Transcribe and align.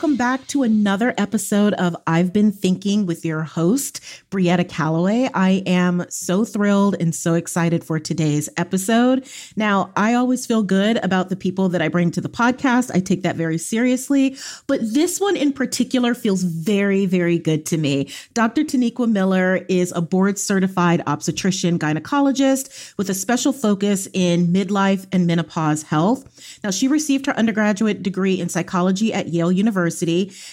Welcome 0.00 0.16
back 0.16 0.46
to 0.46 0.62
another 0.62 1.12
episode 1.18 1.74
of 1.74 1.94
I've 2.06 2.32
Been 2.32 2.52
Thinking 2.52 3.04
with 3.04 3.22
your 3.22 3.42
host, 3.42 4.00
Brietta 4.30 4.66
Calloway. 4.66 5.28
I 5.34 5.62
am 5.66 6.06
so 6.08 6.42
thrilled 6.46 6.96
and 6.98 7.14
so 7.14 7.34
excited 7.34 7.84
for 7.84 8.00
today's 8.00 8.48
episode. 8.56 9.28
Now, 9.56 9.92
I 9.96 10.14
always 10.14 10.46
feel 10.46 10.62
good 10.62 10.96
about 11.04 11.28
the 11.28 11.36
people 11.36 11.68
that 11.68 11.82
I 11.82 11.88
bring 11.88 12.12
to 12.12 12.22
the 12.22 12.30
podcast. 12.30 12.90
I 12.94 13.00
take 13.00 13.20
that 13.24 13.36
very 13.36 13.58
seriously, 13.58 14.38
but 14.66 14.80
this 14.80 15.20
one 15.20 15.36
in 15.36 15.52
particular 15.52 16.14
feels 16.14 16.44
very, 16.44 17.04
very 17.04 17.38
good 17.38 17.66
to 17.66 17.76
me. 17.76 18.08
Dr. 18.32 18.62
Taniqua 18.62 19.06
Miller 19.06 19.66
is 19.68 19.92
a 19.94 20.00
board 20.00 20.38
certified 20.38 21.02
obstetrician 21.06 21.78
gynecologist 21.78 22.96
with 22.96 23.10
a 23.10 23.14
special 23.14 23.52
focus 23.52 24.08
in 24.14 24.46
midlife 24.46 25.06
and 25.12 25.26
menopause 25.26 25.82
health. 25.82 26.58
Now, 26.64 26.70
she 26.70 26.88
received 26.88 27.26
her 27.26 27.36
undergraduate 27.36 28.02
degree 28.02 28.40
in 28.40 28.48
psychology 28.48 29.12
at 29.12 29.28
Yale 29.28 29.52
University. 29.52 29.89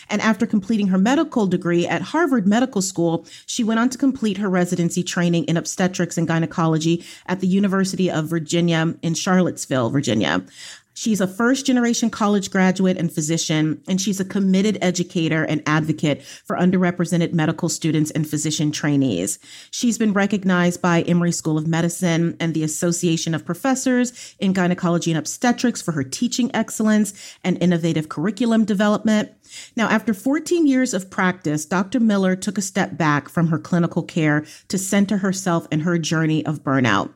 And 0.10 0.22
after 0.22 0.46
completing 0.46 0.88
her 0.88 0.98
medical 0.98 1.48
degree 1.48 1.88
at 1.88 2.02
Harvard 2.02 2.48
Medical 2.48 2.82
School, 2.82 3.26
she 3.46 3.64
went 3.64 3.80
on 3.80 3.90
to 3.90 3.98
complete 3.98 4.38
her 4.38 4.50
residency 4.50 5.04
training 5.04 5.46
in 5.46 5.58
obstetrics 5.58 6.18
and 6.18 6.28
gynecology 6.28 7.06
at 7.26 7.40
the 7.40 7.48
University 7.48 8.10
of 8.10 8.26
Virginia 8.26 8.96
in 9.02 9.14
Charlottesville, 9.14 9.90
Virginia. 9.90 10.44
She's 10.98 11.22
a 11.22 11.28
first 11.28 11.68
generation 11.68 12.10
college 12.10 12.50
graduate 12.50 12.98
and 12.98 13.14
physician, 13.14 13.84
and 13.88 14.02
she's 14.02 14.20
a 14.20 14.26
committed 14.26 14.80
educator 14.82 15.44
and 15.44 15.62
advocate 15.68 16.24
for 16.24 16.58
underrepresented 16.58 17.34
medical 17.34 17.70
students 17.70 18.10
and 18.10 18.28
physician 18.28 18.72
trainees. 18.72 19.38
She's 19.70 20.00
been 20.00 20.12
recognized 20.12 20.82
by 20.82 21.04
Emory 21.04 21.32
School 21.32 21.56
of 21.56 21.68
Medicine 21.68 22.36
and 22.40 22.56
the 22.56 22.64
Association 22.64 23.36
of 23.36 23.46
Professors 23.46 24.36
in 24.40 24.54
Gynecology 24.54 25.12
and 25.12 25.20
Obstetrics 25.20 25.84
for 25.84 25.92
her 25.92 26.04
teaching 26.04 26.50
excellence 26.56 27.14
and 27.44 27.62
innovative 27.62 28.10
curriculum 28.10 28.66
development. 28.66 29.32
Now, 29.76 29.90
after 29.90 30.16
14 30.16 30.66
years 30.66 30.96
of 30.96 31.12
practice, 31.12 31.68
Dr. 31.68 32.00
Miller 32.00 32.36
took 32.36 32.58
a 32.58 32.62
step 32.64 32.98
back 32.98 33.30
from 33.30 33.50
her 33.50 33.60
clinical 33.60 34.02
care 34.02 34.48
to 34.70 34.80
center 34.80 35.18
herself 35.18 35.68
in 35.72 35.82
her 35.82 36.00
journey 36.00 36.44
of 36.44 36.64
burnout. 36.64 37.12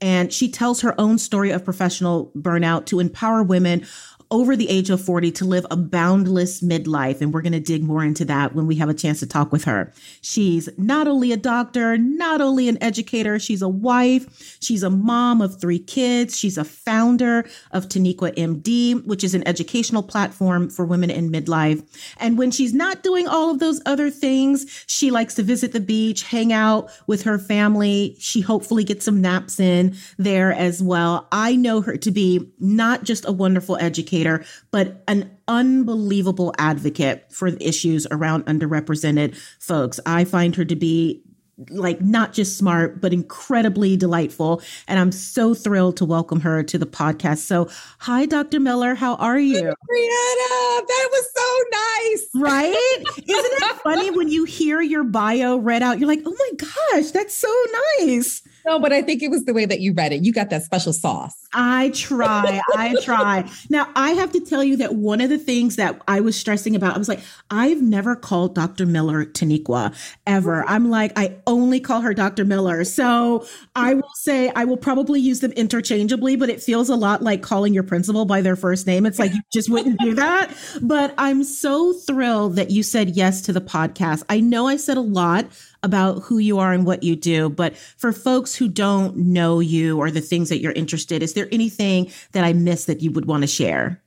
And 0.00 0.32
she 0.32 0.50
tells 0.50 0.82
her 0.82 0.98
own 1.00 1.18
story 1.18 1.50
of 1.50 1.64
professional 1.64 2.30
burnout 2.36 2.86
to 2.86 3.00
empower 3.00 3.42
women 3.42 3.86
over 4.30 4.56
the 4.56 4.68
age 4.68 4.90
of 4.90 5.00
40 5.00 5.30
to 5.32 5.44
live 5.44 5.66
a 5.70 5.76
boundless 5.76 6.60
midlife. 6.60 7.20
And 7.20 7.32
we're 7.32 7.42
going 7.42 7.52
to 7.52 7.60
dig 7.60 7.82
more 7.82 8.04
into 8.04 8.24
that 8.24 8.54
when 8.54 8.66
we 8.66 8.76
have 8.76 8.88
a 8.88 8.94
chance 8.94 9.20
to 9.20 9.26
talk 9.26 9.52
with 9.52 9.64
her. 9.64 9.92
She's 10.20 10.68
not 10.76 11.06
only 11.06 11.32
a 11.32 11.36
doctor, 11.36 11.96
not 11.96 12.40
only 12.40 12.68
an 12.68 12.82
educator, 12.82 13.38
she's 13.38 13.62
a 13.62 13.68
wife, 13.68 14.58
she's 14.60 14.82
a 14.82 14.90
mom 14.90 15.40
of 15.40 15.60
three 15.60 15.78
kids, 15.78 16.36
she's 16.36 16.58
a 16.58 16.64
founder 16.64 17.48
of 17.70 17.88
Taniqua 17.88 18.34
MD, 18.36 19.04
which 19.06 19.22
is 19.22 19.34
an 19.34 19.46
educational 19.46 20.02
platform 20.02 20.70
for 20.70 20.84
women 20.84 21.10
in 21.10 21.30
midlife. 21.30 21.84
And 22.18 22.36
when 22.36 22.50
she's 22.50 22.74
not 22.74 23.02
doing 23.02 23.28
all 23.28 23.50
of 23.50 23.60
those 23.60 23.80
other 23.86 24.10
things, 24.10 24.84
she 24.86 25.10
likes 25.10 25.34
to 25.34 25.42
visit 25.42 25.72
the 25.72 25.80
beach, 25.80 26.24
hang 26.24 26.52
out 26.52 26.90
with 27.06 27.22
her 27.22 27.38
family. 27.38 28.16
She 28.18 28.40
hopefully 28.40 28.82
gets 28.82 29.04
some 29.04 29.20
naps 29.20 29.60
in 29.60 29.96
there 30.18 30.52
as 30.52 30.82
well. 30.82 31.28
I 31.30 31.54
know 31.54 31.80
her 31.82 31.96
to 31.98 32.10
be 32.10 32.50
not 32.58 33.04
just 33.04 33.24
a 33.28 33.32
wonderful 33.32 33.76
educator 33.76 34.15
educator, 34.16 34.44
but 34.70 35.02
an 35.08 35.30
unbelievable 35.48 36.54
advocate 36.58 37.26
for 37.30 37.50
the 37.50 37.66
issues 37.66 38.06
around 38.10 38.46
underrepresented 38.46 39.36
folks. 39.60 40.00
I 40.06 40.24
find 40.24 40.54
her 40.56 40.64
to 40.64 40.76
be 40.76 41.22
like 41.70 42.02
not 42.02 42.34
just 42.34 42.58
smart, 42.58 43.00
but 43.00 43.14
incredibly 43.14 43.96
delightful. 43.96 44.60
And 44.88 44.98
I'm 44.98 45.10
so 45.10 45.54
thrilled 45.54 45.96
to 45.96 46.04
welcome 46.04 46.40
her 46.40 46.62
to 46.62 46.76
the 46.76 46.86
podcast. 46.86 47.38
So, 47.38 47.70
hi, 47.98 48.26
Dr. 48.26 48.60
Miller. 48.60 48.94
How 48.94 49.14
are 49.14 49.38
you? 49.38 49.62
Brietta, 49.62 50.86
that 50.86 51.08
was 51.10 51.30
so 51.34 51.62
nice. 51.72 52.28
Right? 52.34 53.02
Isn't 53.16 53.26
it 53.26 53.76
funny 53.82 54.10
when 54.10 54.28
you 54.28 54.44
hear 54.44 54.82
your 54.82 55.04
bio 55.04 55.56
read 55.56 55.82
out? 55.82 55.98
You're 55.98 56.08
like, 56.08 56.22
oh 56.26 56.36
my 56.38 56.68
gosh, 56.92 57.10
that's 57.12 57.34
so 57.34 57.52
nice. 58.00 58.42
No, 58.66 58.80
but 58.80 58.92
I 58.92 59.00
think 59.00 59.22
it 59.22 59.30
was 59.30 59.44
the 59.44 59.54
way 59.54 59.64
that 59.64 59.80
you 59.80 59.92
read 59.92 60.12
it. 60.12 60.24
You 60.24 60.32
got 60.32 60.50
that 60.50 60.64
special 60.64 60.92
sauce. 60.92 61.36
I 61.54 61.90
try. 61.94 62.60
I 62.74 62.96
try. 63.00 63.48
Now, 63.70 63.88
I 63.94 64.10
have 64.10 64.32
to 64.32 64.40
tell 64.40 64.64
you 64.64 64.76
that 64.78 64.96
one 64.96 65.20
of 65.20 65.30
the 65.30 65.38
things 65.38 65.76
that 65.76 66.00
I 66.08 66.20
was 66.20 66.36
stressing 66.36 66.74
about, 66.74 66.96
I 66.96 66.98
was 66.98 67.08
like, 67.08 67.20
I've 67.48 67.80
never 67.80 68.16
called 68.16 68.56
Dr. 68.56 68.84
Miller 68.84 69.24
Taniqua 69.24 69.94
ever. 70.26 70.64
I'm 70.64 70.90
like, 70.90 71.12
I 71.16 71.36
only 71.46 71.78
call 71.78 72.00
her 72.00 72.12
Dr. 72.12 72.44
Miller. 72.44 72.82
So 72.82 73.46
I 73.76 73.94
will 73.94 74.10
say 74.14 74.50
I 74.56 74.64
will 74.64 74.76
probably 74.76 75.20
use 75.20 75.38
them 75.38 75.52
interchangeably, 75.52 76.34
but 76.34 76.50
it 76.50 76.60
feels 76.60 76.88
a 76.88 76.96
lot 76.96 77.22
like 77.22 77.42
calling 77.42 77.72
your 77.72 77.84
principal 77.84 78.24
by 78.24 78.40
their 78.40 78.56
first 78.56 78.84
name. 78.86 79.06
It's 79.06 79.20
like 79.20 79.32
you 79.32 79.42
just 79.52 79.70
wouldn't 79.70 80.00
do 80.00 80.14
that. 80.14 80.52
But 80.82 81.14
I'm 81.18 81.44
so 81.44 81.92
thrilled 81.92 82.56
that 82.56 82.72
you 82.72 82.82
said 82.82 83.10
yes 83.10 83.42
to 83.42 83.52
the 83.52 83.60
podcast. 83.60 84.24
I 84.28 84.40
know 84.40 84.66
I 84.66 84.76
said 84.76 84.96
a 84.96 85.02
lot 85.02 85.46
about 85.86 86.22
who 86.22 86.36
you 86.36 86.58
are 86.58 86.74
and 86.74 86.84
what 86.84 87.02
you 87.02 87.16
do. 87.16 87.48
But 87.48 87.74
for 87.76 88.12
folks 88.12 88.54
who 88.54 88.68
don't 88.68 89.16
know 89.16 89.60
you 89.60 89.98
or 89.98 90.10
the 90.10 90.20
things 90.20 90.50
that 90.50 90.60
you're 90.60 90.72
interested, 90.72 91.22
is 91.22 91.32
there 91.32 91.48
anything 91.50 92.10
that 92.32 92.44
I 92.44 92.52
missed 92.52 92.86
that 92.88 93.00
you 93.00 93.10
would 93.12 93.24
want 93.24 93.44
to 93.44 93.46
share? 93.46 94.02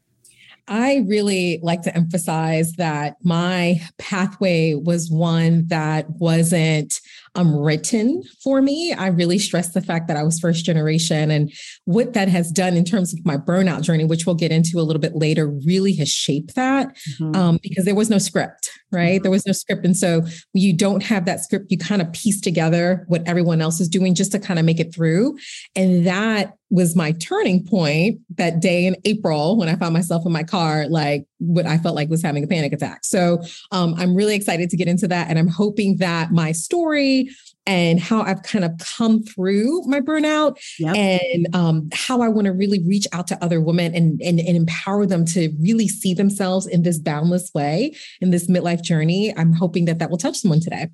I 0.68 1.04
really 1.08 1.60
like 1.64 1.82
to 1.84 1.96
emphasize 1.96 2.74
that 2.74 3.16
my 3.24 3.82
pathway 3.98 4.76
was 4.76 5.10
one 5.10 5.66
that 5.68 6.08
wasn't 6.12 7.02
um, 7.36 7.56
written 7.56 8.24
for 8.44 8.62
me. 8.62 8.94
I 8.94 9.08
really 9.08 9.40
stress 9.40 9.74
the 9.74 9.82
fact 9.82 10.08
that 10.08 10.18
I 10.18 10.24
was 10.24 10.40
first 10.40 10.66
generation 10.66 11.32
and 11.32 11.52
what 11.86 12.14
that 12.14 12.28
has 12.28 12.52
done 12.52 12.76
in 12.76 12.86
terms 12.86 13.14
of 13.14 13.26
my 13.26 13.38
burnout 13.38 13.82
journey, 13.82 14.06
which 14.06 14.26
we'll 14.26 14.36
get 14.36 14.52
into 14.52 14.80
a 14.80 14.82
little 14.82 15.00
bit 15.00 15.16
later, 15.16 15.48
really 15.66 15.94
has 15.96 16.10
shaped 16.10 16.56
that 16.56 16.96
mm-hmm. 16.96 17.36
um, 17.36 17.60
because 17.62 17.86
there 17.86 17.96
was 17.96 18.10
no 18.10 18.18
script, 18.18 18.70
right? 18.92 19.16
Mm-hmm. 19.16 19.24
There 19.24 19.32
was 19.32 19.46
no 19.46 19.54
script. 19.54 19.86
And 19.86 19.96
so 19.96 20.24
you 20.54 20.76
don't 20.76 21.04
have 21.04 21.26
that 21.26 21.42
script, 21.42 21.68
you 21.70 21.78
kind 21.78 22.02
of 22.02 22.12
piece 22.14 22.42
together 22.42 23.06
what 23.08 23.28
everyone 23.28 23.62
else 23.62 23.80
is 23.80 23.88
doing 23.88 24.16
just 24.16 24.32
to 24.34 24.40
kind 24.40 24.60
of 24.60 24.66
make 24.66 24.80
it 24.80 24.94
through. 24.94 25.38
And 25.76 26.06
that 26.06 26.54
was 26.72 26.96
my 26.96 27.14
turning 27.14 27.66
point 27.66 28.20
that 28.38 28.60
day 28.60 28.86
in 28.86 28.96
April 29.06 29.58
when 29.58 29.68
I 29.68 29.76
found 29.76 29.94
myself 29.94 30.24
in 30.26 30.32
my 30.32 30.44
car, 30.44 30.88
like 30.88 31.26
what 31.40 31.66
I 31.66 31.80
felt 31.80 31.96
like 31.96 32.10
was 32.10 32.22
having 32.22 32.44
a 32.44 32.48
panic 32.48 32.74
attack. 32.74 33.04
So 33.04 33.42
um, 33.72 33.96
I'm 33.98 34.14
really 34.14 34.36
excited 34.36 34.70
to 34.70 34.78
get 34.78 34.88
into 34.88 35.08
that. 35.08 35.30
And 35.30 35.40
I'm 35.40 35.48
hoping 35.48 35.98
that 35.98 36.32
my 36.32 36.52
story 36.52 37.19
and 37.66 38.00
how 38.00 38.22
I've 38.22 38.42
kind 38.42 38.66
of 38.66 38.72
come 38.80 39.22
through 39.22 39.84
my 39.86 40.02
burnout 40.02 40.58
yep. 40.80 40.96
and 40.96 41.56
um, 41.56 41.90
how 41.94 42.22
I 42.22 42.28
want 42.28 42.46
to 42.46 42.52
really 42.52 42.84
reach 42.84 43.08
out 43.14 43.28
to 43.28 43.44
other 43.44 43.62
women 43.62 43.94
and, 43.94 44.20
and, 44.22 44.40
and 44.40 44.58
empower 44.58 45.06
them 45.06 45.24
to 45.26 45.54
really 45.60 45.88
see 45.88 46.16
themselves 46.16 46.66
in 46.66 46.82
this 46.82 46.98
boundless 46.98 47.52
way 47.54 47.96
in 48.22 48.32
this 48.32 48.50
midlife 48.50 48.82
journey. 48.82 49.36
I'm 49.38 49.54
hoping 49.54 49.86
that 49.86 50.00
that 50.00 50.10
will 50.10 50.18
touch 50.18 50.38
someone 50.38 50.62
today. 50.62 50.90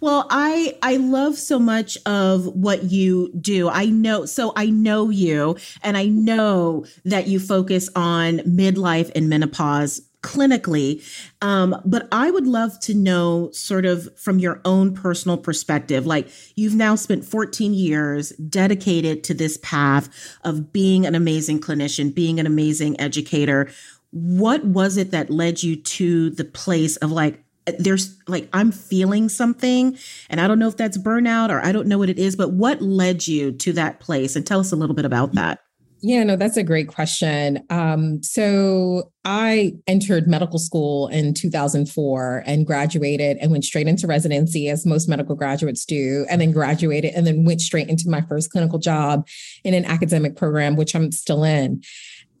Well, 0.00 0.26
I 0.30 0.76
I 0.82 0.96
love 0.96 1.36
so 1.36 1.58
much 1.58 1.98
of 2.06 2.46
what 2.46 2.84
you 2.84 3.30
do. 3.40 3.68
I 3.68 3.86
know 3.86 4.26
so 4.26 4.52
I 4.56 4.66
know 4.66 5.10
you 5.10 5.56
and 5.82 5.96
I 5.96 6.06
know 6.06 6.86
that 7.04 7.26
you 7.26 7.38
focus 7.40 7.88
on 7.94 8.38
midlife 8.38 9.10
and 9.14 9.28
menopause 9.28 10.00
clinically. 10.26 11.02
Um, 11.40 11.80
but 11.84 12.08
I 12.10 12.32
would 12.32 12.48
love 12.48 12.78
to 12.80 12.94
know, 12.94 13.50
sort 13.52 13.86
of 13.86 14.08
from 14.18 14.40
your 14.40 14.60
own 14.64 14.92
personal 14.92 15.38
perspective, 15.38 16.04
like 16.04 16.28
you've 16.56 16.74
now 16.74 16.96
spent 16.96 17.24
14 17.24 17.72
years 17.72 18.30
dedicated 18.30 19.22
to 19.24 19.34
this 19.34 19.56
path 19.62 20.08
of 20.42 20.72
being 20.72 21.06
an 21.06 21.14
amazing 21.14 21.60
clinician, 21.60 22.12
being 22.12 22.40
an 22.40 22.46
amazing 22.46 23.00
educator. 23.00 23.70
What 24.10 24.64
was 24.64 24.96
it 24.96 25.12
that 25.12 25.30
led 25.30 25.62
you 25.62 25.76
to 25.76 26.30
the 26.30 26.44
place 26.44 26.96
of 26.96 27.12
like, 27.12 27.44
there's 27.78 28.16
like 28.28 28.48
I'm 28.52 28.70
feeling 28.70 29.28
something 29.28 29.98
and 30.30 30.40
I 30.40 30.46
don't 30.46 30.60
know 30.60 30.68
if 30.68 30.76
that's 30.76 30.98
burnout 30.98 31.50
or 31.50 31.64
I 31.64 31.72
don't 31.72 31.88
know 31.88 31.98
what 31.98 32.08
it 32.08 32.16
is 32.16 32.36
but 32.36 32.52
what 32.52 32.80
led 32.80 33.26
you 33.26 33.50
to 33.50 33.72
that 33.72 33.98
place 33.98 34.36
and 34.36 34.46
tell 34.46 34.60
us 34.60 34.70
a 34.70 34.76
little 34.76 34.94
bit 34.94 35.04
about 35.04 35.32
that. 35.32 35.65
Yeah, 36.02 36.24
no, 36.24 36.36
that's 36.36 36.58
a 36.58 36.62
great 36.62 36.88
question. 36.88 37.64
Um, 37.70 38.22
so 38.22 39.10
I 39.24 39.72
entered 39.86 40.28
medical 40.28 40.58
school 40.58 41.08
in 41.08 41.32
2004 41.32 42.44
and 42.46 42.66
graduated 42.66 43.38
and 43.38 43.50
went 43.50 43.64
straight 43.64 43.88
into 43.88 44.06
residency, 44.06 44.68
as 44.68 44.84
most 44.84 45.08
medical 45.08 45.34
graduates 45.34 45.84
do, 45.86 46.26
and 46.28 46.40
then 46.40 46.52
graduated 46.52 47.14
and 47.14 47.26
then 47.26 47.44
went 47.44 47.62
straight 47.62 47.88
into 47.88 48.10
my 48.10 48.20
first 48.20 48.50
clinical 48.50 48.78
job 48.78 49.26
in 49.64 49.72
an 49.72 49.86
academic 49.86 50.36
program, 50.36 50.76
which 50.76 50.94
I'm 50.94 51.10
still 51.12 51.44
in. 51.44 51.82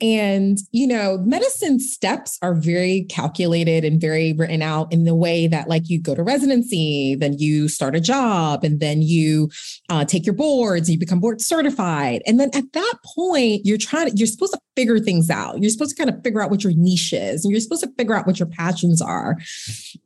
And, 0.00 0.58
you 0.72 0.86
know, 0.86 1.18
medicine 1.18 1.80
steps 1.80 2.38
are 2.42 2.54
very 2.54 3.04
calculated 3.08 3.84
and 3.84 4.00
very 4.00 4.32
written 4.32 4.62
out 4.62 4.92
in 4.92 5.04
the 5.04 5.14
way 5.14 5.46
that, 5.46 5.68
like, 5.68 5.88
you 5.88 6.00
go 6.00 6.14
to 6.14 6.22
residency, 6.22 7.14
then 7.14 7.38
you 7.38 7.68
start 7.68 7.96
a 7.96 8.00
job, 8.00 8.64
and 8.64 8.80
then 8.80 9.02
you 9.02 9.50
uh, 9.88 10.04
take 10.04 10.26
your 10.26 10.34
boards, 10.34 10.90
you 10.90 10.98
become 10.98 11.20
board 11.20 11.40
certified. 11.40 12.22
And 12.26 12.38
then 12.38 12.50
at 12.54 12.72
that 12.72 12.94
point, 13.16 13.62
you're 13.64 13.78
trying 13.78 14.10
to, 14.10 14.16
you're 14.16 14.26
supposed 14.26 14.52
to 14.52 14.60
figure 14.76 14.98
things 14.98 15.30
out. 15.30 15.60
You're 15.60 15.70
supposed 15.70 15.96
to 15.96 16.04
kind 16.04 16.14
of 16.14 16.22
figure 16.22 16.42
out 16.42 16.50
what 16.50 16.62
your 16.62 16.74
niche 16.76 17.12
is 17.12 17.44
and 17.44 17.50
you're 17.50 17.60
supposed 17.60 17.82
to 17.82 17.90
figure 17.96 18.14
out 18.14 18.26
what 18.26 18.38
your 18.38 18.46
passions 18.46 19.00
are. 19.00 19.36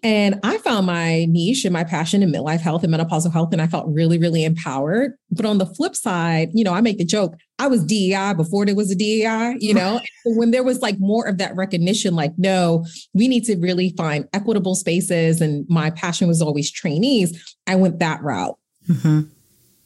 And 0.02 0.38
I 0.42 0.58
found 0.58 0.86
my 0.86 1.26
niche 1.28 1.64
and 1.64 1.72
my 1.72 1.84
passion 1.84 2.22
in 2.22 2.32
midlife 2.32 2.60
health 2.60 2.84
and 2.84 2.94
menopausal 2.94 3.32
health. 3.32 3.52
And 3.52 3.60
I 3.60 3.66
felt 3.66 3.86
really, 3.88 4.16
really 4.16 4.44
empowered. 4.44 5.12
But 5.30 5.44
on 5.44 5.58
the 5.58 5.66
flip 5.66 5.96
side, 5.96 6.50
you 6.54 6.64
know, 6.64 6.72
I 6.72 6.80
make 6.80 6.98
the 6.98 7.04
joke, 7.04 7.34
I 7.58 7.66
was 7.66 7.84
DEI 7.84 8.32
before 8.34 8.64
there 8.64 8.74
was 8.74 8.90
a 8.90 8.94
DEI, 8.94 9.56
you 9.58 9.74
know, 9.74 10.00
when 10.24 10.50
there 10.50 10.62
was 10.62 10.80
like 10.80 10.96
more 10.98 11.26
of 11.26 11.38
that 11.38 11.54
recognition, 11.56 12.14
like, 12.14 12.32
no, 12.38 12.86
we 13.12 13.28
need 13.28 13.44
to 13.44 13.56
really 13.56 13.92
find 13.96 14.26
equitable 14.32 14.74
spaces. 14.74 15.40
And 15.40 15.66
my 15.68 15.90
passion 15.90 16.28
was 16.28 16.40
always 16.40 16.70
trainees. 16.70 17.54
I 17.66 17.74
went 17.74 17.98
that 17.98 18.22
route. 18.22 18.56
Mm-hmm. 18.88 19.22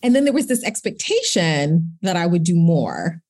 And 0.02 0.14
then 0.14 0.24
there 0.24 0.34
was 0.34 0.48
this 0.48 0.62
expectation 0.62 1.96
that 2.02 2.14
I 2.14 2.26
would 2.26 2.44
do 2.44 2.54
more 2.54 3.22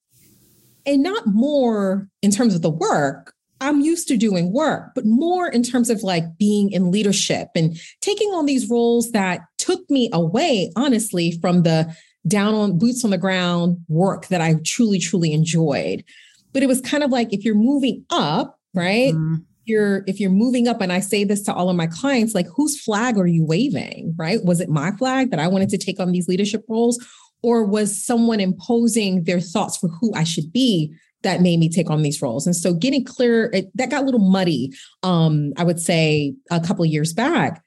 and 0.87 1.03
not 1.03 1.27
more 1.27 2.09
in 2.23 2.31
terms 2.31 2.55
of 2.55 2.63
the 2.63 2.71
work. 2.71 3.33
I'm 3.61 3.81
used 3.81 4.09
to 4.09 4.17
doing 4.17 4.53
work, 4.53 4.91
but 4.95 5.07
more 5.07 5.49
in 5.49 5.63
terms 5.63 5.89
of 5.89 6.03
like 6.03 6.25
being 6.39 6.71
in 6.73 6.91
leadership 6.91 7.49
and 7.55 7.77
taking 8.01 8.29
on 8.31 8.47
these 8.47 8.69
roles 8.69 9.13
that 9.13 9.41
took 9.59 9.89
me 9.89 10.11
away, 10.13 10.71
honestly, 10.77 11.39
from 11.41 11.63
the 11.63 11.95
down 12.27 12.55
on 12.55 12.79
boots 12.79 13.05
on 13.05 13.11
the 13.11 13.19
ground 13.19 13.79
work 13.89 14.27
that 14.29 14.41
I 14.41 14.57
truly, 14.65 14.99
truly 14.99 15.33
enjoyed. 15.33 16.05
But 16.53 16.63
it 16.63 16.67
was 16.67 16.81
kind 16.81 17.03
of 17.03 17.11
like 17.11 17.33
if 17.33 17.45
you're 17.45 17.55
moving 17.55 18.05
up, 18.11 18.59
right? 18.75 19.15
Mm-hmm. 19.15 19.37
You're 19.67 20.05
if 20.07 20.21
you're 20.21 20.31
moving 20.31 20.69
up, 20.69 20.83
and 20.83 20.93
I 20.93 21.01
say 21.01 21.25
this 21.25 21.43
to 21.45 21.55
all 21.55 21.71
of 21.71 21.77
my 21.77 21.87
clients, 21.87 22.35
like 22.35 22.47
whose 22.55 22.79
flag 22.79 23.17
are 23.17 23.27
you 23.27 23.47
waving? 23.47 24.15
Right? 24.19 24.45
Was 24.45 24.61
it 24.61 24.69
my 24.69 24.91
flag 24.93 25.31
that 25.31 25.41
I 25.41 25.49
wanted 25.49 25.71
to 25.71 25.79
take 25.79 25.99
on 25.99 26.13
these 26.13 26.29
leadership 26.29 26.65
roles? 26.69 27.03
Or 27.45 27.63
was 27.63 28.03
someone 28.03 28.41
imposing 28.41 29.25
their 29.25 29.39
thoughts 29.39 29.77
for 29.77 29.89
who 29.89 30.15
I 30.15 30.25
should 30.25 30.51
be 30.51 30.95
that 31.23 31.43
made 31.43 31.61
me 31.61 31.69
take 31.69 31.91
on 31.91 32.01
these 32.01 32.23
roles? 32.23 32.47
And 32.47 32.57
so 32.57 32.73
getting 32.73 33.05
clear, 33.05 33.51
it, 33.53 33.71
that 33.77 33.91
got 33.91 34.03
a 34.03 34.07
little 34.07 34.31
muddy, 34.31 34.73
um, 35.03 35.53
I 35.59 35.65
would 35.65 35.79
say 35.79 36.35
a 36.51 36.59
couple 36.59 36.87
years 36.87 37.13
back. 37.13 37.63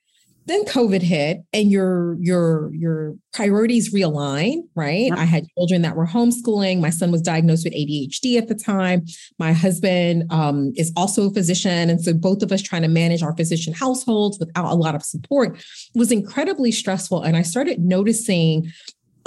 Then 0.48 0.64
COVID 0.64 1.02
hit 1.02 1.42
and 1.52 1.70
your 1.70 2.16
your 2.22 2.74
your 2.74 3.16
priorities 3.34 3.94
realign, 3.94 4.62
right? 4.76 5.08
Yep. 5.08 5.18
I 5.18 5.26
had 5.26 5.46
children 5.58 5.82
that 5.82 5.98
were 5.98 6.08
homeschooling. 6.08 6.80
My 6.80 6.90
son 6.90 7.12
was 7.12 7.22
diagnosed 7.22 7.66
with 7.66 7.74
ADHD 7.74 8.38
at 8.38 8.48
the 8.48 8.56
time. 8.56 9.06
My 9.38 9.52
husband 9.52 10.24
um, 10.32 10.72
is 10.78 10.94
also 10.96 11.30
a 11.30 11.34
physician. 11.34 11.90
And 11.90 12.02
so 12.02 12.14
both 12.14 12.44
of 12.44 12.54
us 12.54 12.62
trying 12.62 12.84
to 12.84 12.88
manage 12.88 13.22
our 13.22 13.36
physician 13.36 13.74
households 13.74 14.40
without 14.40 14.72
a 14.72 14.76
lot 14.76 14.96
of 14.96 15.04
support 15.04 15.62
was 15.94 16.14
incredibly 16.14 16.72
stressful. 16.72 17.24
And 17.24 17.36
I 17.36 17.42
started 17.42 17.82
noticing 17.82 18.72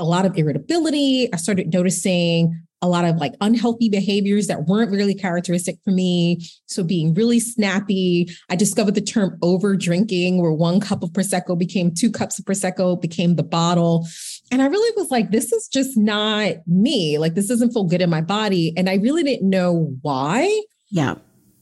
a 0.00 0.04
lot 0.04 0.26
of 0.26 0.36
irritability. 0.36 1.32
I 1.32 1.36
started 1.36 1.72
noticing 1.72 2.66
a 2.82 2.88
lot 2.88 3.04
of 3.04 3.16
like 3.16 3.34
unhealthy 3.42 3.90
behaviors 3.90 4.46
that 4.46 4.64
weren't 4.64 4.90
really 4.90 5.14
characteristic 5.14 5.76
for 5.84 5.90
me. 5.90 6.40
So 6.66 6.82
being 6.82 7.12
really 7.12 7.38
snappy. 7.38 8.30
I 8.48 8.56
discovered 8.56 8.94
the 8.94 9.02
term 9.02 9.38
over 9.42 9.76
drinking, 9.76 10.40
where 10.40 10.52
one 10.52 10.80
cup 10.80 11.02
of 11.02 11.10
Prosecco 11.10 11.58
became 11.58 11.94
two 11.94 12.10
cups 12.10 12.38
of 12.38 12.46
Prosecco, 12.46 12.98
became 12.98 13.36
the 13.36 13.42
bottle. 13.42 14.06
And 14.50 14.62
I 14.62 14.66
really 14.66 14.92
was 14.96 15.10
like, 15.10 15.30
this 15.30 15.52
is 15.52 15.68
just 15.68 15.96
not 15.96 16.54
me. 16.66 17.18
Like, 17.18 17.34
this 17.34 17.48
doesn't 17.48 17.72
feel 17.72 17.84
good 17.84 18.00
in 18.00 18.10
my 18.10 18.22
body. 18.22 18.72
And 18.76 18.88
I 18.88 18.94
really 18.94 19.22
didn't 19.22 19.48
know 19.48 19.94
why. 20.00 20.62
Yeah. 20.90 21.16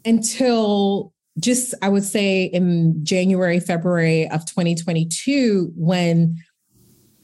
Until 0.05 1.13
just, 1.41 1.75
I 1.83 1.89
would 1.89 2.05
say 2.05 2.45
in 2.45 3.05
January, 3.05 3.61
February 3.61 4.29
of 4.31 4.47
2022, 4.47 5.73
when 5.77 6.37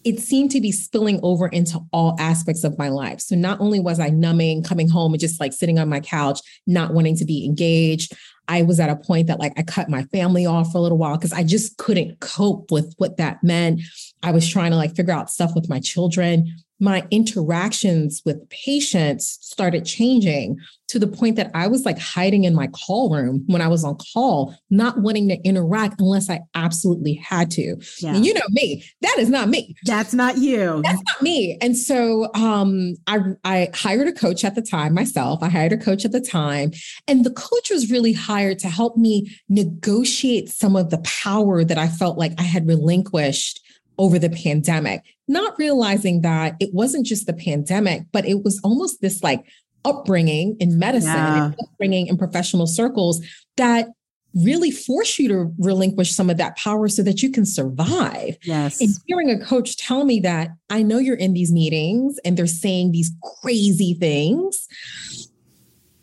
it 0.05 0.21
seemed 0.21 0.51
to 0.51 0.61
be 0.61 0.71
spilling 0.71 1.19
over 1.23 1.49
into 1.49 1.81
all 1.93 2.15
aspects 2.19 2.63
of 2.63 2.79
my 2.79 2.89
life. 2.89 3.21
So 3.21 3.35
not 3.35 3.61
only 3.61 3.81
was 3.81 3.99
I 3.99 4.09
numbing, 4.09 4.63
coming 4.63 4.89
home 4.89 5.13
and 5.13 5.21
just 5.21 5.41
like 5.41 5.53
sitting 5.53 5.79
on 5.79 5.89
my 5.89 6.01
couch, 6.01 6.41
not 6.67 6.93
wanting 6.93 7.17
to 7.17 7.25
be 7.25 7.45
engaged, 7.45 8.13
I 8.47 8.63
was 8.63 8.79
at 8.79 8.91
a 8.91 8.97
point 8.97 9.29
that 9.29 9.41
like 9.41 9.53
I 9.57 9.63
cut 9.63 9.89
my 9.89 10.03
family 10.05 10.45
off 10.45 10.73
for 10.73 10.79
a 10.79 10.81
little 10.83 10.99
while 10.99 11.17
because 11.17 11.33
I 11.33 11.43
just 11.43 11.79
couldn't 11.79 12.21
cope 12.21 12.71
with 12.71 12.95
what 12.99 13.17
that 13.17 13.43
meant. 13.43 13.81
I 14.23 14.33
was 14.33 14.49
trying 14.49 14.71
to 14.73 14.77
like 14.77 14.95
figure 14.95 15.15
out 15.15 15.31
stuff 15.31 15.55
with 15.55 15.69
my 15.69 15.81
children 15.81 16.55
my 16.81 17.07
interactions 17.11 18.23
with 18.25 18.49
patients 18.51 19.39
started 19.41 19.85
changing 19.85 20.59
to 20.89 20.99
the 20.99 21.07
point 21.07 21.37
that 21.37 21.51
I 21.55 21.67
was 21.67 21.85
like 21.85 21.99
hiding 21.99 22.45
in 22.45 22.55
my 22.55 22.67
call 22.69 23.13
room 23.13 23.43
when 23.47 23.63
I 23.63 23.69
was 23.69 23.85
on 23.85 23.97
call, 24.13 24.55
not 24.71 24.99
wanting 24.99 25.29
to 25.29 25.37
interact 25.45 26.01
unless 26.01 26.29
I 26.29 26.41
absolutely 26.55 27.15
had 27.15 27.51
to. 27.53 27.77
Yeah. 28.01 28.15
And 28.15 28.27
you 28.27 28.35
know 28.35 28.43
me, 28.51 28.85
that 29.01 29.17
is 29.19 29.31
not 29.31 29.49
me. 29.49 29.75
That's 29.85 30.13
not 30.13 30.39
you. 30.39 30.83
That's 30.85 31.03
not 31.07 31.23
me. 31.23 31.59
And 31.61 31.77
so 31.77 32.33
um, 32.35 32.97
I, 33.07 33.21
I 33.45 33.71
hired 33.75 34.09
a 34.09 34.13
coach 34.13 34.45
at 34.45 34.55
the 34.55 34.63
time 34.63 34.95
myself. 34.95 35.43
I 35.43 35.49
hired 35.49 35.73
a 35.73 35.79
coach 35.79 36.05
at 36.05 36.13
the 36.13 36.21
time. 36.21 36.73
And 37.09 37.25
the 37.25 37.33
coach 37.33 37.71
was 37.71 37.91
really 37.91 38.13
hired 38.13 38.59
to 38.61 38.69
help 38.69 38.97
me 38.97 39.35
negotiate 39.49 40.49
some 40.49 40.77
of 40.77 40.91
the 40.91 40.99
power 40.99 41.65
that 41.65 41.79
I 41.79 41.89
felt 41.89 42.19
like 42.19 42.33
I 42.39 42.43
had 42.43 42.69
relinquished 42.69 43.61
over 43.99 44.19
the 44.19 44.31
pandemic, 44.31 45.03
not 45.29 45.59
realizing 45.59 46.23
that 46.23 46.57
it 46.61 46.73
wasn't 46.73 47.07
just 47.07 47.27
the 47.27 47.33
pandemic, 47.33 48.03
but 48.13 48.27
it 48.27 48.43
was 48.45 48.61
almost 48.65 49.01
this 49.01 49.23
like 49.23 49.45
upbringing 49.85 50.57
in 50.61 50.79
medicine 50.79 51.11
yeah. 51.11 51.47
and 51.47 51.57
upbringing 51.63 52.07
in 52.07 52.17
professional 52.17 52.67
circles 52.67 53.25
that 53.57 53.89
really 54.35 54.71
force 54.71 55.19
you 55.19 55.29
to 55.29 55.55
relinquish 55.59 56.13
some 56.13 56.29
of 56.29 56.39
that 56.39 56.57
power 56.57 56.89
so 56.89 57.03
that 57.03 57.23
you 57.23 57.31
can 57.31 57.47
survive. 57.47 58.37
Yes. 58.43 58.81
And 58.81 58.91
hearing 59.07 59.31
a 59.31 59.39
coach 59.45 59.77
tell 59.77 60.05
me 60.05 60.21
that 60.21 60.51
I 60.71 60.83
know 60.83 60.99
you're 60.99 61.17
in 61.17 61.35
these 61.35 61.53
meetings 61.53 62.19
and 62.25 62.37
they're 62.37 62.47
saying 62.47 62.93
these 62.93 63.13
crazy 63.41 63.95
things. 63.95 64.67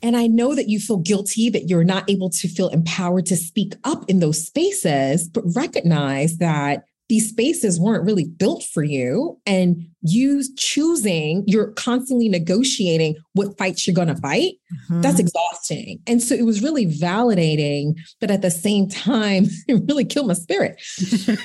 And 0.02 0.16
I 0.16 0.28
know 0.28 0.56
that 0.56 0.70
you 0.70 0.80
feel 0.80 0.98
guilty 0.98 1.50
that 1.50 1.70
you're 1.70 1.84
not 1.84 2.10
able 2.10 2.30
to 2.30 2.48
feel 2.48 2.70
empowered 2.70 3.26
to 3.28 3.36
speak 3.36 3.76
up 3.84 4.10
in 4.10 4.20
those 4.20 4.46
spaces, 4.46 5.28
but 5.28 5.44
recognize 5.54 6.38
that 6.38 6.86
these 7.12 7.28
spaces 7.28 7.78
weren't 7.78 8.06
really 8.06 8.24
built 8.24 8.64
for 8.64 8.84
you 8.84 9.38
and 9.46 9.86
you 10.02 10.42
choosing 10.56 11.44
you're 11.46 11.74
constantly 11.74 12.30
negotiating 12.30 13.18
what 13.34 13.58
fights 13.58 13.86
you're 13.86 13.94
going 13.94 14.08
to 14.08 14.16
fight 14.16 14.54
mm-hmm. 14.74 15.02
that's 15.02 15.20
exhausting 15.20 16.00
and 16.08 16.24
so 16.24 16.34
it 16.34 16.46
was 16.46 16.64
really 16.64 16.86
validating 16.86 17.96
but 18.22 18.32
at 18.32 18.42
the 18.42 18.50
same 18.50 18.88
time 18.88 19.44
it 19.68 19.84
really 19.90 20.06
killed 20.06 20.26
my 20.26 20.34
spirit 20.34 20.80
so 20.80 21.36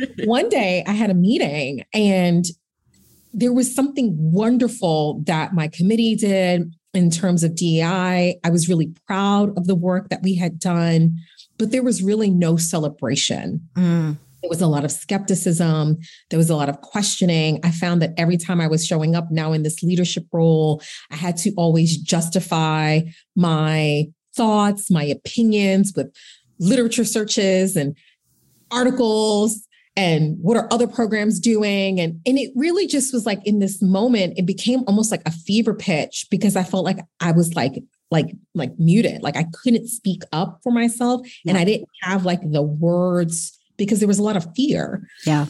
one 0.24 0.48
day 0.48 0.82
i 0.86 0.92
had 0.92 1.10
a 1.10 1.14
meeting 1.14 1.84
and 1.92 2.46
there 3.34 3.52
was 3.52 3.74
something 3.74 4.14
wonderful 4.16 5.20
that 5.26 5.52
my 5.52 5.68
committee 5.68 6.16
did 6.16 6.72
in 6.94 7.10
terms 7.10 7.42
of 7.42 7.54
DEI. 7.54 8.38
I 8.44 8.50
was 8.50 8.68
really 8.68 8.92
proud 9.06 9.56
of 9.56 9.66
the 9.66 9.74
work 9.74 10.10
that 10.10 10.22
we 10.22 10.34
had 10.34 10.58
done, 10.58 11.16
but 11.56 11.70
there 11.70 11.82
was 11.82 12.02
really 12.02 12.28
no 12.28 12.58
celebration. 12.58 13.66
Mm 13.74 14.18
there 14.42 14.48
was 14.48 14.60
a 14.60 14.66
lot 14.66 14.84
of 14.84 14.90
skepticism. 14.90 15.98
There 16.30 16.38
was 16.38 16.50
a 16.50 16.56
lot 16.56 16.68
of 16.68 16.80
questioning. 16.80 17.60
I 17.62 17.70
found 17.70 18.02
that 18.02 18.12
every 18.16 18.36
time 18.36 18.60
I 18.60 18.66
was 18.66 18.84
showing 18.84 19.14
up 19.14 19.30
now 19.30 19.52
in 19.52 19.62
this 19.62 19.82
leadership 19.82 20.26
role, 20.32 20.82
I 21.10 21.16
had 21.16 21.36
to 21.38 21.52
always 21.56 21.96
justify 21.96 23.00
my 23.36 24.06
thoughts, 24.34 24.90
my 24.90 25.04
opinions 25.04 25.92
with 25.94 26.12
literature 26.58 27.04
searches 27.04 27.76
and 27.76 27.96
articles 28.70 29.66
and 29.94 30.38
what 30.40 30.56
are 30.56 30.72
other 30.72 30.86
programs 30.86 31.38
doing 31.38 32.00
and 32.00 32.18
and 32.24 32.38
it 32.38 32.50
really 32.56 32.86
just 32.86 33.12
was 33.12 33.26
like 33.26 33.46
in 33.46 33.58
this 33.58 33.82
moment 33.82 34.32
it 34.38 34.46
became 34.46 34.82
almost 34.86 35.10
like 35.10 35.20
a 35.26 35.30
fever 35.30 35.74
pitch 35.74 36.26
because 36.30 36.56
i 36.56 36.62
felt 36.62 36.84
like 36.84 36.98
i 37.20 37.30
was 37.30 37.54
like 37.54 37.74
like 38.10 38.34
like 38.54 38.72
muted 38.78 39.22
like 39.22 39.36
i 39.36 39.44
couldn't 39.62 39.86
speak 39.86 40.22
up 40.32 40.60
for 40.62 40.72
myself 40.72 41.20
yeah. 41.44 41.50
and 41.50 41.58
i 41.58 41.64
didn't 41.64 41.88
have 42.00 42.24
like 42.24 42.40
the 42.52 42.62
words 42.62 43.58
because 43.82 43.98
there 43.98 44.08
was 44.08 44.18
a 44.18 44.22
lot 44.22 44.36
of 44.36 44.46
fear. 44.54 45.06
Yeah. 45.26 45.46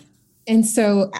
And 0.47 0.67
so 0.67 1.11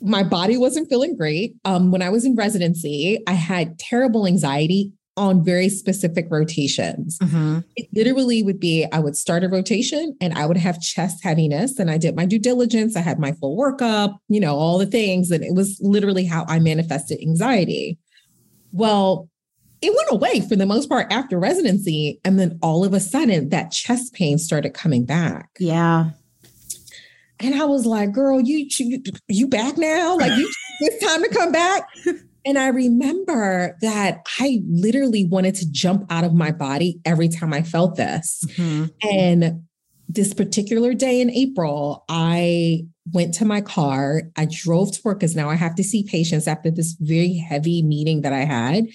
my 0.00 0.22
body 0.22 0.56
wasn't 0.56 0.88
feeling 0.88 1.16
great. 1.16 1.56
Um, 1.64 1.90
when 1.90 2.02
I 2.02 2.10
was 2.10 2.24
in 2.24 2.36
residency, 2.36 3.22
I 3.26 3.32
had 3.32 3.78
terrible 3.78 4.26
anxiety 4.26 4.92
on 5.16 5.44
very 5.44 5.68
specific 5.68 6.26
rotations. 6.28 7.18
Mm-hmm. 7.20 7.60
It 7.76 7.88
literally 7.94 8.42
would 8.42 8.58
be 8.58 8.86
I 8.92 8.98
would 8.98 9.16
start 9.16 9.44
a 9.44 9.48
rotation 9.48 10.16
and 10.20 10.34
I 10.34 10.44
would 10.44 10.56
have 10.56 10.80
chest 10.80 11.22
heaviness. 11.22 11.78
And 11.78 11.90
I 11.90 11.98
did 11.98 12.16
my 12.16 12.26
due 12.26 12.38
diligence. 12.38 12.96
I 12.96 13.00
had 13.00 13.18
my 13.18 13.32
full 13.32 13.56
workup, 13.56 14.16
you 14.28 14.40
know, 14.40 14.56
all 14.56 14.76
the 14.76 14.86
things. 14.86 15.30
And 15.30 15.44
it 15.44 15.54
was 15.54 15.78
literally 15.80 16.24
how 16.24 16.44
I 16.48 16.58
manifested 16.58 17.20
anxiety. 17.20 17.96
Well, 18.72 19.28
it 19.84 19.94
went 19.94 20.10
away 20.10 20.40
for 20.40 20.56
the 20.56 20.66
most 20.66 20.88
part 20.88 21.12
after 21.12 21.38
residency. 21.38 22.20
And 22.24 22.38
then 22.38 22.58
all 22.62 22.84
of 22.84 22.94
a 22.94 23.00
sudden, 23.00 23.50
that 23.50 23.70
chest 23.70 24.14
pain 24.14 24.38
started 24.38 24.74
coming 24.74 25.04
back. 25.04 25.50
Yeah. 25.58 26.10
And 27.40 27.54
I 27.54 27.64
was 27.64 27.84
like, 27.84 28.12
girl, 28.12 28.40
you, 28.40 28.66
you, 28.78 29.02
you 29.28 29.46
back 29.46 29.76
now? 29.76 30.16
Like, 30.16 30.38
you, 30.38 30.50
it's 30.80 31.04
time 31.04 31.22
to 31.22 31.28
come 31.28 31.52
back. 31.52 31.86
And 32.46 32.58
I 32.58 32.68
remember 32.68 33.76
that 33.80 34.20
I 34.38 34.62
literally 34.68 35.24
wanted 35.24 35.54
to 35.56 35.70
jump 35.70 36.10
out 36.10 36.24
of 36.24 36.34
my 36.34 36.50
body 36.50 37.00
every 37.04 37.28
time 37.28 37.52
I 37.52 37.62
felt 37.62 37.96
this. 37.96 38.44
Mm-hmm. 38.56 38.84
And 39.08 39.62
this 40.08 40.34
particular 40.34 40.94
day 40.94 41.20
in 41.20 41.30
April, 41.30 42.04
I 42.08 42.86
went 43.12 43.34
to 43.34 43.44
my 43.44 43.60
car. 43.60 44.22
I 44.36 44.46
drove 44.50 44.92
to 44.92 45.00
work 45.04 45.20
because 45.20 45.36
now 45.36 45.50
I 45.50 45.54
have 45.54 45.74
to 45.76 45.84
see 45.84 46.04
patients 46.04 46.46
after 46.46 46.70
this 46.70 46.96
very 47.00 47.34
heavy 47.34 47.82
meeting 47.82 48.22
that 48.22 48.32
I 48.32 48.44
had. 48.44 48.86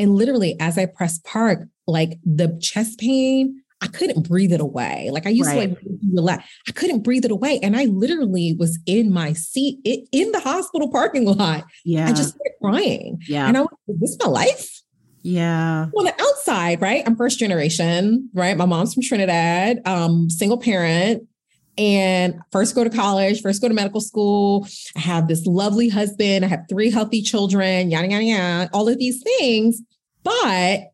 And 0.00 0.16
literally, 0.16 0.56
as 0.58 0.78
I 0.78 0.86
pressed 0.86 1.24
park, 1.24 1.68
like 1.86 2.18
the 2.24 2.58
chest 2.60 2.98
pain, 2.98 3.62
I 3.82 3.86
couldn't 3.86 4.26
breathe 4.26 4.52
it 4.52 4.60
away. 4.60 5.10
Like 5.12 5.26
I 5.26 5.30
used 5.30 5.50
right. 5.50 5.68
to 5.68 5.74
like 5.74 5.78
relax. 6.12 6.44
I 6.66 6.72
couldn't 6.72 7.00
breathe 7.00 7.24
it 7.24 7.30
away. 7.30 7.60
And 7.62 7.76
I 7.76 7.84
literally 7.84 8.54
was 8.58 8.78
in 8.86 9.12
my 9.12 9.34
seat 9.34 9.78
in 9.84 10.32
the 10.32 10.40
hospital 10.40 10.90
parking 10.90 11.26
lot. 11.26 11.64
Yeah. 11.84 12.08
I 12.08 12.12
just 12.12 12.30
started 12.30 12.52
crying. 12.62 13.20
Yeah. 13.28 13.46
And 13.46 13.58
I 13.58 13.60
was, 13.60 13.70
is 13.88 14.00
this 14.00 14.16
my 14.20 14.30
life? 14.30 14.82
Yeah. 15.22 15.86
On 15.94 16.04
the 16.04 16.14
outside, 16.18 16.80
right? 16.80 17.02
I'm 17.06 17.14
first 17.14 17.38
generation, 17.38 18.30
right? 18.32 18.56
My 18.56 18.64
mom's 18.64 18.94
from 18.94 19.02
Trinidad, 19.02 19.80
um, 19.86 20.30
single 20.30 20.58
parent, 20.58 21.26
and 21.78 22.40
first 22.52 22.74
go 22.74 22.84
to 22.84 22.90
college, 22.90 23.40
first 23.40 23.62
go 23.62 23.68
to 23.68 23.74
medical 23.74 24.00
school. 24.00 24.66
I 24.96 25.00
have 25.00 25.28
this 25.28 25.46
lovely 25.46 25.88
husband. 25.88 26.44
I 26.44 26.48
have 26.48 26.66
three 26.68 26.90
healthy 26.90 27.22
children, 27.22 27.90
yada, 27.90 28.08
yada, 28.08 28.24
yada, 28.24 28.70
all 28.72 28.88
of 28.88 28.98
these 28.98 29.22
things. 29.22 29.80
But 30.22 30.90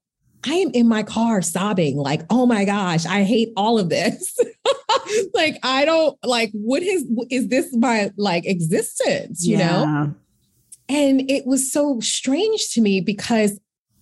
I 0.49 0.55
am 0.55 0.71
in 0.73 0.87
my 0.87 1.03
car 1.03 1.43
sobbing, 1.43 1.97
like, 1.97 2.23
oh 2.31 2.47
my 2.47 2.65
gosh, 2.65 3.05
I 3.05 3.25
hate 3.25 3.53
all 3.57 3.79
of 3.79 3.89
this. 3.89 4.39
like, 5.35 5.59
I 5.63 5.85
don't 5.85 6.17
like 6.25 6.51
what 6.53 6.83
is 6.83 7.05
is 7.31 7.49
this 7.49 7.75
my 7.75 8.13
like 8.17 8.47
existence, 8.47 9.45
you 9.45 9.59
yeah. 9.59 9.85
know? 9.85 10.15
And 10.89 11.29
it 11.29 11.47
was 11.47 11.73
so 11.73 11.99
strange 11.99 12.71
to 12.75 12.81
me 12.81 13.01
because 13.01 13.59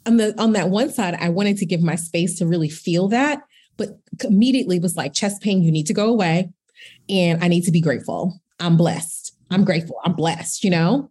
on 0.06 0.18
the 0.18 0.38
on 0.40 0.52
that 0.52 0.68
one 0.68 0.92
side, 0.92 1.14
I 1.14 1.30
wanted 1.30 1.56
to 1.58 1.66
give 1.66 1.80
my 1.80 1.96
space 1.96 2.38
to 2.38 2.46
really 2.46 2.68
feel 2.68 3.08
that, 3.08 3.40
but 3.78 3.98
immediately 4.22 4.78
was 4.78 4.96
like, 4.96 5.14
chest 5.14 5.40
pain, 5.40 5.62
you 5.62 5.72
need 5.72 5.86
to 5.86 5.94
go 5.94 6.08
away. 6.08 6.50
And 7.08 7.42
I 7.42 7.48
need 7.48 7.62
to 7.62 7.72
be 7.72 7.80
grateful. 7.80 8.40
I'm 8.60 8.76
blessed. 8.76 9.36
I'm 9.50 9.64
grateful. 9.64 9.96
I'm 10.04 10.14
blessed, 10.14 10.64
you 10.64 10.70
know? 10.70 11.10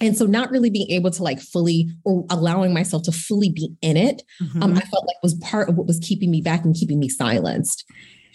And 0.00 0.16
so 0.16 0.26
not 0.26 0.50
really 0.50 0.70
being 0.70 0.90
able 0.90 1.10
to 1.12 1.22
like 1.22 1.40
fully 1.40 1.88
or 2.04 2.24
allowing 2.28 2.74
myself 2.74 3.04
to 3.04 3.12
fully 3.12 3.50
be 3.50 3.72
in 3.82 3.96
it, 3.96 4.22
mm-hmm. 4.42 4.62
um, 4.62 4.72
I 4.74 4.80
felt 4.80 5.06
like 5.06 5.16
was 5.22 5.34
part 5.34 5.68
of 5.68 5.76
what 5.76 5.86
was 5.86 6.00
keeping 6.00 6.30
me 6.30 6.40
back 6.40 6.64
and 6.64 6.74
keeping 6.74 6.98
me 6.98 7.08
silenced. 7.08 7.84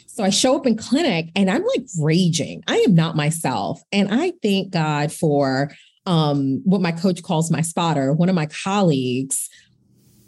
So 0.07 0.23
I 0.23 0.29
show 0.29 0.55
up 0.55 0.65
in 0.65 0.77
clinic 0.77 1.29
and 1.35 1.49
I'm 1.49 1.63
like 1.63 1.85
raging. 1.99 2.63
I 2.67 2.77
am 2.87 2.95
not 2.95 3.15
myself. 3.15 3.81
And 3.91 4.07
I 4.11 4.33
thank 4.41 4.71
God 4.71 5.11
for 5.11 5.71
um, 6.05 6.61
what 6.63 6.81
my 6.81 6.91
coach 6.91 7.21
calls 7.21 7.51
my 7.51 7.61
spotter. 7.61 8.13
One 8.13 8.29
of 8.29 8.35
my 8.35 8.47
colleagues 8.47 9.49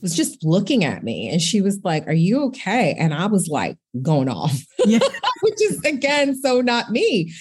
was 0.01 0.15
just 0.15 0.44
looking 0.44 0.84
at 0.84 1.03
me 1.03 1.29
and 1.29 1.41
she 1.41 1.62
was 1.62 1.79
like, 1.84 2.08
Are 2.08 2.13
you 2.13 2.44
okay? 2.46 2.96
And 2.98 3.13
I 3.13 3.25
was 3.27 3.48
like, 3.48 3.77
going 4.01 4.29
off, 4.29 4.56
yeah. 4.86 5.00
which 5.41 5.62
is 5.62 5.84
again 5.84 6.39
so 6.39 6.62
not 6.62 6.91
me. 6.91 7.34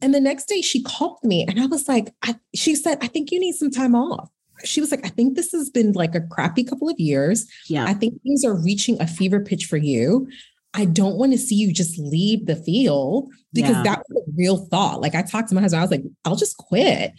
And 0.00 0.14
the 0.14 0.20
next 0.20 0.46
day 0.46 0.62
she 0.62 0.82
called 0.82 1.18
me 1.22 1.46
and 1.48 1.60
I 1.60 1.66
was 1.66 1.88
like, 1.88 2.14
I, 2.22 2.36
She 2.54 2.74
said, 2.74 2.98
I 3.00 3.06
think 3.06 3.30
you 3.30 3.40
need 3.40 3.54
some 3.54 3.70
time 3.70 3.94
off. 3.94 4.28
She 4.64 4.80
was 4.80 4.90
like, 4.90 5.04
I 5.04 5.08
think 5.08 5.34
this 5.34 5.50
has 5.52 5.70
been 5.70 5.92
like 5.92 6.14
a 6.14 6.20
crappy 6.20 6.62
couple 6.62 6.88
of 6.88 6.98
years. 6.98 7.46
Yeah. 7.68 7.84
I 7.84 7.94
think 7.94 8.22
things 8.22 8.44
are 8.44 8.54
reaching 8.54 9.00
a 9.00 9.06
fever 9.06 9.40
pitch 9.40 9.64
for 9.64 9.76
you. 9.76 10.28
I 10.74 10.86
don't 10.86 11.16
want 11.16 11.32
to 11.32 11.38
see 11.38 11.54
you 11.54 11.72
just 11.72 11.98
leave 11.98 12.46
the 12.46 12.56
field 12.56 13.28
because 13.52 13.76
yeah. 13.76 13.82
that 13.82 14.02
was 14.08 14.24
a 14.26 14.32
real 14.36 14.56
thought. 14.66 15.00
Like 15.00 15.14
I 15.14 15.22
talked 15.22 15.50
to 15.50 15.54
my 15.54 15.60
husband, 15.60 15.80
I 15.80 15.84
was 15.84 15.90
like, 15.90 16.04
I'll 16.24 16.36
just 16.36 16.56
quit. 16.56 17.12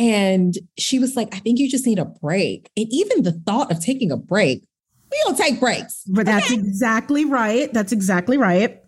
And 0.00 0.56
she 0.78 0.98
was 0.98 1.14
like, 1.14 1.34
I 1.34 1.40
think 1.40 1.58
you 1.58 1.68
just 1.68 1.86
need 1.86 1.98
a 1.98 2.06
break. 2.06 2.70
And 2.74 2.86
even 2.90 3.22
the 3.22 3.32
thought 3.32 3.70
of 3.70 3.80
taking 3.80 4.10
a 4.10 4.16
break, 4.16 4.66
we 5.10 5.20
don't 5.24 5.36
take 5.36 5.60
breaks. 5.60 6.04
But 6.06 6.24
that's 6.24 6.46
okay? 6.46 6.54
exactly 6.54 7.26
right. 7.26 7.70
That's 7.74 7.92
exactly 7.92 8.38
right. 8.38 8.80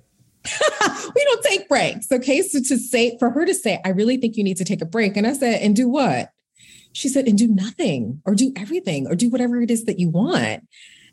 we 1.15 1.25
don't 1.25 1.45
take 1.45 1.69
breaks. 1.69 2.11
Okay. 2.11 2.41
So 2.41 2.61
to 2.61 2.79
say, 2.79 3.19
for 3.19 3.29
her 3.29 3.45
to 3.45 3.53
say, 3.53 3.79
I 3.85 3.91
really 3.91 4.17
think 4.17 4.39
you 4.39 4.43
need 4.43 4.57
to 4.57 4.65
take 4.65 4.81
a 4.81 4.87
break. 4.87 5.19
And 5.19 5.27
I 5.27 5.35
said, 5.35 5.61
and 5.61 5.77
do 5.77 5.87
what? 5.87 6.31
She 6.95 7.11
said, 7.11 7.29
and 7.29 7.37
do 7.37 7.47
nothing 7.47 8.23
or 8.25 8.35
do 8.35 8.51
everything 8.57 9.07
or 9.07 9.15
do 9.15 9.29
whatever 9.29 9.61
it 9.61 9.71
is 9.71 9.85
that 9.85 9.99
you 9.99 10.09
want. 10.09 10.67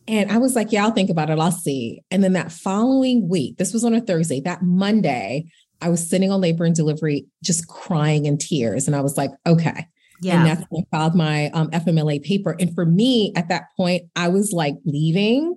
And 0.07 0.31
I 0.31 0.37
was 0.37 0.55
like, 0.55 0.71
yeah, 0.71 0.85
I'll 0.85 0.91
think 0.91 1.09
about 1.09 1.29
it. 1.29 1.39
I'll 1.39 1.51
see. 1.51 2.03
And 2.09 2.23
then 2.23 2.33
that 2.33 2.53
following 2.53 3.27
week, 3.27 3.57
this 3.57 3.73
was 3.73 3.83
on 3.83 3.93
a 3.93 3.99
Thursday, 3.99 4.39
that 4.41 4.63
Monday, 4.63 5.51
I 5.81 5.89
was 5.89 6.07
sitting 6.07 6.31
on 6.31 6.41
labor 6.41 6.65
and 6.65 6.75
delivery, 6.75 7.25
just 7.43 7.67
crying 7.67 8.25
in 8.25 8.37
tears. 8.37 8.87
And 8.87 8.95
I 8.95 9.01
was 9.01 9.17
like, 9.17 9.31
okay. 9.45 9.87
Yeah. 10.21 10.37
And 10.37 10.45
that's 10.45 10.65
when 10.69 10.83
I 10.83 10.97
filed 10.97 11.15
my 11.15 11.49
um, 11.51 11.69
FMLA 11.71 12.23
paper. 12.23 12.55
And 12.59 12.73
for 12.75 12.85
me, 12.85 13.31
at 13.35 13.47
that 13.49 13.67
point, 13.77 14.03
I 14.15 14.27
was 14.27 14.51
like 14.51 14.75
leaving 14.85 15.55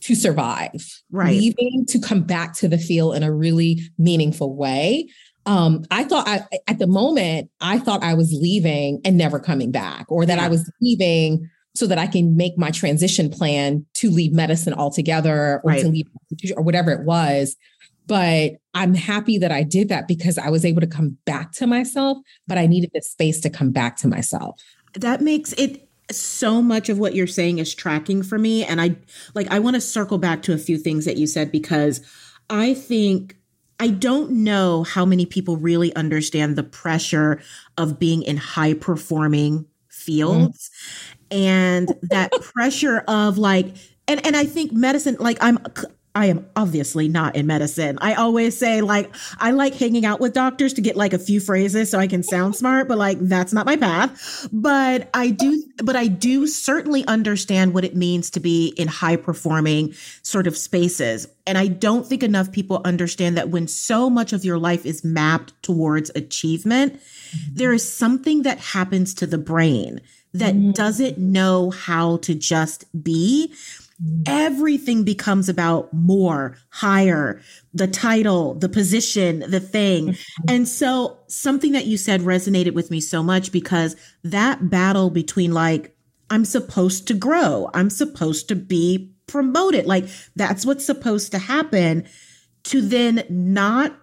to 0.00 0.14
survive, 0.14 1.02
right. 1.10 1.30
leaving 1.30 1.86
to 1.88 1.98
come 1.98 2.22
back 2.22 2.54
to 2.54 2.68
the 2.68 2.78
field 2.78 3.16
in 3.16 3.22
a 3.22 3.32
really 3.32 3.80
meaningful 3.98 4.54
way. 4.54 5.08
Um, 5.46 5.84
I 5.90 6.04
thought 6.04 6.28
I, 6.28 6.42
at 6.68 6.78
the 6.78 6.86
moment, 6.86 7.50
I 7.60 7.78
thought 7.78 8.02
I 8.02 8.14
was 8.14 8.32
leaving 8.32 9.00
and 9.04 9.16
never 9.16 9.38
coming 9.38 9.70
back, 9.70 10.06
or 10.08 10.26
that 10.26 10.38
yeah. 10.38 10.44
I 10.44 10.48
was 10.48 10.70
leaving 10.82 11.48
so 11.76 11.86
that 11.86 11.98
I 11.98 12.06
can 12.06 12.36
make 12.36 12.58
my 12.58 12.70
transition 12.70 13.30
plan 13.30 13.86
to 13.94 14.10
leave 14.10 14.32
medicine 14.32 14.74
altogether 14.74 15.60
or 15.62 15.70
right. 15.70 15.82
to 15.82 15.88
leave 15.88 16.06
or 16.56 16.62
whatever 16.62 16.90
it 16.90 17.04
was. 17.04 17.56
But 18.06 18.52
I'm 18.74 18.94
happy 18.94 19.38
that 19.38 19.50
I 19.50 19.62
did 19.62 19.88
that 19.88 20.06
because 20.06 20.38
I 20.38 20.50
was 20.50 20.64
able 20.64 20.80
to 20.80 20.86
come 20.86 21.16
back 21.24 21.52
to 21.52 21.66
myself, 21.66 22.18
but 22.46 22.58
I 22.58 22.66
needed 22.66 22.90
the 22.94 23.02
space 23.02 23.40
to 23.40 23.50
come 23.50 23.72
back 23.72 23.96
to 23.98 24.08
myself. 24.08 24.60
That 24.94 25.20
makes 25.20 25.52
it 25.54 25.88
so 26.10 26.62
much 26.62 26.88
of 26.88 26.98
what 26.98 27.14
you're 27.14 27.26
saying 27.26 27.58
is 27.58 27.74
tracking 27.74 28.22
for 28.22 28.38
me. 28.38 28.64
And 28.64 28.80
I 28.80 28.96
like, 29.34 29.50
I 29.50 29.58
want 29.58 29.74
to 29.74 29.80
circle 29.80 30.18
back 30.18 30.42
to 30.42 30.52
a 30.52 30.58
few 30.58 30.78
things 30.78 31.04
that 31.04 31.16
you 31.16 31.26
said 31.26 31.50
because 31.50 32.00
I 32.48 32.74
think 32.74 33.36
I 33.78 33.88
don't 33.88 34.30
know 34.30 34.84
how 34.84 35.04
many 35.04 35.26
people 35.26 35.56
really 35.56 35.94
understand 35.96 36.56
the 36.56 36.62
pressure 36.62 37.40
of 37.76 37.98
being 37.98 38.22
in 38.22 38.36
high 38.36 38.74
performing 38.74 39.66
fields 39.88 40.70
mm-hmm. 41.30 41.42
and 41.42 41.94
that 42.02 42.30
pressure 42.40 42.98
of 43.08 43.38
like 43.38 43.76
and 44.08 44.24
and 44.24 44.36
I 44.36 44.44
think 44.44 44.72
medicine 44.72 45.16
like 45.18 45.36
I'm 45.40 45.58
I 46.16 46.26
am 46.26 46.46
obviously 46.56 47.08
not 47.08 47.36
in 47.36 47.46
medicine. 47.46 47.98
I 48.00 48.14
always 48.14 48.56
say, 48.56 48.80
like, 48.80 49.14
I 49.38 49.50
like 49.50 49.74
hanging 49.74 50.06
out 50.06 50.18
with 50.18 50.32
doctors 50.32 50.72
to 50.72 50.80
get 50.80 50.96
like 50.96 51.12
a 51.12 51.18
few 51.18 51.40
phrases 51.40 51.90
so 51.90 51.98
I 51.98 52.06
can 52.06 52.22
sound 52.22 52.56
smart, 52.56 52.88
but 52.88 52.96
like, 52.96 53.18
that's 53.20 53.52
not 53.52 53.66
my 53.66 53.76
path. 53.76 54.48
But 54.50 55.10
I 55.12 55.28
do, 55.28 55.62
but 55.84 55.94
I 55.94 56.06
do 56.06 56.46
certainly 56.46 57.06
understand 57.06 57.74
what 57.74 57.84
it 57.84 57.94
means 57.94 58.30
to 58.30 58.40
be 58.40 58.68
in 58.78 58.88
high 58.88 59.16
performing 59.16 59.92
sort 60.22 60.46
of 60.46 60.56
spaces. 60.56 61.28
And 61.46 61.58
I 61.58 61.66
don't 61.66 62.06
think 62.06 62.22
enough 62.22 62.50
people 62.50 62.80
understand 62.86 63.36
that 63.36 63.50
when 63.50 63.68
so 63.68 64.08
much 64.08 64.32
of 64.32 64.42
your 64.42 64.58
life 64.58 64.86
is 64.86 65.04
mapped 65.04 65.52
towards 65.62 66.10
achievement, 66.14 66.94
mm-hmm. 66.94 67.54
there 67.56 67.74
is 67.74 67.86
something 67.86 68.42
that 68.42 68.58
happens 68.58 69.12
to 69.14 69.26
the 69.26 69.38
brain 69.38 70.00
that 70.32 70.54
mm-hmm. 70.54 70.70
doesn't 70.72 71.18
know 71.18 71.70
how 71.70 72.16
to 72.18 72.34
just 72.34 72.84
be 73.04 73.52
everything 74.26 75.04
becomes 75.04 75.48
about 75.48 75.92
more, 75.92 76.56
higher, 76.70 77.40
the 77.72 77.86
title, 77.86 78.54
the 78.54 78.68
position, 78.68 79.40
the 79.48 79.60
thing. 79.60 80.08
Mm-hmm. 80.08 80.44
And 80.48 80.68
so 80.68 81.18
something 81.28 81.72
that 81.72 81.86
you 81.86 81.96
said 81.96 82.20
resonated 82.20 82.74
with 82.74 82.90
me 82.90 83.00
so 83.00 83.22
much 83.22 83.52
because 83.52 83.96
that 84.22 84.68
battle 84.68 85.10
between 85.10 85.52
like, 85.52 85.96
I'm 86.28 86.44
supposed 86.44 87.06
to 87.08 87.14
grow, 87.14 87.70
I'm 87.72 87.88
supposed 87.88 88.48
to 88.48 88.56
be 88.56 89.14
promoted, 89.26 89.86
like 89.86 90.06
that's 90.34 90.66
what's 90.66 90.84
supposed 90.84 91.32
to 91.32 91.38
happen, 91.38 92.06
to 92.64 92.80
then 92.80 93.24
not 93.30 93.96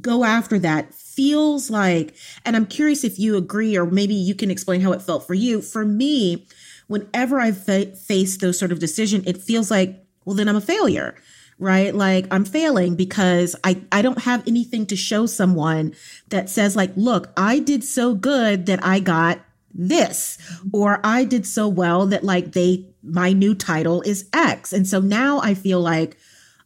go 0.00 0.24
after 0.24 0.58
that 0.58 0.94
feels 0.94 1.70
like, 1.70 2.14
and 2.44 2.54
I'm 2.54 2.66
curious 2.66 3.02
if 3.02 3.18
you 3.18 3.36
agree, 3.36 3.76
or 3.76 3.86
maybe 3.86 4.14
you 4.14 4.34
can 4.34 4.50
explain 4.50 4.80
how 4.80 4.92
it 4.92 5.02
felt 5.02 5.26
for 5.26 5.34
you. 5.34 5.62
For 5.62 5.84
me, 5.84 6.46
whenever 6.88 7.38
I 7.38 7.52
fa- 7.52 7.94
face 7.94 8.36
those 8.38 8.58
sort 8.58 8.72
of 8.72 8.80
decision, 8.80 9.22
it 9.26 9.36
feels 9.36 9.70
like, 9.70 10.04
well, 10.24 10.34
then 10.34 10.48
I'm 10.48 10.56
a 10.56 10.60
failure, 10.60 11.14
right? 11.58 11.94
Like 11.94 12.26
I'm 12.30 12.44
failing 12.44 12.96
because 12.96 13.54
I, 13.62 13.80
I 13.92 14.02
don't 14.02 14.22
have 14.22 14.46
anything 14.46 14.86
to 14.86 14.96
show 14.96 15.26
someone 15.26 15.94
that 16.28 16.50
says 16.50 16.74
like, 16.74 16.90
look, 16.96 17.30
I 17.36 17.60
did 17.60 17.84
so 17.84 18.14
good 18.14 18.66
that 18.66 18.84
I 18.84 19.00
got 19.00 19.40
this, 19.72 20.38
or 20.72 21.00
I 21.04 21.24
did 21.24 21.46
so 21.46 21.68
well 21.68 22.06
that 22.06 22.24
like 22.24 22.52
they, 22.52 22.86
my 23.02 23.32
new 23.32 23.54
title 23.54 24.02
is 24.02 24.28
X. 24.32 24.72
And 24.72 24.86
so 24.86 25.00
now 25.00 25.40
I 25.40 25.54
feel 25.54 25.80
like 25.80 26.16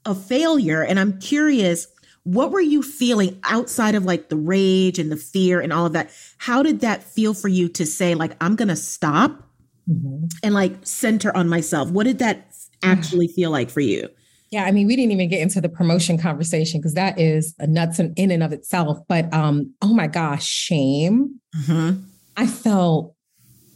a 0.07 0.15
failure. 0.15 0.83
And 0.83 0.99
I'm 0.99 1.19
curious, 1.21 1.89
what 2.25 2.53
were 2.53 2.61
you 2.61 2.83
feeling 2.83 3.41
outside 3.45 3.95
of 3.95 4.05
like 4.05 4.29
the 4.29 4.37
rage 4.37 4.99
and 4.99 5.11
the 5.11 5.17
fear 5.17 5.61
and 5.61 5.73
all 5.73 5.87
of 5.87 5.93
that? 5.93 6.11
How 6.39 6.63
did 6.63 6.81
that 6.81 7.03
feel 7.03 7.35
for 7.35 7.49
you 7.49 7.69
to 7.71 7.85
say, 7.85 8.15
like, 8.15 8.37
I'm 8.41 8.57
going 8.57 8.69
to 8.69 8.77
stop 8.77 9.42
mm-hmm. 9.89 10.27
and 10.43 10.55
like 10.55 10.75
center 10.87 11.35
on 11.37 11.49
myself. 11.49 11.91
What 11.91 12.05
did 12.05 12.19
that 12.19 12.53
actually 12.83 13.29
feel 13.29 13.51
like 13.51 13.71
for 13.71 13.81
you? 13.81 14.09
Yeah, 14.51 14.65
I 14.65 14.71
mean, 14.71 14.87
we 14.87 14.97
didn't 14.97 15.13
even 15.13 15.31
get 15.31 15.41
into 15.41 15.63
the 15.63 15.71
promotion 15.71 16.19
conversation 16.19 16.81
because 16.81 16.93
that 16.95 17.19
is 17.19 17.55
a 17.59 17.67
nuts 17.67 17.99
in, 17.99 18.13
in 18.17 18.31
and 18.31 18.43
of 18.43 18.53
itself. 18.53 18.99
But 19.09 19.33
um, 19.33 19.73
oh 19.81 19.95
my 19.95 20.07
gosh, 20.07 20.47
shame. 20.47 21.41
Mm-hmm. 21.57 22.03
I 22.37 22.47
felt 22.47 23.15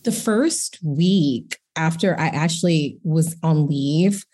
the 0.05 0.13
first 0.13 0.79
week 0.85 1.59
after 1.77 2.19
I 2.19 2.27
actually 2.27 2.99
was 3.05 3.37
on 3.43 3.67
leave, 3.67 4.25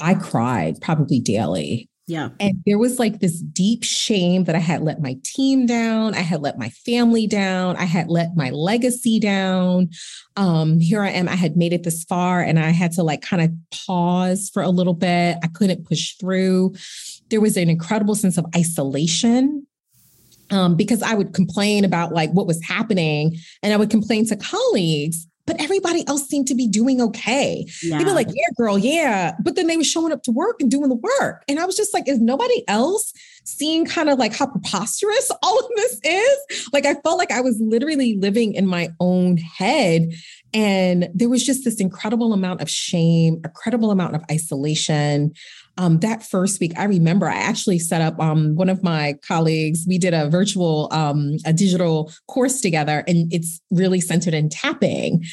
I 0.00 0.14
cried 0.14 0.80
probably 0.80 1.20
daily. 1.20 1.88
Yeah. 2.06 2.28
And 2.38 2.62
there 2.66 2.78
was 2.78 2.98
like 2.98 3.20
this 3.20 3.40
deep 3.40 3.82
shame 3.82 4.44
that 4.44 4.54
I 4.54 4.58
had 4.58 4.82
let 4.82 5.00
my 5.00 5.16
team 5.24 5.64
down. 5.64 6.14
I 6.14 6.20
had 6.20 6.42
let 6.42 6.58
my 6.58 6.68
family 6.68 7.26
down. 7.26 7.76
I 7.76 7.84
had 7.84 8.10
let 8.10 8.36
my 8.36 8.50
legacy 8.50 9.18
down. 9.18 9.88
Um, 10.36 10.80
here 10.80 11.02
I 11.02 11.10
am. 11.10 11.28
I 11.28 11.34
had 11.34 11.56
made 11.56 11.72
it 11.72 11.82
this 11.82 12.04
far 12.04 12.42
and 12.42 12.58
I 12.58 12.70
had 12.70 12.92
to 12.92 13.02
like 13.02 13.22
kind 13.22 13.42
of 13.42 13.50
pause 13.86 14.50
for 14.52 14.62
a 14.62 14.68
little 14.68 14.92
bit. 14.92 15.38
I 15.42 15.46
couldn't 15.46 15.86
push 15.86 16.14
through. 16.16 16.74
There 17.30 17.40
was 17.40 17.56
an 17.56 17.70
incredible 17.70 18.14
sense 18.14 18.36
of 18.36 18.44
isolation 18.54 19.66
um, 20.50 20.76
because 20.76 21.02
I 21.02 21.14
would 21.14 21.32
complain 21.32 21.86
about 21.86 22.12
like 22.12 22.30
what 22.32 22.46
was 22.46 22.62
happening 22.62 23.38
and 23.62 23.72
I 23.72 23.76
would 23.76 23.90
complain 23.90 24.26
to 24.26 24.36
colleagues 24.36 25.26
but 25.46 25.60
everybody 25.60 26.06
else 26.08 26.26
seemed 26.26 26.46
to 26.48 26.54
be 26.54 26.66
doing 26.66 27.00
okay. 27.00 27.66
Yeah. 27.82 27.98
They 27.98 28.04
were 28.04 28.12
like, 28.12 28.28
yeah, 28.28 28.48
girl, 28.56 28.78
yeah. 28.78 29.34
But 29.42 29.56
then 29.56 29.66
they 29.66 29.76
were 29.76 29.84
showing 29.84 30.12
up 30.12 30.22
to 30.24 30.32
work 30.32 30.60
and 30.60 30.70
doing 30.70 30.88
the 30.88 30.94
work. 30.94 31.44
And 31.48 31.58
I 31.58 31.66
was 31.66 31.76
just 31.76 31.92
like, 31.92 32.08
is 32.08 32.20
nobody 32.20 32.64
else 32.68 33.12
seeing 33.44 33.84
kind 33.84 34.08
of 34.08 34.18
like 34.18 34.34
how 34.34 34.46
preposterous 34.46 35.30
all 35.42 35.58
of 35.58 35.66
this 35.76 36.00
is? 36.02 36.68
Like, 36.72 36.86
I 36.86 36.94
felt 36.94 37.18
like 37.18 37.30
I 37.30 37.40
was 37.40 37.60
literally 37.60 38.16
living 38.16 38.54
in 38.54 38.66
my 38.66 38.88
own 39.00 39.36
head. 39.36 40.12
And 40.54 41.08
there 41.14 41.28
was 41.28 41.44
just 41.44 41.64
this 41.64 41.80
incredible 41.80 42.32
amount 42.32 42.62
of 42.62 42.70
shame, 42.70 43.40
a 43.44 43.48
credible 43.48 43.90
amount 43.90 44.14
of 44.14 44.24
isolation 44.30 45.34
um, 45.76 45.98
that 46.00 46.22
first 46.22 46.60
week, 46.60 46.72
I 46.76 46.84
remember 46.84 47.28
I 47.28 47.36
actually 47.36 47.78
set 47.78 48.00
up 48.00 48.20
um, 48.20 48.54
one 48.54 48.68
of 48.68 48.82
my 48.82 49.14
colleagues. 49.26 49.84
We 49.88 49.98
did 49.98 50.14
a 50.14 50.28
virtual, 50.28 50.88
um, 50.92 51.36
a 51.44 51.52
digital 51.52 52.12
course 52.28 52.60
together, 52.60 53.02
and 53.08 53.32
it's 53.32 53.60
really 53.70 54.00
centered 54.00 54.34
in 54.34 54.48
tapping. 54.48 55.24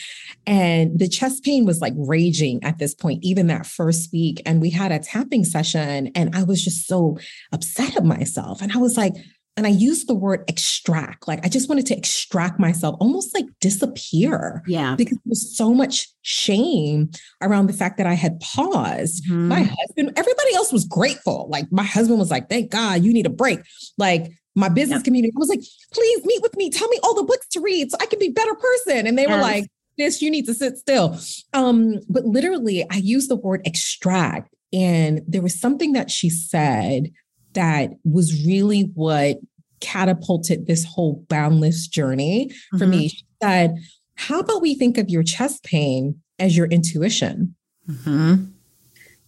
And 0.47 0.97
the 0.97 1.07
chest 1.07 1.43
pain 1.43 1.65
was 1.65 1.79
like 1.79 1.93
raging 1.95 2.63
at 2.63 2.79
this 2.79 2.95
point, 2.95 3.23
even 3.23 3.47
that 3.47 3.67
first 3.67 4.11
week. 4.11 4.41
And 4.45 4.61
we 4.61 4.71
had 4.71 4.91
a 4.91 4.99
tapping 4.99 5.43
session, 5.43 6.11
and 6.15 6.35
I 6.35 6.43
was 6.43 6.63
just 6.63 6.87
so 6.87 7.17
upset 7.51 7.95
at 7.95 8.05
myself. 8.05 8.61
And 8.61 8.71
I 8.71 8.77
was 8.77 8.97
like, 8.97 9.13
and 9.57 9.67
I 9.67 9.69
used 9.69 10.07
the 10.07 10.15
word 10.15 10.43
extract. 10.47 11.27
Like 11.27 11.45
I 11.45 11.49
just 11.49 11.67
wanted 11.67 11.85
to 11.87 11.97
extract 11.97 12.59
myself, 12.59 12.95
almost 12.99 13.33
like 13.33 13.45
disappear. 13.59 14.63
Yeah. 14.65 14.95
Because 14.95 15.17
there 15.17 15.29
was 15.29 15.55
so 15.55 15.73
much 15.73 16.07
shame 16.21 17.11
around 17.41 17.67
the 17.67 17.73
fact 17.73 17.97
that 17.97 18.07
I 18.07 18.13
had 18.13 18.39
paused. 18.39 19.25
Mm-hmm. 19.25 19.47
My 19.49 19.63
husband, 19.63 20.13
everybody 20.15 20.55
else 20.55 20.71
was 20.71 20.85
grateful. 20.85 21.47
Like 21.49 21.65
my 21.71 21.83
husband 21.83 22.19
was 22.19 22.31
like, 22.31 22.49
thank 22.49 22.71
God 22.71 23.03
you 23.03 23.13
need 23.13 23.25
a 23.25 23.31
break. 23.31 23.59
Like 23.97 24.31
my 24.55 24.69
business 24.69 24.99
yep. 24.99 25.05
community 25.05 25.33
I 25.35 25.39
was 25.39 25.49
like, 25.49 25.61
please 25.93 26.25
meet 26.25 26.41
with 26.41 26.55
me. 26.55 26.69
Tell 26.69 26.87
me 26.87 26.99
all 27.03 27.15
the 27.15 27.23
books 27.23 27.47
to 27.49 27.59
read 27.59 27.91
so 27.91 27.97
I 27.99 28.05
can 28.05 28.19
be 28.19 28.27
a 28.27 28.31
better 28.31 28.55
person. 28.55 29.05
And 29.05 29.17
they 29.17 29.23
yes. 29.23 29.31
were 29.31 29.41
like, 29.41 29.67
this, 29.97 30.21
you 30.21 30.31
need 30.31 30.45
to 30.45 30.53
sit 30.53 30.77
still. 30.77 31.19
Um, 31.53 31.99
but 32.09 32.23
literally 32.25 32.85
I 32.89 32.97
used 32.97 33.29
the 33.29 33.35
word 33.35 33.61
extract. 33.65 34.55
And 34.73 35.21
there 35.27 35.41
was 35.41 35.59
something 35.59 35.91
that 35.93 36.09
she 36.09 36.29
said 36.29 37.11
that 37.53 37.91
was 38.03 38.45
really 38.45 38.91
what 38.93 39.37
catapulted 39.79 40.67
this 40.67 40.85
whole 40.85 41.25
boundless 41.27 41.87
journey 41.87 42.51
for 42.71 42.79
mm-hmm. 42.79 42.89
me. 42.89 43.07
She 43.09 43.25
said, 43.41 43.75
How 44.15 44.39
about 44.39 44.61
we 44.61 44.75
think 44.75 44.97
of 44.97 45.09
your 45.09 45.23
chest 45.23 45.63
pain 45.63 46.21
as 46.39 46.55
your 46.55 46.67
intuition? 46.67 47.55
Mm-hmm. 47.89 48.45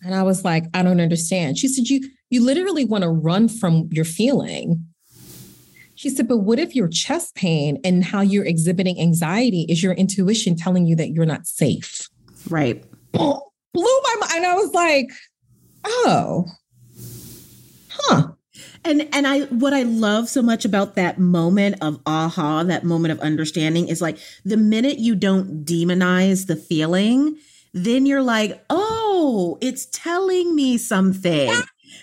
And 0.05 0.15
I 0.15 0.23
was 0.23 0.43
like, 0.43 0.65
I 0.73 0.83
don't 0.83 1.01
understand. 1.01 1.57
She 1.57 1.67
said, 1.67 1.89
You 1.89 2.09
you 2.29 2.43
literally 2.43 2.83
want 2.83 3.03
to 3.03 3.09
run 3.09 3.47
from 3.47 3.89
your 3.91 4.05
feeling. 4.05 4.83
She 5.93 6.09
said, 6.09 6.27
but 6.27 6.39
what 6.39 6.57
if 6.57 6.75
your 6.75 6.87
chest 6.87 7.35
pain 7.35 7.79
and 7.83 8.03
how 8.03 8.21
you're 8.21 8.43
exhibiting 8.43 8.99
anxiety 8.99 9.67
is 9.69 9.83
your 9.83 9.93
intuition 9.93 10.55
telling 10.55 10.87
you 10.87 10.95
that 10.95 11.11
you're 11.11 11.27
not 11.27 11.45
safe? 11.45 12.09
Right. 12.49 12.83
Blew 13.11 13.41
my 13.75 14.15
mind. 14.19 14.31
And 14.33 14.45
I 14.47 14.55
was 14.55 14.73
like, 14.73 15.11
oh, 15.85 16.45
huh. 17.93 18.29
And 18.85 19.07
and 19.13 19.25
I 19.25 19.41
what 19.45 19.73
I 19.73 19.83
love 19.83 20.29
so 20.29 20.41
much 20.41 20.65
about 20.65 20.95
that 20.95 21.17
moment 21.17 21.77
of 21.81 21.99
aha, 22.05 22.63
that 22.63 22.83
moment 22.83 23.11
of 23.11 23.19
understanding 23.19 23.87
is 23.87 24.01
like 24.01 24.17
the 24.45 24.57
minute 24.57 24.99
you 24.99 25.15
don't 25.15 25.65
demonize 25.65 26.47
the 26.47 26.55
feeling, 26.55 27.37
then 27.73 28.05
you're 28.05 28.21
like, 28.21 28.63
"Oh, 28.69 29.57
it's 29.61 29.87
telling 29.87 30.55
me 30.55 30.77
something." 30.77 31.51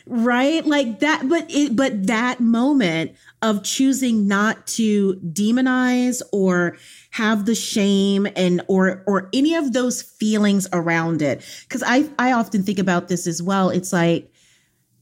right? 0.06 0.66
Like 0.66 1.00
that 1.00 1.28
but 1.28 1.46
it 1.48 1.76
but 1.76 2.06
that 2.06 2.40
moment 2.40 3.12
of 3.42 3.62
choosing 3.62 4.26
not 4.26 4.66
to 4.68 5.14
demonize 5.16 6.22
or 6.32 6.76
have 7.10 7.46
the 7.46 7.54
shame 7.54 8.26
and 8.36 8.62
or 8.68 9.02
or 9.06 9.28
any 9.32 9.54
of 9.54 9.72
those 9.72 10.02
feelings 10.02 10.66
around 10.72 11.22
it 11.22 11.42
cuz 11.68 11.82
I 11.86 12.08
I 12.18 12.32
often 12.32 12.62
think 12.62 12.78
about 12.78 13.08
this 13.08 13.26
as 13.26 13.42
well. 13.42 13.70
It's 13.70 13.92
like 13.92 14.32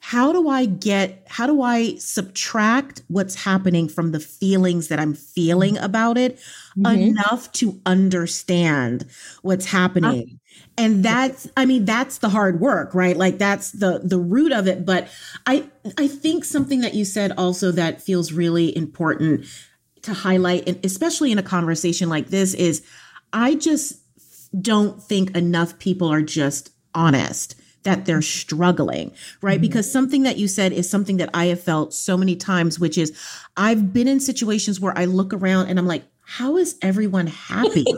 how 0.09 0.33
do 0.33 0.49
I 0.49 0.64
get, 0.64 1.27
how 1.29 1.47
do 1.47 1.61
I 1.61 1.97
subtract 1.97 3.03
what's 3.09 3.35
happening 3.35 3.90
from 3.90 4.12
the 4.12 4.21
feelings 4.21 4.88
that 4.88 4.99
I'm 4.99 5.12
feeling 5.12 5.77
about 5.77 6.16
it 6.16 6.38
mm-hmm. 6.79 6.87
enough 6.87 7.53
to 7.53 7.79
understand 7.85 9.05
what's 9.42 9.66
happening? 9.66 10.40
and 10.79 11.05
that's 11.05 11.47
i 11.57 11.66
mean 11.66 11.85
that's 11.85 12.18
the 12.18 12.29
hard 12.31 12.59
work 12.59 12.94
right? 12.94 13.16
Like 13.18 13.37
that's 13.37 13.73
the 13.73 14.01
the 14.03 14.18
root 14.18 14.51
of 14.51 14.66
it. 14.66 14.87
But 14.87 15.09
i 15.47 15.68
i 15.99 16.09
think 16.09 16.44
something 16.44 16.81
that 16.81 16.94
you 16.94 17.05
said 17.05 17.33
also 17.37 17.71
that 17.73 18.01
feels 18.01 18.33
really 18.33 18.75
important 18.75 19.44
to 20.03 20.14
highlight 20.14 20.66
and 20.66 20.83
especially 20.87 21.33
in 21.33 21.38
a 21.38 21.42
conversation 21.42 22.09
like 22.09 22.29
this 22.29 22.55
is 22.55 22.83
i 23.35 23.55
just 23.55 24.01
don't 24.62 25.03
think 25.03 25.37
enough 25.37 25.79
people 25.79 26.09
are 26.09 26.23
just 26.23 26.71
honest 26.94 27.58
that 27.84 28.04
they're 28.04 28.22
struggling, 28.22 29.12
right? 29.40 29.54
Mm-hmm. 29.54 29.62
Because 29.62 29.90
something 29.90 30.22
that 30.24 30.36
you 30.36 30.48
said 30.48 30.72
is 30.72 30.88
something 30.88 31.16
that 31.18 31.30
I 31.34 31.46
have 31.46 31.62
felt 31.62 31.94
so 31.94 32.16
many 32.16 32.36
times, 32.36 32.78
which 32.78 32.98
is 32.98 33.16
I've 33.56 33.92
been 33.92 34.08
in 34.08 34.20
situations 34.20 34.80
where 34.80 34.96
I 34.96 35.04
look 35.04 35.32
around 35.32 35.68
and 35.68 35.78
I'm 35.78 35.86
like, 35.86 36.04
how 36.22 36.56
is 36.56 36.76
everyone 36.82 37.26
happy? 37.26 37.84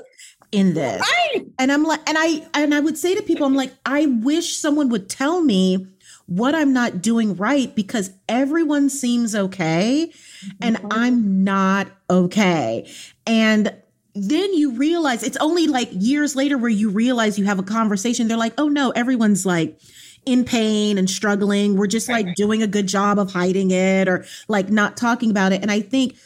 in 0.52 0.74
this 0.74 1.00
right. 1.00 1.46
and 1.60 1.70
i'm 1.70 1.84
like 1.84 2.00
and 2.08 2.18
i 2.18 2.44
and 2.54 2.74
i 2.74 2.80
would 2.80 2.98
say 2.98 3.14
to 3.14 3.22
people 3.22 3.46
i'm 3.46 3.54
like 3.54 3.72
i 3.86 4.06
wish 4.06 4.56
someone 4.56 4.88
would 4.88 5.08
tell 5.08 5.40
me 5.40 5.86
what 6.26 6.56
i'm 6.56 6.72
not 6.72 7.00
doing 7.00 7.36
right 7.36 7.74
because 7.76 8.10
everyone 8.28 8.88
seems 8.88 9.36
okay 9.36 10.12
and 10.60 10.76
mm-hmm. 10.76 10.88
i'm 10.90 11.44
not 11.44 11.86
okay 12.08 12.88
and 13.26 13.72
then 14.14 14.53
you 14.55 14.73
realize 14.73 15.23
it's 15.23 15.37
only 15.38 15.66
like 15.66 15.88
years 15.92 16.35
later 16.35 16.59
where 16.59 16.70
you 16.70 16.90
realize 16.90 17.38
you 17.38 17.44
have 17.44 17.59
a 17.59 17.64
conversation. 17.64 18.29
They're 18.29 18.37
like, 18.37 18.55
oh 18.59 18.68
no, 18.68 18.90
everyone's 18.90 19.46
like 19.46 19.79
in 20.27 20.44
pain 20.44 20.99
and 20.99 21.09
struggling. 21.09 21.77
We're 21.77 21.87
just 21.87 22.09
like 22.09 22.35
doing 22.35 22.62
a 22.62 22.66
good 22.66 22.87
job 22.87 23.18
of 23.18 23.33
hiding 23.33 23.70
it 23.70 24.09
or 24.09 24.25
like 24.49 24.68
not 24.68 24.96
talking 24.96 25.31
about 25.31 25.53
it. 25.53 25.62
And 25.62 25.70
I 25.70 25.81
think 25.81 26.16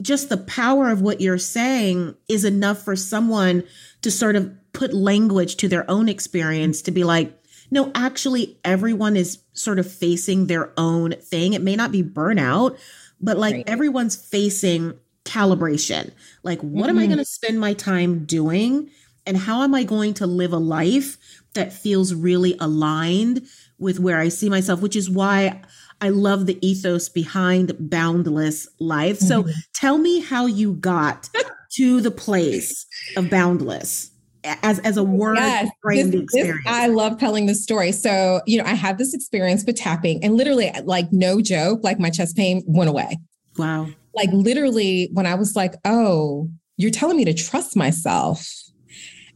just 0.00 0.28
the 0.28 0.36
power 0.36 0.90
of 0.90 1.00
what 1.00 1.20
you're 1.20 1.38
saying 1.38 2.14
is 2.28 2.44
enough 2.44 2.82
for 2.82 2.96
someone 2.96 3.64
to 4.02 4.10
sort 4.10 4.36
of 4.36 4.52
put 4.72 4.92
language 4.92 5.56
to 5.56 5.68
their 5.68 5.88
own 5.90 6.08
experience 6.08 6.82
to 6.82 6.90
be 6.90 7.04
like, 7.04 7.38
no, 7.70 7.90
actually, 7.94 8.58
everyone 8.64 9.16
is 9.16 9.42
sort 9.54 9.78
of 9.78 9.90
facing 9.90 10.46
their 10.46 10.72
own 10.76 11.12
thing. 11.12 11.54
It 11.54 11.62
may 11.62 11.74
not 11.76 11.90
be 11.90 12.02
burnout, 12.02 12.78
but 13.20 13.38
like 13.38 13.54
right. 13.54 13.64
everyone's 13.66 14.16
facing 14.16 14.98
calibration. 15.24 16.12
Like, 16.42 16.60
what 16.60 16.88
mm-hmm. 16.88 16.90
am 16.90 16.98
I 16.98 17.02
mm-hmm. 17.02 17.12
going 17.12 17.18
to 17.18 17.24
spend 17.24 17.60
my 17.60 17.74
time 17.74 18.24
doing? 18.24 18.90
And 19.26 19.36
how 19.36 19.62
am 19.62 19.74
I 19.74 19.84
going 19.84 20.14
to 20.14 20.26
live 20.26 20.52
a 20.52 20.58
life 20.58 21.16
that 21.54 21.72
feels 21.72 22.14
really 22.14 22.56
aligned 22.60 23.46
with 23.78 24.00
where 24.00 24.18
I 24.18 24.28
see 24.28 24.48
myself, 24.48 24.80
which 24.80 24.96
is 24.96 25.10
why 25.10 25.60
I 26.00 26.08
love 26.08 26.46
the 26.46 26.58
ethos 26.66 27.08
behind 27.08 27.76
Boundless 27.78 28.68
Life. 28.80 29.20
Mm-hmm. 29.20 29.26
So 29.26 29.44
tell 29.74 29.98
me 29.98 30.20
how 30.20 30.46
you 30.46 30.74
got 30.74 31.28
to 31.74 32.00
the 32.00 32.10
place 32.10 32.86
of 33.16 33.30
Boundless 33.30 34.10
as 34.44 34.80
as 34.80 34.96
a 34.96 35.04
word 35.04 35.36
yes, 35.36 35.70
framed 35.82 36.12
this, 36.12 36.22
experience. 36.22 36.64
This, 36.64 36.72
I 36.72 36.88
love 36.88 37.18
telling 37.18 37.46
this 37.46 37.62
story. 37.62 37.92
So, 37.92 38.40
you 38.44 38.58
know, 38.58 38.64
I 38.64 38.74
had 38.74 38.98
this 38.98 39.14
experience 39.14 39.64
with 39.64 39.76
tapping 39.76 40.22
and 40.24 40.36
literally 40.36 40.72
like 40.82 41.12
no 41.12 41.40
joke, 41.40 41.80
like 41.84 42.00
my 42.00 42.10
chest 42.10 42.36
pain 42.36 42.64
went 42.66 42.90
away. 42.90 43.18
Wow 43.56 43.88
like 44.14 44.30
literally 44.32 45.10
when 45.12 45.26
I 45.26 45.34
was 45.34 45.56
like, 45.56 45.74
oh, 45.84 46.50
you're 46.76 46.90
telling 46.90 47.16
me 47.16 47.24
to 47.24 47.34
trust 47.34 47.76
myself. 47.76 48.48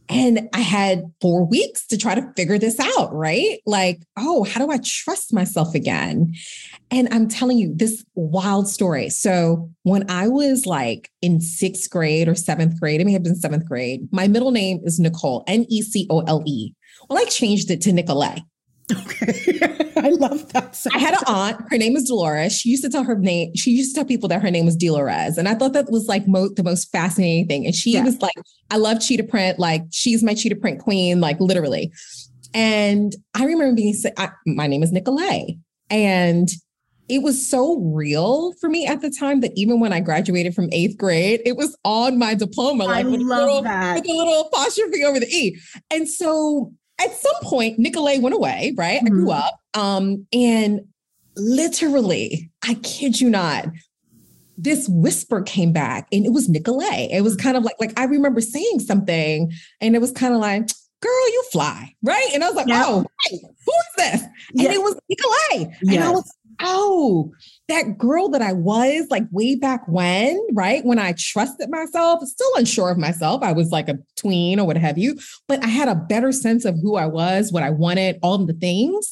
And 0.09 0.47
I 0.53 0.61
had 0.61 1.03
four 1.19 1.45
weeks 1.45 1.85
to 1.87 1.97
try 1.97 2.15
to 2.15 2.31
figure 2.37 2.57
this 2.57 2.79
out, 2.79 3.13
right? 3.13 3.59
Like, 3.65 4.01
oh, 4.17 4.45
how 4.45 4.65
do 4.65 4.71
I 4.71 4.79
trust 4.81 5.33
myself 5.33 5.75
again? 5.75 6.33
And 6.89 7.09
I'm 7.11 7.27
telling 7.27 7.57
you 7.57 7.73
this 7.75 8.05
wild 8.15 8.69
story. 8.69 9.09
So, 9.09 9.69
when 9.83 10.09
I 10.09 10.29
was 10.29 10.65
like 10.65 11.11
in 11.21 11.41
sixth 11.41 11.89
grade 11.89 12.29
or 12.29 12.35
seventh 12.35 12.79
grade, 12.79 13.01
it 13.01 13.05
may 13.05 13.11
have 13.11 13.23
been 13.23 13.35
seventh 13.35 13.65
grade, 13.65 14.07
my 14.13 14.29
middle 14.29 14.51
name 14.51 14.79
is 14.85 14.97
Nicole, 14.97 15.43
N 15.45 15.65
E 15.67 15.81
C 15.81 16.07
O 16.09 16.21
L 16.21 16.41
E. 16.45 16.71
Well, 17.09 17.19
I 17.19 17.25
changed 17.25 17.69
it 17.69 17.81
to 17.81 17.91
Nicolette. 17.91 18.41
Okay. 18.91 19.91
I 19.97 20.09
love 20.09 20.51
that. 20.53 20.75
Sound. 20.75 20.95
I 20.95 20.99
had 20.99 21.13
an 21.13 21.23
aunt. 21.27 21.61
Her 21.69 21.77
name 21.77 21.95
is 21.95 22.05
Dolores. 22.05 22.53
She 22.53 22.69
used 22.69 22.83
to 22.83 22.89
tell 22.89 23.03
her 23.03 23.17
name. 23.17 23.53
She 23.55 23.71
used 23.71 23.93
to 23.93 23.99
tell 23.99 24.05
people 24.05 24.29
that 24.29 24.41
her 24.41 24.51
name 24.51 24.65
was 24.65 24.75
Dolores, 24.75 25.37
and 25.37 25.47
I 25.47 25.55
thought 25.55 25.73
that 25.73 25.91
was 25.91 26.07
like 26.07 26.27
mo- 26.27 26.49
the 26.55 26.63
most 26.63 26.91
fascinating 26.91 27.47
thing. 27.47 27.65
And 27.65 27.75
she 27.75 27.93
yeah. 27.93 28.03
was 28.03 28.21
like, 28.21 28.35
"I 28.71 28.77
love 28.77 29.01
cheetah 29.01 29.25
print. 29.25 29.59
Like 29.59 29.83
she's 29.91 30.23
my 30.23 30.33
cheetah 30.33 30.55
print 30.55 30.79
queen. 30.79 31.19
Like 31.19 31.39
literally." 31.39 31.91
And 32.53 33.15
I 33.33 33.45
remember 33.45 33.75
being, 33.75 33.95
I, 34.17 34.29
my 34.45 34.67
name 34.67 34.83
is 34.83 34.91
Nicolay. 34.91 35.59
And 35.89 36.49
it 37.09 37.21
was 37.21 37.49
so 37.49 37.77
real 37.79 38.53
for 38.59 38.69
me 38.69 38.85
at 38.85 39.01
the 39.01 39.09
time 39.09 39.39
that 39.41 39.51
even 39.55 39.79
when 39.79 39.93
I 39.93 39.99
graduated 39.99 40.53
from 40.53 40.69
eighth 40.71 40.97
grade, 40.97 41.41
it 41.45 41.55
was 41.55 41.77
on 41.85 42.17
my 42.17 42.35
diploma, 42.35 42.85
like 42.85 43.05
I 43.05 43.09
with, 43.09 43.21
love 43.21 43.39
little, 43.41 43.61
that. 43.61 43.95
with 43.95 44.09
a 44.09 44.13
little 44.13 44.41
apostrophe 44.41 45.03
over 45.03 45.19
the 45.19 45.27
E. 45.27 45.57
And 45.91 46.09
so 46.09 46.73
at 46.99 47.15
some 47.15 47.35
point, 47.43 47.79
Nicolay 47.79 48.19
went 48.19 48.35
away, 48.35 48.73
right? 48.77 48.97
Mm-hmm. 48.97 49.07
I 49.07 49.09
grew 49.09 49.27
mm-hmm. 49.27 49.41
up. 49.41 49.59
Um, 49.73 50.27
and 50.33 50.81
literally, 51.35 52.51
I 52.63 52.75
kid 52.75 53.21
you 53.21 53.29
not, 53.29 53.67
this 54.57 54.89
whisper 54.89 55.41
came 55.41 55.71
back 55.71 56.07
and 56.11 56.25
it 56.25 56.31
was 56.31 56.49
Nicolay. 56.49 57.09
It 57.11 57.21
was 57.21 57.35
kind 57.35 57.55
of 57.55 57.63
like, 57.63 57.75
like 57.79 57.97
I 57.99 58.05
remember 58.05 58.41
saying 58.41 58.79
something 58.79 59.51
and 59.81 59.95
it 59.95 59.99
was 59.99 60.11
kind 60.11 60.33
of 60.33 60.39
like, 60.39 60.67
girl, 60.99 61.29
you 61.29 61.43
fly, 61.51 61.93
right? 62.01 62.29
And 62.33 62.43
I 62.43 62.47
was 62.47 62.55
like, 62.55 62.67
yep. 62.67 62.83
oh, 62.87 63.05
who 63.29 63.35
is 63.35 63.95
this? 63.97 64.21
And 64.57 64.73
it 64.73 64.81
was 64.81 64.99
Nicolay. 65.07 65.77
Yes. 65.83 65.95
And 65.95 66.03
I 66.03 66.09
was, 66.09 66.35
oh, 66.61 67.31
that 67.67 67.97
girl 67.97 68.29
that 68.29 68.41
I 68.41 68.53
was 68.53 69.07
like 69.09 69.23
way 69.31 69.55
back 69.55 69.85
when, 69.87 70.39
right? 70.53 70.85
When 70.85 70.99
I 70.99 71.13
trusted 71.17 71.69
myself, 71.69 72.23
still 72.23 72.51
unsure 72.55 72.89
of 72.89 72.97
myself. 72.97 73.43
I 73.43 73.51
was 73.51 73.71
like 73.71 73.89
a 73.89 73.99
tween 74.15 74.59
or 74.59 74.65
what 74.65 74.77
have 74.77 74.97
you, 74.97 75.17
but 75.47 75.63
I 75.63 75.67
had 75.67 75.89
a 75.89 75.95
better 75.95 76.31
sense 76.31 76.63
of 76.63 76.75
who 76.81 76.95
I 76.95 77.07
was, 77.07 77.51
what 77.51 77.63
I 77.63 77.69
wanted, 77.69 78.19
all 78.21 78.37
the 78.37 78.53
things 78.53 79.11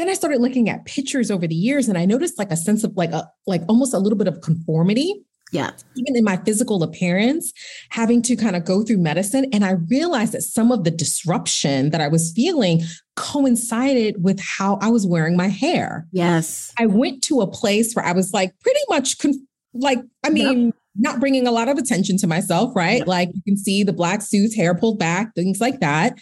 then 0.00 0.08
I 0.08 0.14
started 0.14 0.40
looking 0.40 0.70
at 0.70 0.86
pictures 0.86 1.30
over 1.30 1.46
the 1.46 1.54
years 1.54 1.88
and 1.88 1.98
I 1.98 2.06
noticed 2.06 2.38
like 2.38 2.50
a 2.50 2.56
sense 2.56 2.84
of 2.84 2.96
like 2.96 3.12
a 3.12 3.30
like 3.46 3.62
almost 3.68 3.92
a 3.92 3.98
little 3.98 4.16
bit 4.16 4.28
of 4.28 4.40
conformity. 4.40 5.22
Yeah. 5.52 5.70
Even 5.96 6.16
in 6.16 6.24
my 6.24 6.36
physical 6.38 6.82
appearance, 6.82 7.52
having 7.90 8.22
to 8.22 8.36
kind 8.36 8.56
of 8.56 8.64
go 8.64 8.82
through 8.82 8.98
medicine. 8.98 9.46
And 9.52 9.64
I 9.64 9.72
realized 9.72 10.32
that 10.32 10.42
some 10.42 10.70
of 10.70 10.84
the 10.84 10.90
disruption 10.90 11.90
that 11.90 12.00
I 12.00 12.08
was 12.08 12.32
feeling 12.32 12.82
coincided 13.16 14.22
with 14.22 14.40
how 14.40 14.78
I 14.80 14.88
was 14.88 15.06
wearing 15.06 15.36
my 15.36 15.48
hair. 15.48 16.06
Yes. 16.12 16.72
I 16.78 16.86
went 16.86 17.22
to 17.24 17.40
a 17.40 17.46
place 17.46 17.94
where 17.94 18.04
I 18.04 18.12
was 18.12 18.32
like 18.32 18.58
pretty 18.60 18.80
much 18.88 19.18
con- 19.18 19.46
like, 19.74 20.00
I 20.24 20.30
mean, 20.30 20.66
yep. 20.66 20.74
not 20.96 21.20
bringing 21.20 21.46
a 21.46 21.52
lot 21.52 21.68
of 21.68 21.78
attention 21.78 22.16
to 22.18 22.26
myself, 22.26 22.74
right? 22.74 22.98
Yep. 22.98 23.06
Like 23.06 23.30
you 23.34 23.42
can 23.42 23.56
see 23.56 23.82
the 23.82 23.92
black 23.92 24.22
suits, 24.22 24.54
hair 24.54 24.74
pulled 24.74 24.98
back, 24.98 25.34
things 25.34 25.60
like 25.60 25.80
that. 25.80 26.18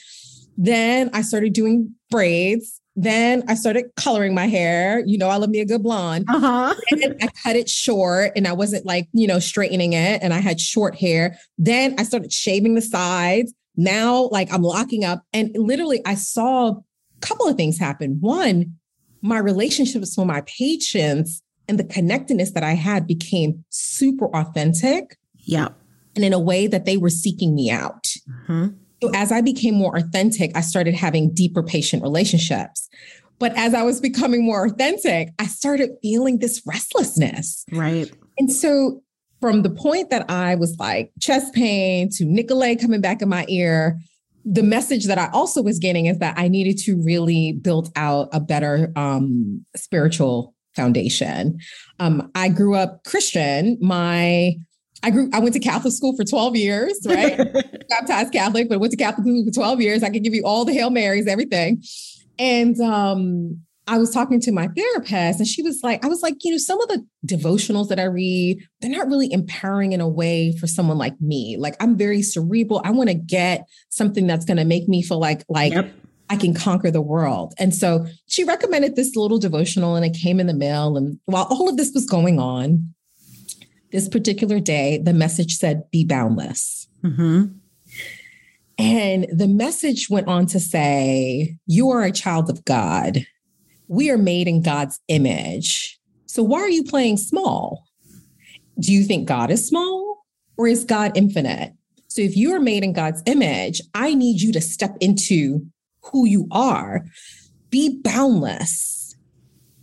Then 0.57 1.11
I 1.13 1.23
started 1.23 1.53
doing 1.53 1.95
braids 2.11 2.81
then 3.01 3.45
I 3.47 3.55
started 3.55 3.85
coloring 3.95 4.35
my 4.35 4.47
hair. 4.47 5.05
You 5.07 5.19
know, 5.19 5.29
I 5.29 5.37
love 5.37 5.51
me 5.51 5.61
a 5.61 5.65
good 5.65 5.85
blonde. 5.85 6.25
Uh-huh. 6.29 6.75
and 6.91 7.15
I 7.23 7.29
cut 7.45 7.55
it 7.55 7.71
short 7.71 8.33
and 8.35 8.49
I 8.49 8.53
wasn't 8.53 8.85
like, 8.85 9.09
you 9.13 9.29
know, 9.29 9.39
straightening 9.39 9.93
it 9.93 10.21
and 10.21 10.35
I 10.35 10.41
had 10.41 10.61
short 10.61 10.97
hair. 10.97 11.39
Then 11.59 11.95
I 11.97 12.03
started 12.03 12.33
shaving 12.33 12.75
the 12.75 12.83
sides. 12.83 13.55
Now, 13.77 14.29
like 14.33 14.53
I'm 14.53 14.63
locking 14.63 15.05
up. 15.05 15.23
And 15.33 15.53
literally, 15.55 16.01
I 16.05 16.17
saw 16.17 16.71
a 16.71 16.83
couple 17.21 17.47
of 17.47 17.57
things 17.57 17.79
happen. 17.79 18.19
One, 18.21 18.75
my 19.23 19.39
relationships 19.39 20.17
with 20.17 20.27
my 20.27 20.41
patients 20.41 21.41
and 21.69 21.79
the 21.79 21.85
connectedness 21.85 22.51
that 22.53 22.65
I 22.65 22.73
had 22.73 23.07
became 23.07 23.65
super 23.69 24.27
authentic. 24.35 25.17
Yeah. 25.37 25.69
And 26.17 26.25
in 26.25 26.33
a 26.33 26.41
way 26.41 26.67
that 26.67 26.85
they 26.85 26.97
were 26.97 27.11
seeking 27.11 27.55
me 27.55 27.71
out. 27.71 28.09
Mm-hmm. 28.29 28.69
So 29.03 29.11
as 29.15 29.31
I 29.31 29.41
became 29.41 29.75
more 29.75 29.97
authentic, 29.97 30.51
I 30.57 30.61
started 30.61 30.95
having 30.95 31.33
deeper 31.33 31.63
patient 31.63 32.03
relationships. 32.03 32.89
But 33.39 33.57
as 33.57 33.75
I 33.75 33.83
was 33.83 34.01
becoming 34.01 34.45
more 34.45 34.67
authentic, 34.67 35.31
I 35.39 35.47
started 35.47 35.91
feeling 36.03 36.39
this 36.39 36.63
restlessness. 36.67 37.65
Right. 37.73 38.11
And 38.39 38.53
so 38.53 39.03
from 39.41 39.63
the 39.63 39.71
point 39.71 40.11
that 40.11 40.29
I 40.29 40.57
was 40.57 40.77
like 40.79 41.13
chest 41.21 41.55
pain 41.55 42.09
to 42.15 42.25
Nicolay 42.25 42.75
coming 42.75 43.01
back 43.01 43.23
in 43.23 43.29
my 43.29 43.47
ear, 43.49 43.99
the 44.45 44.63
message 44.63 45.05
that 45.05 45.19
I 45.19 45.29
also 45.33 45.63
was 45.63 45.79
getting 45.79 46.07
is 46.07 46.19
that 46.19 46.39
I 46.39 46.49
needed 46.49 46.79
to 46.85 47.01
really 47.05 47.53
build 47.53 47.93
out 47.95 48.29
a 48.33 48.41
better 48.41 48.93
um, 48.97 49.65
spiritual 49.77 50.55
foundation. 50.75 51.59
Um, 51.99 52.31
I 52.35 52.49
grew 52.49 52.75
up 52.75 53.05
Christian. 53.05 53.79
My 53.81 54.55
I 55.03 55.11
grew, 55.11 55.31
I 55.33 55.39
went 55.39 55.55
to 55.55 55.61
Catholic 55.61 55.93
school 55.93 56.17
for 56.17 56.25
12 56.25 56.57
years, 56.57 56.99
right? 57.07 57.37
Baptized 57.89 58.33
Catholic, 58.33 58.69
but 58.69 58.81
went 58.81 58.91
to 58.91 58.97
Catholic 58.97 59.27
school 59.27 59.45
for 59.45 59.53
12 59.53 59.81
years. 59.81 60.03
I 60.03 60.11
could 60.11 60.25
give 60.25 60.35
you 60.35 60.43
all 60.45 60.65
the 60.65 60.73
Hail 60.73 60.91
Marys, 60.91 61.27
everything. 61.27 61.83
And 62.39 62.81
um, 62.81 63.61
I 63.87 63.99
was 63.99 64.11
talking 64.11 64.41
to 64.41 64.53
my 64.53 64.69
therapist, 64.69 65.39
and 65.39 65.47
she 65.47 65.63
was 65.63 65.81
like, 65.83 66.05
I 66.05 66.09
was 66.09 66.23
like, 66.23 66.35
you 66.43 66.53
know, 66.53 66.59
some 66.59 66.81
of 66.81 66.89
the 66.89 67.05
devotionals 67.27 67.89
that 67.89 67.99
I 67.99 68.05
read, 68.05 68.63
they're 68.81 68.91
not 68.91 69.07
really 69.07 69.33
empowering 69.33 69.93
in 69.93 70.01
a 70.01 70.09
way 70.09 70.53
for 70.53 70.67
someone 70.67 70.99
like 70.99 71.21
me. 71.21 71.57
Like 71.59 71.77
I'm 71.81 71.97
very 71.97 72.23
cerebral. 72.23 72.83
I 72.85 72.91
want 72.91 73.09
to 73.09 73.15
get 73.15 73.67
something 73.89 74.27
that's 74.27 74.45
going 74.45 74.59
to 74.59 74.65
make 74.65 74.89
me 74.89 75.03
feel 75.03 75.19
like, 75.19 75.45
like, 75.49 75.73
yep. 75.73 75.93
I 76.31 76.37
can 76.37 76.53
conquer 76.53 76.91
the 76.91 77.01
world. 77.01 77.55
And 77.59 77.75
so 77.75 78.07
she 78.27 78.45
recommended 78.45 78.97
this 78.97 79.17
little 79.17 79.39
devotional 79.39 79.97
and 79.97 80.05
it 80.05 80.13
came 80.15 80.41
in 80.41 80.47
the 80.47 80.55
mail. 80.55 80.97
And 80.99 81.19
while 81.25 81.45
all 81.45 81.71
of 81.71 81.79
this 81.79 81.93
was 81.95 82.05
going 82.05 82.39
on, 82.39 82.93
this 83.91 84.09
particular 84.09 84.61
day, 84.61 84.99
the 84.99 85.15
message 85.15 85.57
said, 85.57 85.91
be 85.91 86.05
boundless. 86.05 86.89
Mm-hmm. 87.03 87.47
And 88.79 89.27
the 89.33 89.49
message 89.49 90.09
went 90.09 90.29
on 90.29 90.47
to 90.47 90.61
say, 90.61 91.57
You 91.67 91.91
are 91.91 92.05
a 92.05 92.13
child 92.13 92.49
of 92.49 92.65
God. 92.65 93.27
We 93.89 94.11
are 94.11 94.19
made 94.19 94.47
in 94.47 94.63
God's 94.63 95.01
image. 95.09 95.99
So 96.27 96.43
why 96.43 96.61
are 96.61 96.69
you 96.69 96.85
playing 96.85 97.17
small? 97.17 97.85
Do 98.79 98.93
you 98.93 99.03
think 99.03 99.27
God 99.27 99.51
is 99.51 99.67
small 99.67 100.25
or 100.57 100.69
is 100.69 100.85
God 100.85 101.17
infinite? 101.17 101.73
So 102.07 102.23
if 102.23 102.37
you 102.37 102.55
are 102.55 102.61
made 102.61 102.85
in 102.85 102.93
God's 102.93 103.23
image, 103.27 103.81
I 103.95 104.15
need 104.15 104.41
you 104.41 104.53
to 104.53 104.61
step 104.61 104.97
into 105.01 105.67
who 106.03 106.27
you 106.27 106.47
are. 106.53 107.05
Be 107.71 108.01
boundless. 108.01 109.17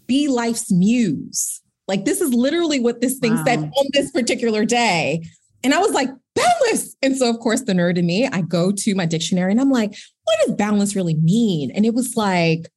Be 0.07 0.27
life's 0.27 0.71
muse. 0.71 1.61
Like 1.87 2.05
this 2.05 2.21
is 2.21 2.33
literally 2.33 2.79
what 2.79 3.01
this 3.01 3.19
thing 3.19 3.35
wow. 3.35 3.43
said 3.45 3.59
on 3.59 3.85
this 3.93 4.11
particular 4.11 4.65
day. 4.65 5.23
And 5.63 5.73
I 5.73 5.79
was 5.79 5.91
like, 5.91 6.09
boundless. 6.35 6.95
And 7.01 7.17
so, 7.17 7.29
of 7.29 7.39
course, 7.39 7.61
the 7.61 7.73
nerd 7.73 7.97
in 7.97 8.05
me, 8.05 8.27
I 8.27 8.41
go 8.41 8.71
to 8.71 8.95
my 8.95 9.05
dictionary 9.05 9.51
and 9.51 9.59
I'm 9.59 9.71
like, 9.71 9.95
what 10.25 10.37
does 10.45 10.55
boundless 10.55 10.95
really 10.95 11.15
mean? 11.15 11.71
And 11.71 11.85
it 11.85 11.93
was 11.93 12.15
like 12.15 12.69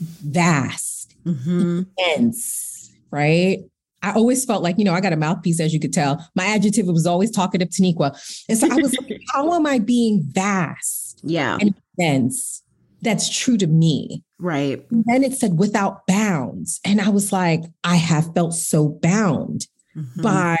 vast, 0.00 1.14
mm-hmm. 1.24 1.82
dense, 1.96 2.92
right? 3.10 3.60
I 4.02 4.12
always 4.12 4.44
felt 4.44 4.62
like, 4.62 4.78
you 4.78 4.84
know, 4.84 4.92
I 4.92 5.00
got 5.00 5.12
a 5.12 5.16
mouthpiece, 5.16 5.60
as 5.60 5.72
you 5.72 5.80
could 5.80 5.92
tell. 5.92 6.24
My 6.34 6.44
adjective 6.46 6.86
was 6.86 7.06
always 7.06 7.30
talkative 7.30 7.68
Taniqua. 7.68 8.16
And 8.48 8.58
so 8.58 8.68
I 8.70 8.76
was 8.76 8.94
like, 8.96 9.20
how 9.32 9.52
am 9.54 9.66
I 9.66 9.78
being 9.78 10.22
vast? 10.22 11.20
Yeah. 11.24 11.58
And 11.60 11.74
dense? 11.98 12.62
That's 13.02 13.34
true 13.36 13.56
to 13.56 13.66
me. 13.66 14.22
Right. 14.38 14.84
And 14.90 15.04
then 15.06 15.24
it 15.24 15.34
said 15.34 15.58
without 15.58 16.06
bounds. 16.06 16.80
And 16.84 17.00
I 17.00 17.08
was 17.08 17.32
like, 17.32 17.64
I 17.84 17.96
have 17.96 18.34
felt 18.34 18.54
so 18.54 18.88
bound 18.88 19.66
mm-hmm. 19.96 20.22
by 20.22 20.56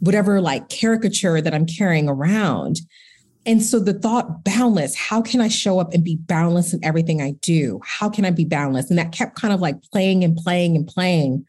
whatever 0.00 0.40
like 0.40 0.68
caricature 0.68 1.40
that 1.40 1.54
I'm 1.54 1.66
carrying 1.66 2.08
around. 2.08 2.80
And 3.46 3.62
so 3.62 3.78
the 3.78 3.94
thought 3.94 4.44
boundless, 4.44 4.94
how 4.94 5.22
can 5.22 5.40
I 5.40 5.48
show 5.48 5.78
up 5.78 5.94
and 5.94 6.04
be 6.04 6.16
boundless 6.16 6.74
in 6.74 6.84
everything 6.84 7.22
I 7.22 7.30
do? 7.40 7.80
How 7.82 8.10
can 8.10 8.26
I 8.26 8.30
be 8.30 8.44
boundless? 8.44 8.90
And 8.90 8.98
that 8.98 9.12
kept 9.12 9.36
kind 9.36 9.54
of 9.54 9.60
like 9.60 9.82
playing 9.90 10.22
and 10.22 10.36
playing 10.36 10.76
and 10.76 10.86
playing. 10.86 11.46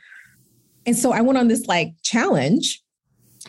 And 0.86 0.98
so 0.98 1.12
I 1.12 1.20
went 1.20 1.38
on 1.38 1.50
this 1.50 1.66
like 1.66 1.94
challenge 2.04 2.82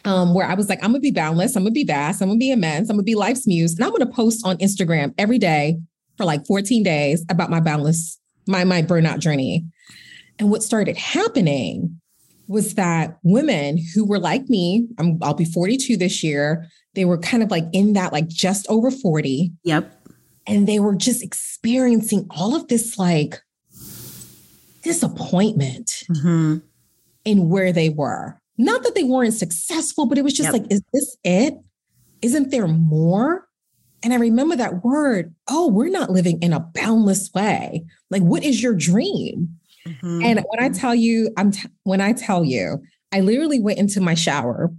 um, 0.04 0.34
where 0.34 0.46
I 0.46 0.54
was 0.54 0.68
like, 0.68 0.82
I'm 0.82 0.90
gonna 0.90 1.00
be 1.00 1.10
boundless, 1.10 1.54
I'm 1.54 1.62
gonna 1.62 1.72
be 1.72 1.84
vast, 1.84 2.20
I'm 2.20 2.28
gonna 2.28 2.38
be 2.38 2.50
immense, 2.50 2.88
I'm 2.88 2.96
gonna 2.96 3.04
be 3.04 3.14
life's 3.14 3.46
muse, 3.46 3.74
and 3.74 3.84
I'm 3.84 3.92
gonna 3.92 4.06
post 4.06 4.44
on 4.46 4.56
Instagram 4.58 5.14
every 5.18 5.38
day 5.38 5.78
for 6.20 6.26
like 6.26 6.46
14 6.46 6.82
days 6.82 7.24
about 7.30 7.48
my 7.48 7.60
boundless, 7.60 8.20
my, 8.46 8.62
my 8.64 8.82
burnout 8.82 9.20
journey. 9.20 9.64
And 10.38 10.50
what 10.50 10.62
started 10.62 10.98
happening 10.98 11.98
was 12.46 12.74
that 12.74 13.16
women 13.22 13.78
who 13.94 14.04
were 14.04 14.18
like 14.18 14.50
me, 14.50 14.86
I'm, 14.98 15.18
I'll 15.22 15.32
be 15.32 15.46
42 15.46 15.96
this 15.96 16.22
year, 16.22 16.66
they 16.94 17.06
were 17.06 17.16
kind 17.16 17.42
of 17.42 17.50
like 17.50 17.64
in 17.72 17.94
that, 17.94 18.12
like 18.12 18.28
just 18.28 18.66
over 18.68 18.90
40. 18.90 19.50
Yep. 19.64 20.08
And 20.46 20.68
they 20.68 20.78
were 20.78 20.94
just 20.94 21.22
experiencing 21.22 22.26
all 22.28 22.54
of 22.54 22.68
this 22.68 22.98
like 22.98 23.40
disappointment 24.82 26.04
mm-hmm. 26.10 26.58
in 27.24 27.48
where 27.48 27.72
they 27.72 27.88
were. 27.88 28.38
Not 28.58 28.82
that 28.82 28.94
they 28.94 29.04
weren't 29.04 29.32
successful, 29.32 30.04
but 30.04 30.18
it 30.18 30.22
was 30.24 30.34
just 30.34 30.52
yep. 30.52 30.52
like, 30.52 30.70
is 30.70 30.82
this 30.92 31.16
it? 31.24 31.54
Isn't 32.20 32.50
there 32.50 32.68
more? 32.68 33.48
And 34.02 34.12
I 34.12 34.16
remember 34.16 34.56
that 34.56 34.84
word, 34.84 35.34
oh, 35.48 35.68
we're 35.68 35.90
not 35.90 36.10
living 36.10 36.40
in 36.42 36.52
a 36.52 36.60
boundless 36.60 37.30
way. 37.34 37.84
Like, 38.10 38.22
what 38.22 38.42
is 38.42 38.62
your 38.62 38.74
dream? 38.74 39.58
Mm-hmm. 39.86 40.22
And 40.22 40.44
when 40.48 40.62
I 40.62 40.68
tell 40.70 40.94
you, 40.94 41.30
I'm 41.36 41.50
t- 41.50 41.68
when 41.84 42.00
I 42.00 42.12
tell 42.12 42.44
you, 42.44 42.82
I 43.12 43.20
literally 43.20 43.60
went 43.60 43.78
into 43.78 44.00
my 44.00 44.14
shower 44.14 44.70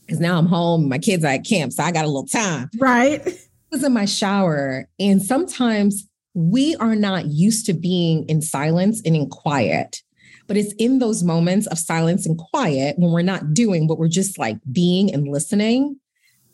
because 0.00 0.20
now 0.20 0.38
I'm 0.38 0.46
home, 0.46 0.88
my 0.88 0.98
kids 0.98 1.24
are 1.24 1.28
at 1.28 1.46
camp, 1.46 1.72
so 1.72 1.82
I 1.82 1.90
got 1.90 2.04
a 2.04 2.08
little 2.08 2.26
time. 2.26 2.68
Right. 2.78 3.22
I 3.26 3.32
was 3.70 3.82
in 3.82 3.92
my 3.92 4.04
shower, 4.04 4.88
and 5.00 5.22
sometimes 5.22 6.06
we 6.34 6.76
are 6.76 6.94
not 6.94 7.26
used 7.26 7.66
to 7.66 7.72
being 7.72 8.28
in 8.28 8.42
silence 8.42 9.00
and 9.04 9.16
in 9.16 9.28
quiet. 9.28 10.02
But 10.46 10.58
it's 10.58 10.74
in 10.74 10.98
those 10.98 11.22
moments 11.22 11.66
of 11.68 11.78
silence 11.78 12.26
and 12.26 12.36
quiet 12.36 12.98
when 12.98 13.12
we're 13.12 13.22
not 13.22 13.54
doing, 13.54 13.86
but 13.86 13.98
we're 13.98 14.08
just 14.08 14.38
like 14.38 14.58
being 14.70 15.12
and 15.12 15.26
listening 15.26 15.98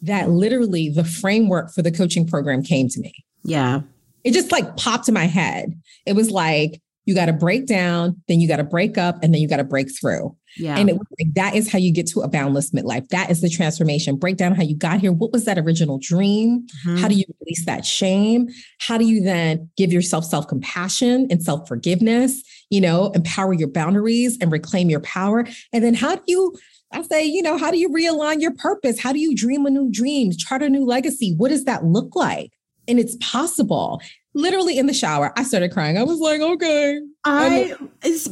that 0.02 0.30
literally 0.30 0.88
the 0.88 1.04
framework 1.04 1.72
for 1.72 1.82
the 1.82 1.92
coaching 1.92 2.26
program 2.26 2.62
came 2.62 2.88
to 2.88 3.00
me. 3.00 3.12
Yeah. 3.44 3.80
It 4.24 4.32
just 4.32 4.52
like 4.52 4.76
popped 4.76 5.08
in 5.08 5.14
my 5.14 5.26
head. 5.26 5.80
It 6.06 6.14
was 6.14 6.30
like, 6.30 6.80
you 7.06 7.14
got 7.14 7.26
to 7.26 7.32
break 7.32 7.66
down, 7.66 8.22
then 8.28 8.40
you 8.40 8.46
got 8.46 8.58
to 8.58 8.64
break 8.64 8.98
up, 8.98 9.22
and 9.22 9.34
then 9.34 9.40
you 9.40 9.48
got 9.48 9.56
to 9.56 9.64
break 9.64 9.88
through. 9.98 10.36
Yeah. 10.56 10.76
And 10.76 10.88
it, 10.88 10.92
was 10.92 11.06
like, 11.18 11.32
that 11.34 11.54
is 11.56 11.70
how 11.70 11.78
you 11.78 11.92
get 11.92 12.06
to 12.08 12.20
a 12.20 12.28
boundless 12.28 12.70
midlife. 12.72 13.08
That 13.08 13.30
is 13.30 13.40
the 13.40 13.48
transformation. 13.48 14.16
Break 14.16 14.36
down 14.36 14.54
how 14.54 14.62
you 14.62 14.76
got 14.76 15.00
here. 15.00 15.10
What 15.10 15.32
was 15.32 15.44
that 15.46 15.58
original 15.58 15.98
dream? 16.00 16.66
Mhm. 16.86 17.00
How 17.00 17.08
do 17.08 17.14
you 17.14 17.24
release 17.40 17.64
that 17.64 17.86
shame? 17.86 18.48
How 18.78 18.98
do 18.98 19.06
you 19.06 19.22
then 19.22 19.70
give 19.76 19.92
yourself 19.92 20.24
self 20.24 20.46
compassion 20.46 21.26
and 21.30 21.42
self 21.42 21.66
forgiveness? 21.66 22.42
You 22.68 22.82
know, 22.82 23.10
empower 23.12 23.54
your 23.54 23.68
boundaries 23.68 24.36
and 24.40 24.52
reclaim 24.52 24.90
your 24.90 25.00
power. 25.00 25.46
And 25.72 25.82
then 25.82 25.94
how 25.94 26.16
do 26.16 26.22
you, 26.26 26.54
I 26.92 27.02
say, 27.02 27.24
you 27.24 27.42
know, 27.42 27.56
how 27.56 27.70
do 27.70 27.78
you 27.78 27.88
realign 27.88 28.40
your 28.40 28.54
purpose? 28.54 29.00
How 29.00 29.12
do 29.12 29.18
you 29.18 29.34
dream 29.34 29.66
a 29.66 29.70
new 29.70 29.90
dream, 29.90 30.32
chart 30.32 30.62
a 30.62 30.68
new 30.68 30.84
legacy? 30.84 31.34
What 31.36 31.50
does 31.50 31.64
that 31.64 31.84
look 31.84 32.16
like? 32.16 32.52
And 32.88 32.98
it's 32.98 33.16
possible. 33.20 34.02
Literally 34.32 34.78
in 34.78 34.86
the 34.86 34.94
shower, 34.94 35.32
I 35.36 35.42
started 35.42 35.72
crying. 35.72 35.98
I 35.98 36.04
was 36.04 36.20
like, 36.20 36.40
okay. 36.40 37.00
I, 37.24 37.74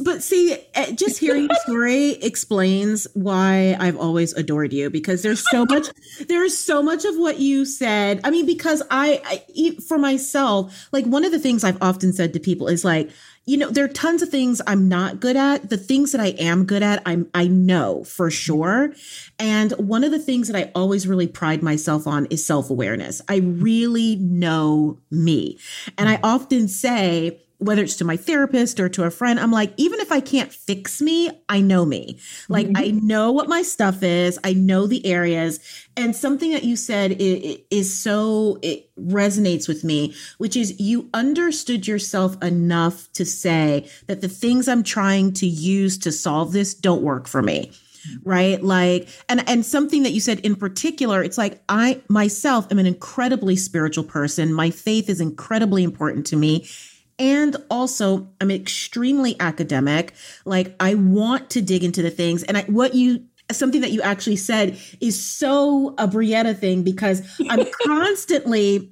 but 0.01 0.23
see, 0.23 0.57
eh, 0.73 0.91
just 0.93 1.19
hearing 1.19 1.43
your 1.43 1.55
story 1.65 2.11
explains 2.23 3.05
why 3.13 3.75
I've 3.79 3.97
always 3.97 4.33
adored 4.33 4.71
you 4.71 4.89
because 4.89 5.23
there's 5.23 5.43
so 5.49 5.65
much, 5.65 5.87
there's 6.27 6.57
so 6.57 6.81
much 6.81 7.03
of 7.03 7.15
what 7.17 7.39
you 7.39 7.65
said. 7.65 8.21
I 8.23 8.31
mean, 8.31 8.45
because 8.45 8.81
I, 8.89 9.21
I, 9.25 9.77
for 9.87 9.97
myself, 9.97 10.87
like 10.93 11.05
one 11.05 11.25
of 11.25 11.31
the 11.31 11.39
things 11.39 11.63
I've 11.65 11.81
often 11.81 12.13
said 12.13 12.33
to 12.33 12.39
people 12.39 12.67
is 12.67 12.85
like, 12.85 13.09
you 13.45 13.57
know, 13.57 13.69
there 13.71 13.85
are 13.85 13.89
tons 13.89 14.21
of 14.21 14.29
things 14.29 14.61
I'm 14.67 14.87
not 14.87 15.19
good 15.19 15.35
at. 15.35 15.69
The 15.69 15.77
things 15.77 16.11
that 16.11 16.21
I 16.21 16.35
am 16.39 16.65
good 16.65 16.83
at, 16.83 17.01
I'm, 17.05 17.29
I 17.33 17.47
know 17.47 18.03
for 18.03 18.29
sure. 18.29 18.93
And 19.39 19.71
one 19.73 20.03
of 20.03 20.11
the 20.11 20.19
things 20.19 20.47
that 20.47 20.55
I 20.55 20.71
always 20.75 21.07
really 21.07 21.27
pride 21.27 21.63
myself 21.63 22.05
on 22.05 22.27
is 22.27 22.45
self 22.45 22.69
awareness. 22.69 23.21
I 23.27 23.37
really 23.37 24.17
know 24.17 24.99
me. 25.09 25.57
And 25.97 26.09
I 26.09 26.15
mm-hmm. 26.15 26.25
often 26.25 26.67
say, 26.67 27.41
whether 27.59 27.83
it's 27.83 27.95
to 27.97 28.05
my 28.05 28.17
therapist 28.17 28.79
or 28.79 28.89
to 28.89 29.03
a 29.03 29.11
friend, 29.11 29.39
I'm 29.39 29.51
like, 29.51 29.73
even 29.77 29.99
if 29.99 30.11
I 30.11 30.19
can't 30.21 30.51
fix 30.51 31.01
me, 31.01 31.29
I 31.49 31.61
know 31.61 31.85
me. 31.85 32.17
Like, 32.47 32.67
Mhm. 32.67 32.73
I 32.77 32.91
know 32.91 33.31
what 33.31 33.47
my 33.49 33.61
stuff 33.61 34.01
is, 34.01 34.39
I 34.43 34.53
know 34.53 34.87
the 34.87 35.05
areas. 35.05 35.59
And 35.97 36.15
something 36.15 36.51
that 36.51 36.63
you 36.63 36.75
said 36.75 37.11
i- 37.11 37.41
i- 37.45 37.57
is 37.69 37.93
so, 37.93 38.59
it 38.61 38.89
resonates 38.97 39.67
with 39.67 39.83
me, 39.83 40.13
which 40.37 40.55
is 40.55 40.79
you 40.79 41.09
understood 41.13 41.85
yourself 41.87 42.41
enough 42.41 43.09
to 43.13 43.25
say 43.25 43.85
that 44.07 44.21
the 44.21 44.29
things 44.29 44.67
I'm 44.67 44.83
trying 44.83 45.33
to 45.33 45.45
use 45.47 45.97
to 45.99 46.11
solve 46.11 46.53
this 46.53 46.73
don't 46.73 47.01
work 47.01 47.27
for 47.27 47.41
me 47.41 47.71
right 48.23 48.63
like 48.63 49.09
and 49.27 49.47
and 49.49 49.65
something 49.65 50.03
that 50.03 50.11
you 50.11 50.21
said 50.21 50.39
in 50.39 50.55
particular 50.55 51.21
it's 51.21 51.37
like 51.37 51.61
i 51.67 51.99
myself 52.07 52.65
am 52.71 52.79
an 52.79 52.85
incredibly 52.85 53.57
spiritual 53.57 54.05
person 54.05 54.53
my 54.53 54.69
faith 54.69 55.09
is 55.09 55.19
incredibly 55.19 55.83
important 55.83 56.25
to 56.25 56.37
me 56.37 56.65
and 57.19 57.55
also 57.69 58.27
i'm 58.41 58.49
extremely 58.51 59.39
academic. 59.39 60.13
Like 60.45 60.75
i 60.79 60.95
want 60.95 61.49
to 61.51 61.61
dig 61.61 61.83
into 61.83 62.01
the 62.01 62.11
things. 62.11 62.43
And 62.43 62.57
I, 62.57 62.63
what 62.63 62.95
you 62.95 63.25
something 63.51 63.81
that 63.81 63.91
you 63.91 64.01
actually 64.01 64.35
said 64.35 64.79
is 65.01 65.21
so 65.21 65.95
a 65.97 66.07
brietta 66.07 66.55
thing 66.55 66.83
because 66.83 67.23
i'm 67.49 67.65
constantly 67.85 68.91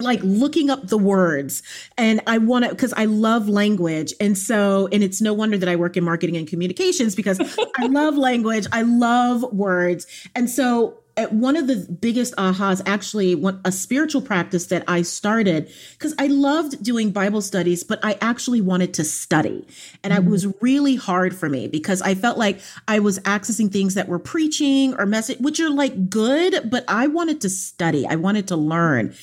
like 0.00 0.20
looking 0.22 0.70
up 0.70 0.88
the 0.88 0.98
words 0.98 1.62
and 1.98 2.20
I 2.26 2.38
want 2.38 2.64
to 2.64 2.70
because 2.70 2.92
I 2.94 3.04
love 3.04 3.48
language. 3.48 4.14
And 4.20 4.36
so 4.36 4.88
and 4.92 5.02
it's 5.02 5.20
no 5.20 5.34
wonder 5.34 5.58
that 5.58 5.68
I 5.68 5.76
work 5.76 5.96
in 5.96 6.04
marketing 6.04 6.36
and 6.36 6.48
communications 6.48 7.14
because 7.14 7.40
I 7.78 7.86
love 7.86 8.16
language. 8.16 8.66
I 8.72 8.82
love 8.82 9.42
words. 9.52 10.06
And 10.34 10.48
so 10.48 11.00
one 11.30 11.56
of 11.56 11.66
the 11.66 11.86
biggest 12.00 12.34
ahas 12.36 12.82
actually 12.86 13.34
one, 13.34 13.60
a 13.64 13.72
spiritual 13.72 14.22
practice 14.22 14.66
that 14.66 14.84
I 14.88 15.02
started 15.02 15.70
because 15.92 16.14
I 16.18 16.28
loved 16.28 16.82
doing 16.82 17.10
Bible 17.10 17.42
studies 17.42 17.84
but 17.84 17.98
I 18.02 18.16
actually 18.20 18.60
wanted 18.60 18.94
to 18.94 19.04
study. 19.04 19.66
And 20.02 20.12
it 20.12 20.20
mm-hmm. 20.20 20.30
was 20.30 20.46
really 20.60 20.96
hard 20.96 21.34
for 21.34 21.48
me 21.48 21.68
because 21.68 22.02
I 22.02 22.14
felt 22.14 22.38
like 22.38 22.60
I 22.88 23.00
was 23.00 23.18
accessing 23.20 23.70
things 23.70 23.94
that 23.94 24.08
were 24.08 24.18
preaching 24.18 24.94
or 24.94 25.06
message 25.06 25.38
which 25.40 25.60
are 25.60 25.70
like 25.70 26.10
good 26.10 26.70
but 26.70 26.84
I 26.88 27.06
wanted 27.06 27.40
to 27.42 27.50
study. 27.50 28.06
I 28.06 28.16
wanted 28.16 28.48
to 28.48 28.56
learn 28.56 29.14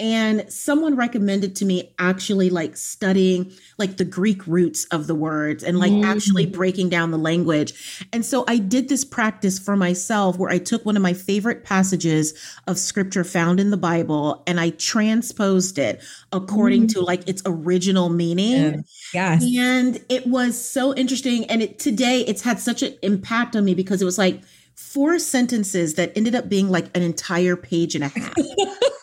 and 0.00 0.50
someone 0.52 0.96
recommended 0.96 1.54
to 1.56 1.64
me 1.64 1.92
actually 1.98 2.50
like 2.50 2.76
studying 2.76 3.52
like 3.78 3.96
the 3.98 4.04
greek 4.04 4.46
roots 4.46 4.84
of 4.86 5.06
the 5.06 5.14
words 5.14 5.62
and 5.62 5.78
like 5.78 5.92
Mm. 5.92 6.04
actually 6.04 6.46
breaking 6.46 6.88
down 6.88 7.10
the 7.10 7.18
language 7.18 8.04
and 8.12 8.24
so 8.24 8.44
i 8.48 8.56
did 8.58 8.88
this 8.88 9.04
practice 9.04 9.58
for 9.58 9.76
myself 9.76 10.38
where 10.38 10.50
i 10.50 10.58
took 10.58 10.84
one 10.86 10.96
of 10.96 11.02
my 11.02 11.12
favorite 11.12 11.64
passages 11.64 12.32
of 12.66 12.78
scripture 12.78 13.24
found 13.24 13.60
in 13.60 13.70
the 13.70 13.76
bible 13.76 14.42
and 14.46 14.58
i 14.58 14.70
transposed 14.70 15.78
it 15.78 16.00
according 16.32 16.86
to 16.88 17.00
like 17.00 17.28
its 17.28 17.42
original 17.46 18.08
meaning 18.08 18.84
Yes. 19.14 19.44
and 19.44 20.02
it 20.08 20.26
was 20.26 20.58
so 20.58 20.94
interesting. 20.94 21.44
And 21.46 21.60
it, 21.62 21.78
today 21.78 22.20
it's 22.26 22.40
had 22.40 22.58
such 22.58 22.82
an 22.82 22.94
impact 23.02 23.54
on 23.54 23.64
me 23.64 23.74
because 23.74 24.00
it 24.00 24.06
was 24.06 24.16
like 24.16 24.40
four 24.74 25.18
sentences 25.18 25.94
that 25.94 26.12
ended 26.16 26.34
up 26.34 26.48
being 26.48 26.68
like 26.68 26.94
an 26.96 27.02
entire 27.02 27.56
page 27.56 27.94
and 27.94 28.04
a 28.04 28.08
half 28.08 28.34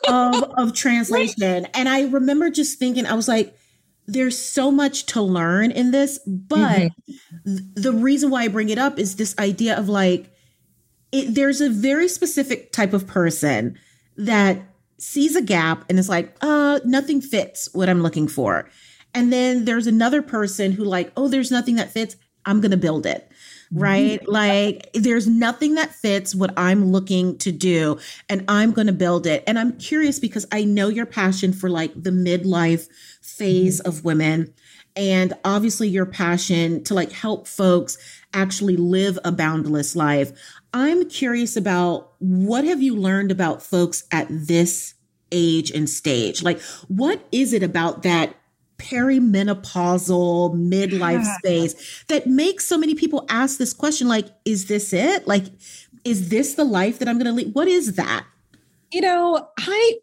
of, 0.07 0.43
of 0.57 0.73
translation. 0.75 1.67
And 1.73 1.87
I 1.87 2.03
remember 2.03 2.49
just 2.49 2.79
thinking, 2.79 3.05
I 3.05 3.13
was 3.13 3.27
like, 3.27 3.55
there's 4.07 4.37
so 4.37 4.71
much 4.71 5.05
to 5.07 5.21
learn 5.21 5.71
in 5.71 5.91
this. 5.91 6.19
But 6.25 6.91
th- 7.45 7.61
the 7.75 7.93
reason 7.93 8.29
why 8.29 8.43
I 8.43 8.47
bring 8.47 8.69
it 8.69 8.77
up 8.77 8.97
is 8.97 9.15
this 9.15 9.37
idea 9.37 9.77
of 9.77 9.87
like, 9.87 10.31
it, 11.11 11.33
there's 11.33 11.61
a 11.61 11.69
very 11.69 12.07
specific 12.07 12.71
type 12.71 12.93
of 12.93 13.07
person 13.07 13.77
that 14.17 14.61
sees 14.97 15.35
a 15.35 15.41
gap 15.41 15.85
and 15.89 15.97
is 15.97 16.09
like, 16.09 16.35
uh, 16.41 16.79
nothing 16.83 17.21
fits 17.21 17.69
what 17.73 17.89
I'm 17.89 18.01
looking 18.01 18.27
for. 18.27 18.69
And 19.13 19.31
then 19.31 19.65
there's 19.65 19.87
another 19.87 20.21
person 20.21 20.71
who 20.71 20.83
like, 20.83 21.11
oh, 21.15 21.27
there's 21.27 21.51
nothing 21.51 21.75
that 21.75 21.91
fits. 21.91 22.15
I'm 22.45 22.61
going 22.61 22.71
to 22.71 22.77
build 22.77 23.05
it. 23.05 23.28
Right. 23.71 24.19
Mm-hmm. 24.21 24.31
Like 24.31 24.89
there's 24.93 25.27
nothing 25.27 25.75
that 25.75 25.93
fits 25.93 26.33
what 26.33 26.53
I'm 26.57 26.91
looking 26.91 27.37
to 27.39 27.51
do 27.51 27.99
and 28.27 28.43
I'm 28.47 28.71
going 28.71 28.87
to 28.87 28.93
build 28.93 29.27
it. 29.27 29.43
And 29.45 29.59
I'm 29.59 29.77
curious 29.77 30.19
because 30.19 30.47
I 30.51 30.63
know 30.63 30.87
your 30.87 31.05
passion 31.05 31.53
for 31.53 31.69
like 31.69 31.93
the 31.95 32.09
midlife 32.09 32.87
phase 33.21 33.79
mm-hmm. 33.79 33.87
of 33.87 34.03
women 34.03 34.53
and 34.95 35.33
obviously 35.45 35.87
your 35.87 36.07
passion 36.07 36.83
to 36.85 36.95
like 36.95 37.11
help 37.11 37.47
folks 37.47 37.97
actually 38.33 38.75
live 38.75 39.19
a 39.23 39.31
boundless 39.31 39.95
life. 39.95 40.31
I'm 40.73 41.07
curious 41.07 41.55
about 41.55 42.13
what 42.19 42.63
have 42.63 42.81
you 42.81 42.95
learned 42.95 43.31
about 43.31 43.61
folks 43.61 44.03
at 44.11 44.27
this 44.29 44.95
age 45.31 45.69
and 45.69 45.87
stage? 45.87 46.41
Like 46.41 46.59
what 46.87 47.23
is 47.31 47.53
it 47.53 47.61
about 47.61 48.01
that 48.01 48.35
perimenopausal 48.79 50.53
midlife 50.55 51.23
Yeah. 51.23 51.37
space 51.39 52.03
that 52.07 52.27
makes 52.27 52.65
so 52.65 52.77
many 52.77 52.95
people 52.95 53.25
ask 53.29 53.57
this 53.57 53.73
question 53.73 54.07
like 54.07 54.27
is 54.45 54.65
this 54.67 54.93
it? 54.93 55.27
Like 55.27 55.45
is 56.05 56.29
this 56.29 56.55
the 56.55 56.63
life 56.63 56.99
that 56.99 57.07
I'm 57.07 57.17
going 57.17 57.25
to 57.25 57.33
lead? 57.33 57.53
What 57.53 57.67
is 57.67 57.95
that? 57.95 58.25
You 58.91 59.01
know, 59.01 59.47
I 59.59 59.93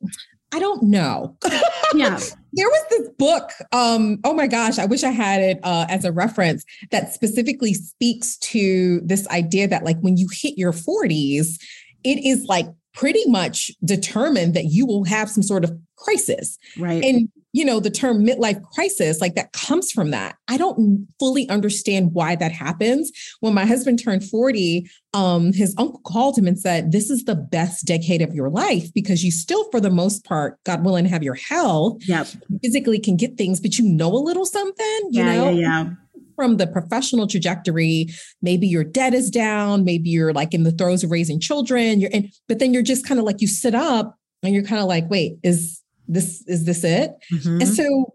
I 0.52 0.58
don't 0.60 0.84
know. 0.84 1.36
Yeah. 1.94 2.18
there 2.52 2.66
was 2.68 2.84
this 2.90 3.08
book 3.16 3.50
um 3.72 4.18
oh 4.24 4.34
my 4.34 4.46
gosh 4.48 4.78
i 4.78 4.84
wish 4.84 5.02
i 5.04 5.10
had 5.10 5.40
it 5.40 5.60
uh, 5.62 5.86
as 5.88 6.04
a 6.04 6.10
reference 6.12 6.64
that 6.90 7.14
specifically 7.14 7.72
speaks 7.74 8.36
to 8.38 9.00
this 9.04 9.26
idea 9.28 9.68
that 9.68 9.84
like 9.84 9.98
when 10.00 10.16
you 10.16 10.26
hit 10.32 10.58
your 10.58 10.72
40s 10.72 11.58
it 12.04 12.18
is 12.24 12.44
like 12.46 12.66
pretty 12.92 13.22
much 13.28 13.70
determined 13.84 14.52
that 14.54 14.64
you 14.66 14.84
will 14.84 15.04
have 15.04 15.30
some 15.30 15.42
sort 15.44 15.62
of 15.64 15.72
crisis 15.96 16.58
Right. 16.76 17.02
and 17.04 17.28
you 17.56 17.64
know 17.64 17.80
the 17.80 17.90
term 17.90 18.22
midlife 18.22 18.62
crisis 18.74 19.18
like 19.18 19.34
that 19.34 19.50
comes 19.52 19.90
from 19.90 20.10
that 20.10 20.36
i 20.46 20.58
don't 20.58 21.08
fully 21.18 21.48
understand 21.48 22.12
why 22.12 22.36
that 22.36 22.52
happens 22.52 23.10
when 23.40 23.54
my 23.54 23.64
husband 23.64 23.98
turned 23.98 24.22
40 24.22 24.86
um 25.14 25.54
his 25.54 25.74
uncle 25.78 26.00
called 26.04 26.36
him 26.36 26.46
and 26.46 26.60
said 26.60 26.92
this 26.92 27.08
is 27.08 27.24
the 27.24 27.34
best 27.34 27.86
decade 27.86 28.20
of 28.20 28.34
your 28.34 28.50
life 28.50 28.92
because 28.92 29.24
you 29.24 29.30
still 29.30 29.70
for 29.70 29.80
the 29.80 29.90
most 29.90 30.22
part 30.24 30.58
god 30.64 30.84
willing 30.84 31.06
have 31.06 31.22
your 31.22 31.34
health 31.34 31.96
yep. 32.06 32.26
physically 32.62 32.98
can 32.98 33.16
get 33.16 33.38
things 33.38 33.58
but 33.58 33.78
you 33.78 33.88
know 33.88 34.12
a 34.12 34.20
little 34.20 34.44
something 34.44 35.00
you 35.10 35.24
Yeah, 35.24 35.36
know 35.36 35.50
yeah, 35.50 35.84
yeah. 35.84 35.90
from 36.36 36.58
the 36.58 36.66
professional 36.66 37.26
trajectory 37.26 38.08
maybe 38.42 38.66
your 38.66 38.84
debt 38.84 39.14
is 39.14 39.30
down 39.30 39.82
maybe 39.82 40.10
you're 40.10 40.34
like 40.34 40.52
in 40.52 40.64
the 40.64 40.72
throes 40.72 41.02
of 41.02 41.10
raising 41.10 41.40
children 41.40 42.00
you're 42.00 42.10
in 42.10 42.30
but 42.48 42.58
then 42.58 42.74
you're 42.74 42.82
just 42.82 43.06
kind 43.06 43.18
of 43.18 43.24
like 43.24 43.40
you 43.40 43.48
sit 43.48 43.74
up 43.74 44.14
and 44.42 44.52
you're 44.52 44.62
kind 44.62 44.82
of 44.82 44.86
like 44.88 45.08
wait 45.08 45.38
is 45.42 45.82
this 46.08 46.42
is 46.46 46.64
this 46.64 46.84
it 46.84 47.12
Mhm. 47.32 47.60
and 47.62 47.68
so 47.68 48.12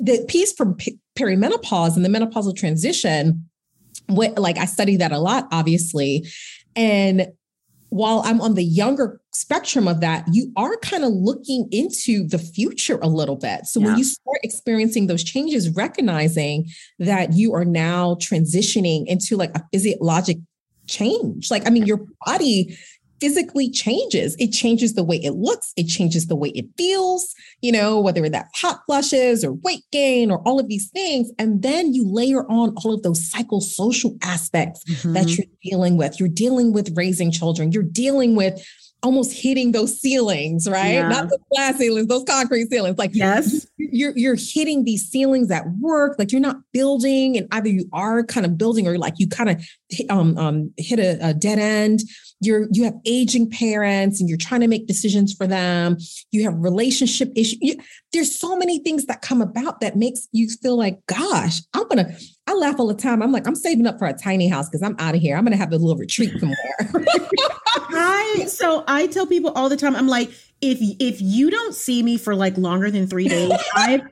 the 0.00 0.24
piece 0.28 0.52
from 0.52 0.74
pe- 0.74 0.96
perimenopause 1.16 1.94
and 1.96 2.04
the 2.04 2.08
menopausal 2.08 2.56
transition, 2.56 3.48
what 4.08 4.36
like 4.38 4.58
I 4.58 4.64
study 4.64 4.96
that 4.96 5.12
a 5.12 5.18
lot, 5.18 5.46
obviously. 5.52 6.26
And 6.74 7.28
while 7.90 8.22
I'm 8.24 8.40
on 8.40 8.54
the 8.54 8.64
younger 8.64 9.20
spectrum 9.32 9.86
of 9.86 10.00
that, 10.00 10.26
you 10.32 10.50
are 10.56 10.76
kind 10.78 11.04
of 11.04 11.12
looking 11.12 11.68
into 11.70 12.26
the 12.26 12.38
future 12.38 12.98
a 13.02 13.06
little 13.08 13.36
bit. 13.36 13.66
So 13.66 13.78
Yeah. 13.80 13.86
when 13.86 13.98
you 13.98 14.04
start 14.04 14.38
experiencing 14.42 15.06
those 15.06 15.22
changes, 15.22 15.68
recognizing 15.70 16.66
that 16.98 17.34
you 17.34 17.52
are 17.54 17.64
now 17.66 18.14
transitioning 18.16 19.06
into 19.06 19.36
like 19.36 19.54
a 19.56 19.62
physiologic 19.72 20.38
change. 20.88 21.50
Like, 21.50 21.66
I 21.66 21.70
mean, 21.70 21.86
your 21.86 22.04
body 22.26 22.76
physically 23.22 23.70
changes. 23.70 24.34
It 24.40 24.48
changes 24.48 24.94
the 24.94 25.04
way 25.04 25.16
it 25.16 25.34
looks, 25.34 25.72
it 25.76 25.84
changes 25.84 26.26
the 26.26 26.34
way 26.34 26.48
it 26.48 26.66
feels, 26.76 27.32
you 27.60 27.70
know, 27.70 28.00
whether 28.00 28.28
that 28.28 28.48
hot 28.52 28.80
flushes 28.84 29.44
or 29.44 29.52
weight 29.52 29.84
gain 29.92 30.32
or 30.32 30.38
all 30.40 30.58
of 30.58 30.66
these 30.66 30.90
things. 30.90 31.30
And 31.38 31.62
then 31.62 31.94
you 31.94 32.04
layer 32.04 32.42
on 32.50 32.74
all 32.78 32.92
of 32.92 33.04
those 33.04 33.30
psychosocial 33.30 34.18
aspects 34.24 34.82
mm-hmm. 34.84 35.12
that 35.12 35.36
you're 35.36 35.46
dealing 35.62 35.96
with. 35.96 36.18
You're 36.18 36.28
dealing 36.28 36.72
with 36.72 36.96
raising 36.96 37.30
children, 37.30 37.70
you're 37.70 37.84
dealing 37.84 38.34
with 38.34 38.60
almost 39.04 39.32
hitting 39.32 39.72
those 39.72 40.00
ceilings, 40.00 40.68
right? 40.68 40.94
Yeah. 40.94 41.08
Not 41.08 41.28
the 41.28 41.38
glass 41.52 41.76
ceilings, 41.78 42.06
those 42.08 42.24
concrete 42.24 42.70
ceilings. 42.70 42.98
Like 42.98 43.10
yes, 43.14 43.66
you're 43.76 44.16
you're 44.16 44.36
hitting 44.36 44.82
these 44.82 45.08
ceilings 45.08 45.50
at 45.52 45.64
work. 45.80 46.16
Like 46.18 46.32
you're 46.32 46.40
not 46.40 46.56
building, 46.72 47.36
and 47.36 47.46
either 47.52 47.68
you 47.68 47.88
are 47.92 48.24
kind 48.24 48.46
of 48.46 48.58
building 48.58 48.88
or 48.88 48.98
like 48.98 49.14
you 49.18 49.28
kind 49.28 49.50
of 49.50 49.64
um, 50.10 50.36
um, 50.38 50.72
hit 50.76 50.98
a, 50.98 51.18
a 51.28 51.34
dead 51.34 51.58
end 51.60 52.00
you're 52.44 52.66
you 52.72 52.84
have 52.84 52.94
aging 53.04 53.50
parents 53.50 54.20
and 54.20 54.28
you're 54.28 54.38
trying 54.38 54.60
to 54.60 54.68
make 54.68 54.86
decisions 54.86 55.32
for 55.32 55.46
them. 55.46 55.96
You 56.30 56.44
have 56.44 56.54
relationship 56.58 57.32
issues 57.36 57.76
there's 58.12 58.38
so 58.38 58.56
many 58.56 58.78
things 58.78 59.06
that 59.06 59.22
come 59.22 59.40
about 59.40 59.80
that 59.80 59.96
makes 59.96 60.28
you 60.32 60.48
feel 60.48 60.76
like 60.76 61.04
gosh 61.06 61.60
i'm 61.74 61.88
gonna 61.88 62.16
i 62.46 62.54
laugh 62.54 62.78
all 62.78 62.86
the 62.86 62.94
time 62.94 63.22
i'm 63.22 63.32
like 63.32 63.46
i'm 63.46 63.54
saving 63.54 63.86
up 63.86 63.98
for 63.98 64.06
a 64.06 64.12
tiny 64.12 64.48
house 64.48 64.68
because 64.68 64.82
i'm 64.82 64.96
out 64.98 65.14
of 65.14 65.20
here 65.20 65.36
i'm 65.36 65.44
gonna 65.44 65.56
have 65.56 65.72
a 65.72 65.76
little 65.76 65.96
retreat 65.96 66.32
somewhere 66.38 66.56
i 67.76 68.44
so 68.48 68.84
i 68.88 69.06
tell 69.06 69.26
people 69.26 69.50
all 69.52 69.68
the 69.68 69.76
time 69.76 69.94
i'm 69.96 70.08
like 70.08 70.30
if 70.62 70.78
if 71.00 71.20
you 71.20 71.50
don't 71.50 71.74
see 71.74 72.02
me 72.02 72.16
for 72.16 72.36
like 72.36 72.56
longer 72.56 72.90
than 72.90 73.06
three 73.06 73.28
days, 73.28 73.52
I've 73.74 74.02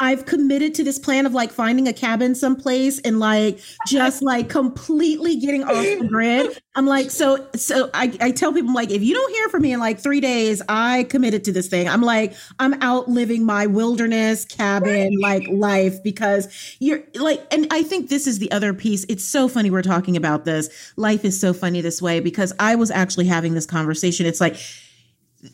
I've 0.00 0.26
committed 0.26 0.74
to 0.74 0.84
this 0.84 0.98
plan 0.98 1.24
of 1.24 1.32
like 1.32 1.52
finding 1.52 1.86
a 1.86 1.92
cabin 1.92 2.34
someplace 2.34 2.98
and 3.00 3.20
like 3.20 3.60
just 3.86 4.20
like 4.20 4.48
completely 4.48 5.36
getting 5.36 5.62
off 5.62 5.84
the 5.84 6.06
grid. 6.08 6.60
I'm 6.74 6.86
like, 6.86 7.10
so 7.10 7.46
so 7.54 7.90
I, 7.94 8.16
I 8.20 8.32
tell 8.32 8.52
people 8.52 8.70
I'm 8.70 8.74
like, 8.74 8.90
if 8.90 9.02
you 9.02 9.14
don't 9.14 9.32
hear 9.32 9.48
from 9.48 9.62
me 9.62 9.72
in 9.72 9.78
like 9.78 10.00
three 10.00 10.20
days, 10.20 10.60
I 10.68 11.04
committed 11.04 11.44
to 11.44 11.52
this 11.52 11.68
thing. 11.68 11.88
I'm 11.88 12.02
like, 12.02 12.34
I'm 12.58 12.74
out 12.82 13.08
living 13.08 13.46
my 13.46 13.66
wilderness 13.66 14.44
cabin 14.44 15.16
like 15.20 15.46
life 15.48 16.02
because 16.02 16.76
you're 16.80 17.02
like, 17.14 17.40
and 17.52 17.68
I 17.70 17.79
think 17.82 18.08
this 18.08 18.26
is 18.26 18.38
the 18.38 18.50
other 18.52 18.72
piece. 18.74 19.04
It's 19.08 19.24
so 19.24 19.48
funny 19.48 19.70
we're 19.70 19.82
talking 19.82 20.16
about 20.16 20.44
this. 20.44 20.92
Life 20.96 21.24
is 21.24 21.38
so 21.38 21.52
funny 21.52 21.80
this 21.80 22.00
way 22.00 22.20
because 22.20 22.52
I 22.58 22.74
was 22.74 22.90
actually 22.90 23.26
having 23.26 23.54
this 23.54 23.66
conversation. 23.66 24.26
It's 24.26 24.40
like 24.40 24.56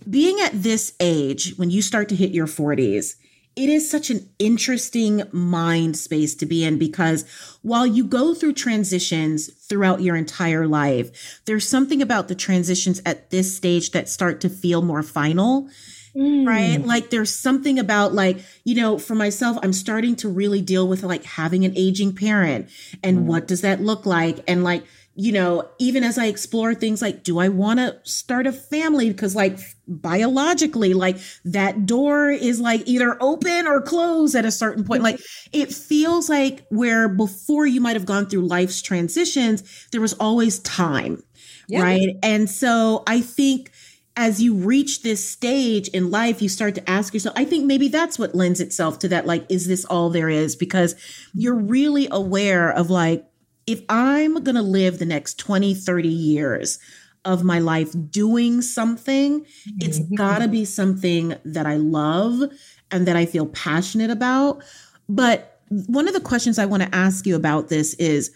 being 0.08 0.40
at 0.40 0.62
this 0.62 0.94
age, 1.00 1.54
when 1.56 1.70
you 1.70 1.82
start 1.82 2.08
to 2.08 2.16
hit 2.16 2.32
your 2.32 2.46
40s, 2.46 3.14
it 3.56 3.70
is 3.70 3.90
such 3.90 4.10
an 4.10 4.28
interesting 4.38 5.22
mind 5.32 5.96
space 5.96 6.34
to 6.34 6.46
be 6.46 6.62
in 6.62 6.78
because 6.78 7.24
while 7.62 7.86
you 7.86 8.04
go 8.04 8.34
through 8.34 8.52
transitions 8.52 9.46
throughout 9.46 10.02
your 10.02 10.14
entire 10.14 10.66
life, 10.66 11.40
there's 11.46 11.66
something 11.66 12.02
about 12.02 12.28
the 12.28 12.34
transitions 12.34 13.00
at 13.06 13.30
this 13.30 13.56
stage 13.56 13.92
that 13.92 14.10
start 14.10 14.42
to 14.42 14.50
feel 14.50 14.82
more 14.82 15.02
final. 15.02 15.70
Mm. 16.16 16.46
Right. 16.46 16.80
Like 16.84 17.10
there's 17.10 17.34
something 17.34 17.78
about 17.78 18.14
like, 18.14 18.38
you 18.64 18.74
know, 18.74 18.98
for 18.98 19.14
myself, 19.14 19.58
I'm 19.62 19.72
starting 19.72 20.16
to 20.16 20.28
really 20.28 20.62
deal 20.62 20.88
with 20.88 21.02
like 21.02 21.24
having 21.24 21.64
an 21.64 21.74
aging 21.76 22.14
parent 22.14 22.70
and 23.02 23.18
mm. 23.18 23.22
what 23.22 23.46
does 23.46 23.60
that 23.60 23.80
look 23.82 24.06
like? 24.06 24.40
And 24.48 24.64
like, 24.64 24.84
you 25.18 25.32
know, 25.32 25.66
even 25.78 26.04
as 26.04 26.18
I 26.18 26.26
explore 26.26 26.74
things 26.74 27.00
like, 27.00 27.22
do 27.22 27.38
I 27.38 27.48
want 27.48 27.80
to 27.80 27.98
start 28.02 28.46
a 28.46 28.52
family? 28.52 29.08
Because, 29.08 29.34
like, 29.34 29.58
biologically, 29.88 30.92
like 30.92 31.16
that 31.46 31.86
door 31.86 32.28
is 32.28 32.60
like 32.60 32.82
either 32.84 33.16
open 33.22 33.66
or 33.66 33.80
closed 33.80 34.34
at 34.36 34.44
a 34.44 34.50
certain 34.50 34.84
point. 34.84 35.02
Like, 35.02 35.18
it 35.54 35.72
feels 35.72 36.28
like 36.28 36.66
where 36.68 37.08
before 37.08 37.66
you 37.66 37.80
might 37.80 37.96
have 37.96 38.04
gone 38.04 38.26
through 38.26 38.46
life's 38.46 38.82
transitions, 38.82 39.88
there 39.90 40.02
was 40.02 40.12
always 40.14 40.58
time. 40.58 41.22
Yeah. 41.66 41.82
Right. 41.82 42.16
And 42.22 42.48
so 42.48 43.02
I 43.06 43.22
think 43.22 43.72
as 44.16 44.42
you 44.42 44.54
reach 44.54 45.02
this 45.02 45.26
stage 45.28 45.88
in 45.88 46.10
life, 46.10 46.40
you 46.40 46.48
start 46.48 46.74
to 46.74 46.90
ask 46.90 47.12
yourself, 47.12 47.34
I 47.38 47.44
think 47.44 47.66
maybe 47.66 47.88
that's 47.88 48.18
what 48.18 48.34
lends 48.34 48.60
itself 48.60 48.98
to 49.00 49.08
that. 49.08 49.26
Like, 49.26 49.44
is 49.50 49.66
this 49.66 49.84
all 49.84 50.08
there 50.08 50.30
is? 50.30 50.56
Because 50.56 50.94
you're 51.34 51.54
really 51.54 52.08
aware 52.10 52.70
of 52.70 52.88
like, 52.88 53.26
if 53.66 53.82
I'm 53.88 54.42
going 54.42 54.54
to 54.54 54.62
live 54.62 54.98
the 54.98 55.04
next 55.04 55.38
20, 55.38 55.74
30 55.74 56.08
years 56.08 56.78
of 57.24 57.44
my 57.44 57.58
life 57.58 57.90
doing 58.10 58.62
something, 58.62 59.40
mm-hmm. 59.40 59.78
it's 59.80 59.98
got 60.16 60.38
to 60.38 60.48
be 60.48 60.64
something 60.64 61.34
that 61.44 61.66
I 61.66 61.76
love 61.76 62.50
and 62.90 63.06
that 63.06 63.16
I 63.16 63.26
feel 63.26 63.46
passionate 63.46 64.10
about. 64.10 64.62
But 65.08 65.60
one 65.68 66.08
of 66.08 66.14
the 66.14 66.20
questions 66.20 66.58
I 66.58 66.66
want 66.66 66.84
to 66.84 66.94
ask 66.94 67.26
you 67.26 67.36
about 67.36 67.68
this 67.68 67.94
is 67.94 68.30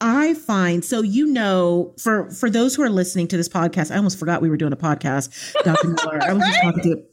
I 0.00 0.34
find 0.34 0.84
so 0.84 1.00
you 1.02 1.26
know 1.26 1.94
for 1.98 2.30
for 2.30 2.50
those 2.50 2.74
who 2.74 2.82
are 2.82 2.90
listening 2.90 3.28
to 3.28 3.36
this 3.36 3.48
podcast, 3.48 3.90
I 3.90 3.96
almost 3.96 4.18
forgot 4.18 4.42
we 4.42 4.50
were 4.50 4.56
doing 4.56 4.72
a 4.72 4.76
podcast, 4.76 5.54
Dr. 5.64 5.88
Miller. 5.88 6.22
I 6.22 6.32
was 6.34 6.44
just 6.44 6.60
talking 6.62 6.82
to 6.82 6.88
you. 6.88 7.06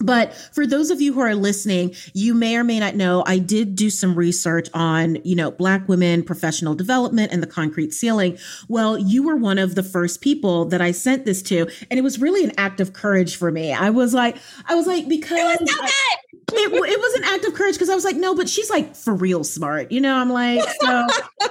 but 0.00 0.34
for 0.52 0.66
those 0.66 0.90
of 0.90 1.00
you 1.00 1.12
who 1.12 1.20
are 1.20 1.36
listening, 1.36 1.94
you 2.12 2.34
may 2.34 2.56
or 2.56 2.64
may 2.64 2.80
not 2.80 2.96
know 2.96 3.22
I 3.26 3.38
did 3.38 3.76
do 3.76 3.88
some 3.88 4.16
research 4.16 4.68
on, 4.74 5.18
you 5.24 5.36
know, 5.36 5.52
black 5.52 5.88
women 5.88 6.24
professional 6.24 6.74
development 6.74 7.32
and 7.32 7.40
the 7.40 7.46
concrete 7.46 7.92
ceiling. 7.92 8.36
Well, 8.68 8.98
you 8.98 9.22
were 9.22 9.36
one 9.36 9.58
of 9.58 9.76
the 9.76 9.84
first 9.84 10.20
people 10.20 10.64
that 10.66 10.80
I 10.80 10.90
sent 10.90 11.24
this 11.26 11.40
to, 11.44 11.68
and 11.88 11.98
it 11.98 12.02
was 12.02 12.18
really 12.20 12.42
an 12.42 12.52
act 12.58 12.80
of 12.80 12.92
courage 12.92 13.36
for 13.36 13.52
me. 13.52 13.72
I 13.72 13.90
was 13.90 14.12
like, 14.12 14.36
I 14.66 14.74
was 14.74 14.88
like 14.88 15.08
because 15.08 15.38
it 15.38 15.60
was, 15.60 15.70
so 15.70 15.76
I, 15.80 16.16
it, 16.72 16.72
it 16.72 16.98
was 17.00 17.14
an 17.14 17.24
act 17.24 17.44
of 17.44 17.54
courage 17.54 17.74
because 17.74 17.90
I 17.90 17.94
was 17.94 18.04
like, 18.04 18.16
no, 18.16 18.34
but 18.34 18.48
she's 18.48 18.70
like 18.70 18.94
for 18.96 19.14
real 19.14 19.44
smart, 19.44 19.92
you 19.92 20.00
know. 20.00 20.16
I'm 20.16 20.30
like, 20.30 20.62
so, 20.80 21.06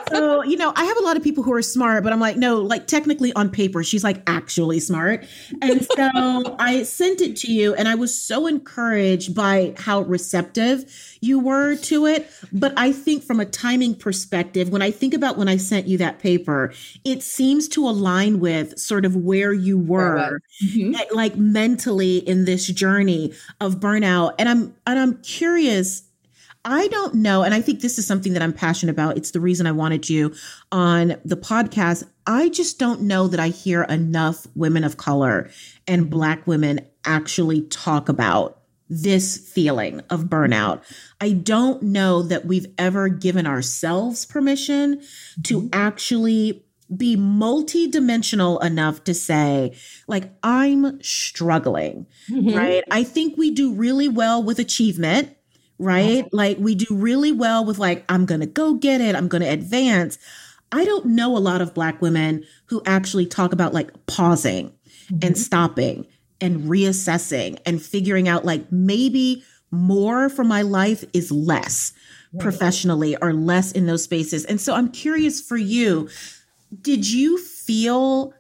so 0.09 0.43
you 0.43 0.57
know, 0.57 0.73
I 0.75 0.83
have 0.83 0.97
a 0.97 1.03
lot 1.03 1.17
of 1.17 1.23
people 1.23 1.43
who 1.43 1.53
are 1.53 1.61
smart, 1.61 2.03
but 2.03 2.13
I'm 2.13 2.19
like, 2.19 2.37
no, 2.37 2.57
like 2.57 2.87
technically 2.87 3.33
on 3.33 3.49
paper, 3.49 3.83
she's 3.83 4.03
like 4.03 4.21
actually 4.27 4.79
smart, 4.79 5.25
and 5.61 5.85
so 5.85 6.55
I 6.59 6.83
sent 6.83 7.21
it 7.21 7.35
to 7.37 7.51
you, 7.51 7.73
and 7.75 7.87
I 7.87 7.95
was 7.95 8.19
so 8.19 8.33
so 8.33 8.47
encouraged 8.47 9.35
by 9.35 9.73
how 9.77 10.01
receptive 10.01 10.85
you 11.23 11.39
were 11.39 11.75
to 11.75 12.05
it. 12.05 12.29
But 12.51 12.73
I 12.77 12.91
think 12.91 13.23
from 13.23 13.39
a 13.39 13.45
timing 13.45 13.95
perspective, 13.95 14.69
when 14.69 14.81
I 14.81 14.91
think 14.91 15.13
about 15.13 15.37
when 15.37 15.47
I 15.47 15.57
sent 15.57 15.87
you 15.87 15.97
that 15.99 16.19
paper, 16.19 16.73
it 17.03 17.23
seems 17.23 17.67
to 17.69 17.87
align 17.87 18.39
with 18.39 18.77
sort 18.77 19.05
of 19.05 19.15
where 19.15 19.53
you 19.53 19.77
were, 19.77 20.41
mm-hmm. 20.63 20.95
at, 20.95 21.15
like 21.15 21.35
mentally 21.35 22.17
in 22.17 22.45
this 22.45 22.67
journey 22.67 23.33
of 23.61 23.79
burnout. 23.79 24.33
And 24.37 24.49
I'm 24.49 24.75
and 24.85 24.99
I'm 24.99 25.21
curious 25.21 26.03
I 26.65 26.87
don't 26.87 27.15
know. 27.15 27.43
And 27.43 27.53
I 27.53 27.59
think 27.59 27.81
this 27.81 27.99
is 27.99 28.07
something 28.07 28.33
that 28.33 28.41
I'm 28.41 28.53
passionate 28.53 28.93
about. 28.93 29.17
It's 29.17 29.31
the 29.31 29.41
reason 29.41 29.67
I 29.67 29.73
wanted 29.73 30.09
you 30.09 30.33
on 30.71 31.17
the 31.25 31.35
podcast. 31.35 32.07
I 32.25 32.47
just 32.49 32.79
don't 32.79 33.01
know 33.01 33.27
that 33.27 33.39
I 33.39 33.49
hear 33.49 33.83
enough 33.83 34.47
women 34.55 34.85
of 34.85 34.95
color 34.95 35.49
and 35.87 36.09
Black 36.09 36.47
women 36.47 36.79
actually 37.03 37.63
talk 37.63 38.07
about 38.07 38.61
this 38.89 39.37
feeling 39.37 40.01
of 40.09 40.25
burnout. 40.25 40.83
I 41.23 41.31
don't 41.31 41.81
know 41.81 42.21
that 42.23 42.45
we've 42.45 42.67
ever 42.77 43.07
given 43.07 43.47
ourselves 43.47 44.25
permission 44.25 45.01
to 45.43 45.61
mm-hmm. 45.61 45.69
actually 45.71 46.65
be 46.93 47.15
multidimensional 47.15 48.61
enough 48.61 49.05
to 49.05 49.13
say, 49.13 49.73
like, 50.05 50.33
I'm 50.43 51.01
struggling, 51.01 52.07
mm-hmm. 52.29 52.53
right? 52.53 52.83
I 52.91 53.05
think 53.05 53.37
we 53.37 53.51
do 53.51 53.73
really 53.73 54.09
well 54.09 54.43
with 54.43 54.59
achievement, 54.59 55.33
right? 55.79 56.27
Like, 56.33 56.57
we 56.57 56.75
do 56.75 56.87
really 56.93 57.31
well 57.31 57.63
with, 57.63 57.79
like, 57.79 58.03
I'm 58.09 58.25
going 58.25 58.41
to 58.41 58.45
go 58.45 58.73
get 58.73 58.99
it, 58.99 59.15
I'm 59.15 59.29
going 59.29 59.43
to 59.43 59.49
advance. 59.49 60.19
I 60.73 60.83
don't 60.83 61.05
know 61.05 61.37
a 61.37 61.39
lot 61.39 61.61
of 61.61 61.73
Black 61.73 62.01
women 62.01 62.43
who 62.65 62.81
actually 62.85 63.27
talk 63.27 63.53
about 63.53 63.73
like 63.73 64.07
pausing 64.07 64.73
mm-hmm. 65.05 65.19
and 65.21 65.37
stopping 65.37 66.05
and 66.41 66.63
reassessing 66.63 67.59
and 67.65 67.81
figuring 67.81 68.27
out 68.27 68.43
like 68.43 68.69
maybe 68.73 69.41
more 69.73 70.29
for 70.29 70.43
my 70.43 70.61
life 70.61 71.03
is 71.13 71.31
less 71.31 71.91
right. 72.31 72.41
professionally 72.41 73.17
or 73.17 73.33
less 73.33 73.71
in 73.71 73.87
those 73.87 74.03
spaces. 74.03 74.45
And 74.45 74.61
so 74.61 74.73
I'm 74.75 74.91
curious 74.91 75.41
for 75.41 75.57
you, 75.57 76.09
did 76.81 77.09
you 77.09 77.37
feel 77.37 78.33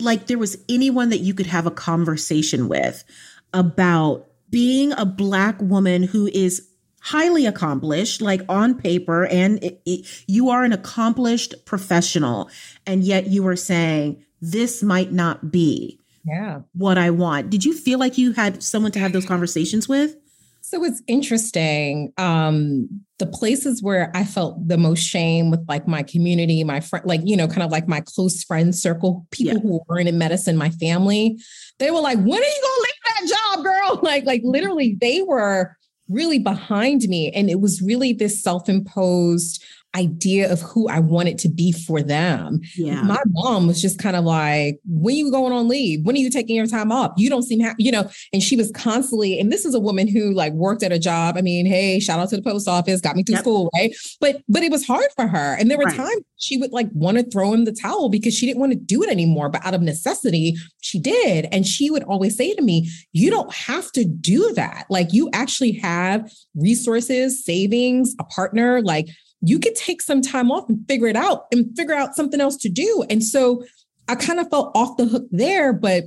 like 0.00 0.26
there 0.26 0.38
was 0.38 0.56
anyone 0.68 1.10
that 1.10 1.18
you 1.18 1.34
could 1.34 1.46
have 1.46 1.66
a 1.66 1.70
conversation 1.70 2.68
with 2.68 3.04
about 3.52 4.26
being 4.50 4.92
a 4.92 5.04
black 5.04 5.60
woman 5.60 6.02
who 6.02 6.26
is 6.28 6.66
highly 7.02 7.46
accomplished 7.46 8.20
like 8.20 8.42
on 8.48 8.74
paper 8.74 9.26
and 9.26 9.62
it, 9.64 9.80
it, 9.86 10.24
you 10.26 10.50
are 10.50 10.64
an 10.64 10.72
accomplished 10.72 11.54
professional 11.64 12.50
and 12.86 13.04
yet 13.04 13.26
you 13.26 13.46
are 13.46 13.56
saying 13.56 14.22
this 14.42 14.82
might 14.82 15.10
not 15.10 15.50
be 15.50 15.98
yeah 16.26 16.60
what 16.74 16.98
i 16.98 17.08
want 17.08 17.48
did 17.48 17.64
you 17.64 17.72
feel 17.72 17.98
like 17.98 18.18
you 18.18 18.32
had 18.32 18.62
someone 18.62 18.92
to 18.92 18.98
have 18.98 19.12
those 19.12 19.24
conversations 19.24 19.88
with 19.88 20.14
so 20.60 20.84
it's 20.84 21.02
interesting 21.06 22.12
um 22.18 22.88
the 23.18 23.26
places 23.26 23.82
where 23.82 24.10
i 24.14 24.24
felt 24.24 24.68
the 24.68 24.78
most 24.78 25.00
shame 25.00 25.50
with 25.50 25.60
like 25.68 25.86
my 25.88 26.02
community 26.02 26.62
my 26.64 26.80
friend 26.80 27.04
like 27.06 27.20
you 27.24 27.36
know 27.36 27.48
kind 27.48 27.62
of 27.62 27.70
like 27.70 27.88
my 27.88 28.00
close 28.00 28.44
friend 28.44 28.74
circle 28.74 29.26
people 29.30 29.54
yeah. 29.54 29.60
who 29.60 29.80
weren't 29.88 30.08
in 30.08 30.18
medicine 30.18 30.56
my 30.56 30.70
family 30.70 31.38
they 31.78 31.90
were 31.90 32.00
like 32.00 32.18
when 32.18 32.40
are 32.40 32.46
you 32.46 32.62
gonna 32.62 32.82
leave 32.82 33.28
that 33.28 33.54
job 33.54 33.64
girl 33.64 34.00
like 34.02 34.24
like 34.24 34.42
literally 34.44 34.96
they 35.00 35.22
were 35.22 35.76
really 36.08 36.38
behind 36.38 37.02
me 37.02 37.30
and 37.30 37.48
it 37.48 37.60
was 37.60 37.80
really 37.80 38.12
this 38.12 38.42
self-imposed 38.42 39.62
idea 39.96 40.50
of 40.52 40.60
who 40.60 40.88
I 40.88 41.00
wanted 41.00 41.38
to 41.38 41.48
be 41.48 41.72
for 41.72 42.02
them. 42.02 42.60
Yeah. 42.76 43.02
My 43.02 43.20
mom 43.28 43.66
was 43.66 43.82
just 43.82 43.98
kind 43.98 44.14
of 44.14 44.24
like, 44.24 44.78
when 44.86 45.14
are 45.14 45.18
you 45.18 45.30
going 45.30 45.52
on 45.52 45.68
leave? 45.68 46.04
When 46.04 46.14
are 46.14 46.18
you 46.18 46.30
taking 46.30 46.56
your 46.56 46.66
time 46.66 46.92
off? 46.92 47.12
You 47.16 47.28
don't 47.28 47.42
seem 47.42 47.60
happy, 47.60 47.82
you 47.82 47.92
know, 47.92 48.08
and 48.32 48.42
she 48.42 48.56
was 48.56 48.70
constantly, 48.72 49.40
and 49.40 49.50
this 49.50 49.64
is 49.64 49.74
a 49.74 49.80
woman 49.80 50.06
who 50.06 50.32
like 50.32 50.52
worked 50.52 50.82
at 50.82 50.92
a 50.92 50.98
job. 50.98 51.36
I 51.36 51.42
mean, 51.42 51.66
hey, 51.66 51.98
shout 51.98 52.20
out 52.20 52.28
to 52.30 52.36
the 52.36 52.42
post 52.42 52.68
office, 52.68 53.00
got 53.00 53.16
me 53.16 53.24
through 53.24 53.36
yep. 53.36 53.42
school, 53.42 53.70
right? 53.74 53.94
But 54.20 54.42
but 54.48 54.62
it 54.62 54.70
was 54.70 54.86
hard 54.86 55.08
for 55.16 55.26
her. 55.26 55.56
And 55.58 55.70
there 55.70 55.78
were 55.78 55.84
right. 55.84 55.96
times 55.96 56.22
she 56.36 56.56
would 56.56 56.72
like 56.72 56.88
want 56.92 57.18
to 57.18 57.24
throw 57.24 57.52
in 57.52 57.64
the 57.64 57.72
towel 57.72 58.08
because 58.08 58.34
she 58.34 58.46
didn't 58.46 58.60
want 58.60 58.72
to 58.72 58.78
do 58.78 59.02
it 59.02 59.10
anymore. 59.10 59.48
But 59.48 59.64
out 59.66 59.74
of 59.74 59.82
necessity, 59.82 60.56
she 60.80 61.00
did. 61.00 61.48
And 61.50 61.66
she 61.66 61.90
would 61.90 62.04
always 62.04 62.36
say 62.36 62.54
to 62.54 62.62
me, 62.62 62.88
you 63.12 63.30
don't 63.30 63.52
have 63.52 63.90
to 63.92 64.04
do 64.04 64.52
that. 64.54 64.86
Like 64.88 65.12
you 65.12 65.28
actually 65.32 65.72
have 65.72 66.30
resources, 66.54 67.44
savings, 67.44 68.14
a 68.20 68.24
partner, 68.24 68.82
like 68.82 69.08
you 69.42 69.58
could 69.58 69.74
take 69.74 70.02
some 70.02 70.20
time 70.22 70.50
off 70.50 70.68
and 70.68 70.86
figure 70.86 71.06
it 71.06 71.16
out 71.16 71.46
and 71.52 71.74
figure 71.76 71.94
out 71.94 72.14
something 72.14 72.40
else 72.40 72.56
to 72.58 72.68
do. 72.68 73.04
And 73.08 73.24
so 73.24 73.64
I 74.08 74.14
kind 74.14 74.40
of 74.40 74.50
felt 74.50 74.72
off 74.74 74.96
the 74.96 75.06
hook 75.06 75.24
there, 75.30 75.72
but 75.72 76.04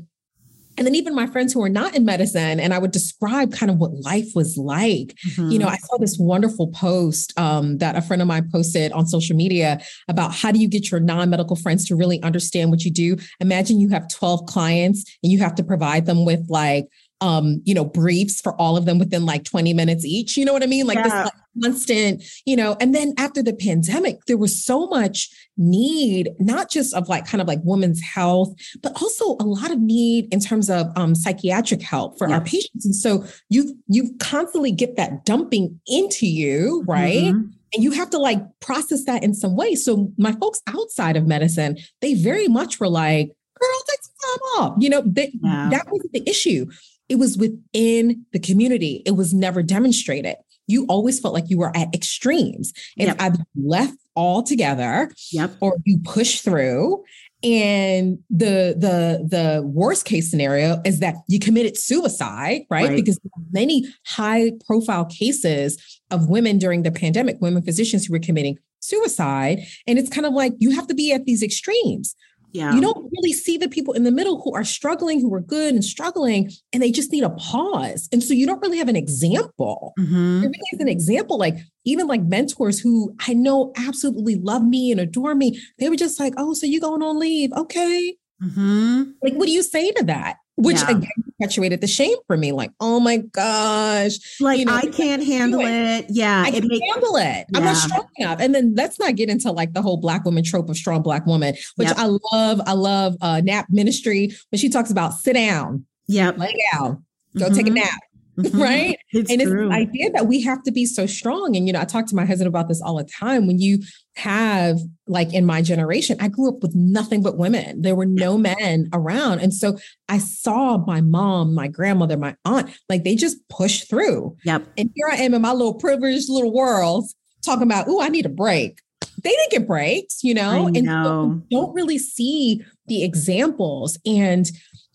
and 0.78 0.88
then 0.88 0.96
even 0.96 1.14
my 1.14 1.28
friends 1.28 1.54
who 1.54 1.62
are 1.62 1.70
not 1.70 1.96
in 1.96 2.06
medicine 2.06 2.60
and 2.60 2.74
i 2.74 2.80
would 2.80 2.92
describe 2.92 3.54
kind 3.54 3.72
of 3.72 3.78
what 3.78 3.94
life 4.02 4.30
was 4.36 4.58
like 4.58 5.16
mm-hmm. 5.28 5.50
you 5.52 5.60
know 5.60 5.68
i 5.68 5.78
saw 5.78 5.98
this 5.98 6.18
wonderful 6.20 6.68
post 6.70 7.38
um, 7.40 7.78
that 7.78 7.96
a 7.96 8.02
friend 8.02 8.22
of 8.22 8.28
mine 8.28 8.50
posted 8.52 8.92
on 8.92 9.06
social 9.06 9.36
media 9.36 9.80
about 10.08 10.34
how 10.34 10.52
do 10.52 10.60
you 10.60 10.68
get 10.68 10.92
your 10.92 11.00
non-medical 11.00 11.56
friends 11.56 11.86
to 11.86 11.96
really 11.96 12.22
understand 12.24 12.72
what 12.72 12.84
you 12.84 12.92
do 12.92 13.16
imagine 13.40 13.80
you 13.80 13.90
have 13.90 14.08
12 14.10 14.46
clients 14.46 15.04
and 15.22 15.32
you 15.32 15.40
have 15.40 15.56
to 15.56 15.64
provide 15.64 16.06
them 16.06 16.26
with 16.26 16.46
like 16.50 16.88
um, 17.24 17.62
you 17.64 17.74
know, 17.74 17.86
briefs 17.86 18.42
for 18.42 18.54
all 18.60 18.76
of 18.76 18.84
them 18.84 19.00
within 19.00 19.26
like 19.26 19.46
20 19.46 19.74
minutes 19.74 20.04
each. 20.04 20.36
You 20.36 20.44
know 20.44 20.52
what 20.52 20.62
I 20.62 20.66
mean? 20.66 20.86
Like 20.86 20.98
yeah. 20.98 21.04
this 21.04 21.14
like, 21.14 21.34
constant, 21.64 22.22
you 22.46 22.58
know, 22.58 22.76
and 22.82 22.94
then 22.94 23.14
after 23.18 23.42
the 23.42 23.54
pandemic, 23.54 24.26
there 24.26 24.38
was 24.38 24.62
so 24.62 24.88
much 24.88 25.30
need, 25.56 26.32
not 26.40 26.70
just 26.70 26.94
of 26.94 27.08
like 27.08 27.26
kind 27.26 27.42
of 27.42 27.48
like 27.48 27.60
women's 27.64 28.02
health, 28.02 28.54
but 28.82 28.92
also 29.02 29.38
a 29.40 29.48
lot 29.48 29.72
of 29.72 29.80
need 29.80 30.34
in 30.34 30.42
terms 30.42 30.70
of 30.70 30.88
um, 30.98 31.16
psychiatric 31.16 31.82
help 31.82 32.18
for 32.18 32.28
yeah. 32.28 32.36
our 32.36 32.42
patients. 32.42 32.86
And 32.86 32.96
so 32.96 33.24
you 33.48 33.74
you 33.88 34.14
constantly 34.20 34.74
get 34.74 34.98
that 34.98 35.24
dumping 35.24 35.80
into 35.88 36.28
you, 36.28 36.84
right? 36.86 37.32
Mm-hmm. 37.34 37.48
And 37.74 37.84
you 37.84 37.92
have 37.92 38.10
to 38.10 38.18
like 38.18 38.40
process 38.60 39.06
that 39.06 39.24
in 39.24 39.34
some 39.34 39.56
way. 39.56 39.76
So 39.76 40.12
my 40.18 40.34
folks 40.34 40.62
outside 40.68 41.16
of 41.16 41.26
medicine, 41.26 41.78
they 42.02 42.16
very 42.16 42.50
much 42.50 42.82
were 42.82 42.90
like, 42.90 43.28
girl, 43.64 43.84
take 43.90 44.00
some 44.02 44.14
time 44.20 44.42
off. 44.58 44.76
You 44.80 44.90
know, 44.90 45.02
they, 45.06 45.32
that 45.42 45.88
wasn't 45.90 46.12
the 46.12 46.30
issue. 46.30 46.68
It 47.14 47.20
was 47.20 47.38
within 47.38 48.26
the 48.34 48.40
community. 48.40 49.04
It 49.06 49.12
was 49.12 49.36
never 49.36 49.62
demonstrated. 49.62 50.36
You 50.66 50.88
always 50.90 51.20
felt 51.20 51.36
like 51.36 51.48
you 51.48 51.60
were 51.60 51.72
at 51.78 51.94
extremes. 51.94 52.74
And 52.98 53.10
yep. 53.10 53.18
either 53.20 53.38
left 53.56 54.00
altogether 54.16 55.12
yep. 55.32 55.52
or 55.62 55.78
you 55.86 56.00
push 56.04 56.40
through. 56.40 57.04
And 57.44 58.18
the 58.32 58.74
the 58.76 59.28
the 59.30 59.62
worst 59.64 60.06
case 60.06 60.32
scenario 60.32 60.82
is 60.86 61.02
that 61.02 61.14
you 61.28 61.38
committed 61.38 61.78
suicide, 61.78 62.62
right? 62.72 62.88
right. 62.88 62.96
Because 62.96 63.20
many 63.52 63.86
high 64.08 64.54
profile 64.66 65.06
cases 65.06 66.02
of 66.10 66.30
women 66.30 66.58
during 66.58 66.82
the 66.82 66.92
pandemic, 66.92 67.38
women 67.42 67.62
physicians 67.62 68.08
who 68.08 68.14
were 68.14 68.20
committing 68.20 68.58
suicide. 68.80 69.60
And 69.86 70.00
it's 70.00 70.10
kind 70.10 70.26
of 70.26 70.34
like 70.34 70.54
you 70.58 70.72
have 70.72 70.88
to 70.88 70.96
be 70.96 71.14
at 71.14 71.26
these 71.26 71.44
extremes. 71.44 72.16
Yeah. 72.54 72.76
You 72.76 72.82
don't 72.82 73.12
really 73.12 73.34
see 73.34 73.58
the 73.58 73.68
people 73.68 73.94
in 73.94 74.04
the 74.04 74.12
middle 74.12 74.40
who 74.42 74.54
are 74.54 74.64
struggling, 74.64 75.20
who 75.20 75.34
are 75.34 75.42
good 75.42 75.74
and 75.74 75.84
struggling, 75.84 76.52
and 76.72 76.84
they 76.84 76.92
just 76.92 77.12
need 77.12 77.24
a 77.24 77.32
pause. 77.32 78.08
And 78.12 78.24
so 78.24 78.36
you 78.36 78.46
don't 78.46 78.62
really 78.62 78.78
have 78.78 78.90
an 78.90 78.96
example. 78.96 79.94
Mm-hmm. 80.00 80.42
There 80.42 80.50
really 80.50 80.70
is 80.74 80.80
an 80.80 80.88
example, 80.88 81.40
like 81.40 81.56
even 81.84 82.06
like 82.06 82.22
mentors 82.22 82.80
who 82.80 83.16
I 83.28 83.34
know 83.34 83.74
absolutely 83.76 84.36
love 84.36 84.64
me 84.64 84.92
and 84.92 85.02
adore 85.02 85.34
me. 85.34 85.60
They 85.80 85.90
were 85.90 85.96
just 85.96 86.20
like, 86.20 86.36
oh, 86.38 86.54
so 86.54 86.68
you 86.68 86.80
going 86.80 87.02
on 87.02 87.20
leave. 87.20 87.52
Okay. 87.54 88.16
Mm-hmm. 88.44 89.04
Like, 89.24 89.34
what 89.34 89.48
do 89.48 89.52
you 89.52 89.64
say 89.64 89.92
to 89.92 90.04
that? 90.06 90.38
Which 90.56 90.78
yeah. 90.78 90.92
again 90.92 91.12
perpetuated 91.26 91.82
the 91.82 91.88
shame 91.88 92.18
for 92.28 92.38
me. 92.38 92.52
Like, 92.52 92.72
oh 92.80 93.00
my 93.00 93.18
gosh, 93.18 94.18
like 94.40 94.60
you 94.60 94.66
know, 94.66 94.76
I 94.76 94.88
can't 94.88 95.24
handle 95.24 95.62
it. 95.62 95.66
it. 95.68 96.06
Yeah, 96.10 96.44
I 96.46 96.52
can 96.52 96.68
make, 96.68 96.82
handle 96.92 97.16
it. 97.16 97.22
Yeah. 97.22 97.46
I'm 97.56 97.64
not 97.64 97.78
strong 97.78 98.08
enough. 98.18 98.40
And 98.40 98.54
then 98.54 98.74
let's 98.76 99.00
not 99.00 99.16
get 99.16 99.30
into 99.30 99.52
like 99.52 99.74
the 99.74 99.82
whole 99.82 99.98
black 99.98 100.26
woman 100.26 100.44
trope 100.44 100.70
of 100.70 100.78
strong 100.78 101.02
black 101.02 101.26
woman, 101.26 101.56
which 101.76 101.88
yep. 101.88 101.98
I 101.98 102.06
love. 102.34 102.62
I 102.66 102.74
love 102.74 103.16
uh, 103.22 103.42
nap 103.44 103.68
ministry 103.70 104.32
when 104.52 104.60
she 104.60 104.70
talks 104.70 104.92
about 104.92 105.14
sit 105.14 105.34
down, 105.34 105.86
yeah, 106.08 106.32
lay 106.32 106.56
down, 106.72 107.04
go 107.38 107.46
mm-hmm. 107.46 107.56
take 107.56 107.68
a 107.68 107.70
mm-hmm. 107.70 107.76
nap. 107.76 108.00
Mm-hmm. 108.38 108.62
right? 108.62 108.98
It's 109.16 109.30
and 109.30 109.42
true. 109.44 109.68
it's 109.68 109.70
the 109.70 109.76
idea 109.76 110.12
that 110.14 110.26
we 110.26 110.42
have 110.42 110.64
to 110.64 110.72
be 110.72 110.88
so 110.88 111.06
strong. 111.06 111.56
And, 111.56 111.68
you 111.68 111.74
know, 111.74 111.80
I 111.80 111.86
talk 111.86 112.08
to 112.08 112.16
my 112.16 112.26
husband 112.26 112.48
about 112.48 112.68
this 112.68 112.82
all 112.82 112.98
the 112.98 113.04
time. 113.04 113.46
When 113.46 113.60
you 113.60 113.78
have, 114.16 114.80
like 115.06 115.36
in 115.36 115.46
my 115.46 115.62
generation, 115.62 116.18
I 116.20 116.30
grew 116.30 116.50
up 116.50 116.64
with 116.64 116.74
nothing 116.74 117.22
but 117.22 117.38
women, 117.38 117.84
there 117.84 117.96
were 117.96 118.08
no 118.08 118.36
men 118.40 118.90
around. 118.92 119.40
And 119.42 119.54
so 119.54 119.78
I 120.10 120.18
saw 120.18 120.78
my 120.78 121.00
mom, 121.00 121.54
my 121.54 121.68
grandmother, 121.68 122.18
my 122.18 122.36
aunt, 122.44 122.72
like 122.90 123.04
they 123.04 123.16
just 123.16 123.38
push 123.50 123.84
through. 123.84 124.36
Yep. 124.46 124.66
And 124.80 124.90
here 124.96 125.10
I 125.12 125.18
am 125.18 125.36
in 125.36 125.44
my 125.44 125.52
little 125.52 125.76
privileged 125.76 126.28
little 126.28 126.52
world 126.52 127.06
talking 127.44 127.64
about, 127.64 127.86
oh, 127.88 128.02
I 128.02 128.10
need 128.10 128.26
a 128.26 128.30
break. 128.30 128.80
They 129.24 129.30
didn't 129.30 129.52
get 129.52 129.68
breaks, 129.68 130.24
you 130.24 130.34
know, 130.34 130.68
and 130.74 130.88
so 130.88 131.42
don't 131.52 131.74
really 131.74 132.00
see 132.00 132.64
the 132.88 133.04
examples. 133.04 133.98
And 134.06 134.50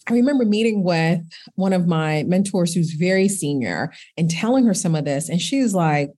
I 0.09 0.14
remember 0.14 0.44
meeting 0.44 0.82
with 0.82 1.20
one 1.54 1.72
of 1.72 1.86
my 1.86 2.24
mentors 2.26 2.74
who's 2.74 2.92
very 2.92 3.28
senior 3.28 3.92
and 4.16 4.30
telling 4.30 4.64
her 4.66 4.74
some 4.74 4.94
of 4.94 5.04
this. 5.04 5.28
And 5.28 5.40
she's 5.40 5.74
like, 5.74 6.11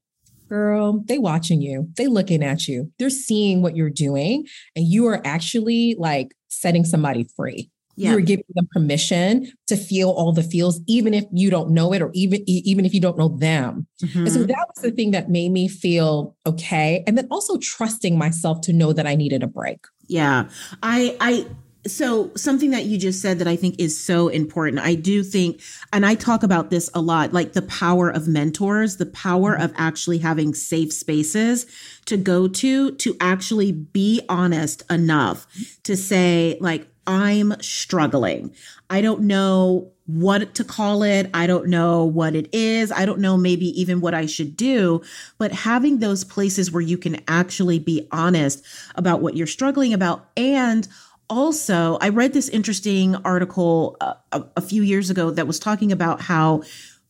girl, 0.49 1.03
they 1.07 1.19
watching 1.19 1.63
you. 1.63 1.89
They 1.97 2.07
looking 2.07 2.43
at 2.43 2.69
you. 2.69 2.93
They're 2.99 3.11
seeing 3.11 3.63
what 3.63 3.77
you're 3.77 3.91
doing. 3.91 4.47
And 4.77 4.87
you 4.87 5.07
are 5.07 5.21
actually 5.25 5.97
like 5.99 6.35
setting 6.49 6.85
somebody 6.85 7.27
free. 7.37 7.71
Yeah. 7.97 8.13
You're 8.13 8.21
giving 8.21 8.47
them 8.55 8.67
permission 8.73 9.53
to 9.67 9.77
feel 9.77 10.11
all 10.11 10.33
the 10.33 10.43
feels, 10.43 10.81
even 10.87 11.13
if 11.13 11.25
you 11.33 11.51
don't 11.51 11.71
know 11.71 11.93
it, 11.93 12.01
or 12.01 12.11
even 12.15 12.43
even 12.47 12.87
if 12.87 12.95
you 12.95 13.01
don't 13.01 13.19
know 13.19 13.29
them. 13.29 13.87
Mm-hmm. 14.03 14.19
And 14.21 14.33
so 14.33 14.39
mm-hmm. 14.39 14.47
that 14.49 14.67
was 14.75 14.83
the 14.83 14.91
thing 14.91 15.11
that 15.11 15.29
made 15.29 15.51
me 15.51 15.69
feel 15.69 16.35
okay. 16.47 17.05
And 17.07 17.19
then 17.19 17.29
also 17.31 17.59
trusting 17.59 18.17
myself 18.17 18.63
to 18.63 18.73
know 18.73 18.95
that 18.95 19.07
I 19.07 19.17
needed 19.17 19.43
a 19.43 19.47
break. 19.47 19.85
Yeah. 20.09 20.49
I 20.83 21.15
I 21.21 21.47
so 21.87 22.31
something 22.37 22.71
that 22.71 22.85
you 22.85 22.99
just 22.99 23.23
said 23.23 23.39
that 23.39 23.49
I 23.49 23.57
think 23.57 23.77
is 23.79 23.99
so 23.99 24.29
important. 24.29 24.81
I 24.81 24.95
do 24.95 25.23
think, 25.23 25.63
and 25.93 26.05
I 26.05 26.15
talk 26.15 26.43
about 26.43 26.71
this 26.71 26.91
a 26.95 27.01
lot, 27.01 27.33
like 27.33 27.55
the 27.55 27.63
power 27.63 28.11
of 28.11 28.29
mentors, 28.29 28.97
the 28.97 29.07
power 29.07 29.55
mm-hmm. 29.55 29.65
of 29.65 29.73
actually 29.77 30.19
having 30.19 30.53
safe 30.55 30.93
spaces 30.93 31.67
to 32.05 32.17
go 32.17 32.49
to, 32.49 32.93
to 32.93 33.17
actually 33.21 33.73
be 33.73 34.21
honest 34.29 34.83
enough 34.91 35.49
mm-hmm. 35.49 35.63
to 35.85 35.97
say, 35.97 36.59
like, 36.61 36.87
I'm 37.07 37.55
struggling. 37.61 38.55
I 38.89 39.01
don't 39.01 39.23
know 39.23 39.91
what 40.07 40.55
to 40.57 40.65
call 40.65 41.03
it. 41.03 41.31
I 41.33 41.47
don't 41.47 41.69
know 41.69 42.05
what 42.05 42.35
it 42.35 42.53
is. 42.53 42.93
I 42.93 43.05
don't 43.05 43.21
know 43.21 43.37
maybe 43.37 43.67
even 43.81 44.01
what 44.01 44.15
I 44.15 44.27
should 44.27 44.57
do. 44.57 45.03
But 45.39 45.53
having 45.53 45.99
those 45.99 46.25
places 46.25 46.71
where 46.71 46.83
you 46.83 46.99
can 46.99 47.23
actually 47.27 47.79
be 47.79 48.07
honest 48.13 48.65
about 48.97 49.23
what 49.23 49.37
you're 49.37 49.47
struggling 49.47 49.95
about 49.95 50.29
and 50.37 50.87
also, 51.31 51.97
I 52.01 52.09
read 52.11 52.33
this 52.33 52.49
interesting 52.49 53.15
article 53.17 53.97
uh, 54.01 54.15
a, 54.33 54.45
a 54.57 54.61
few 54.61 54.83
years 54.83 55.09
ago 55.09 55.31
that 55.31 55.47
was 55.47 55.59
talking 55.59 55.93
about 55.93 56.21
how 56.21 56.63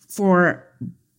for 0.09 0.67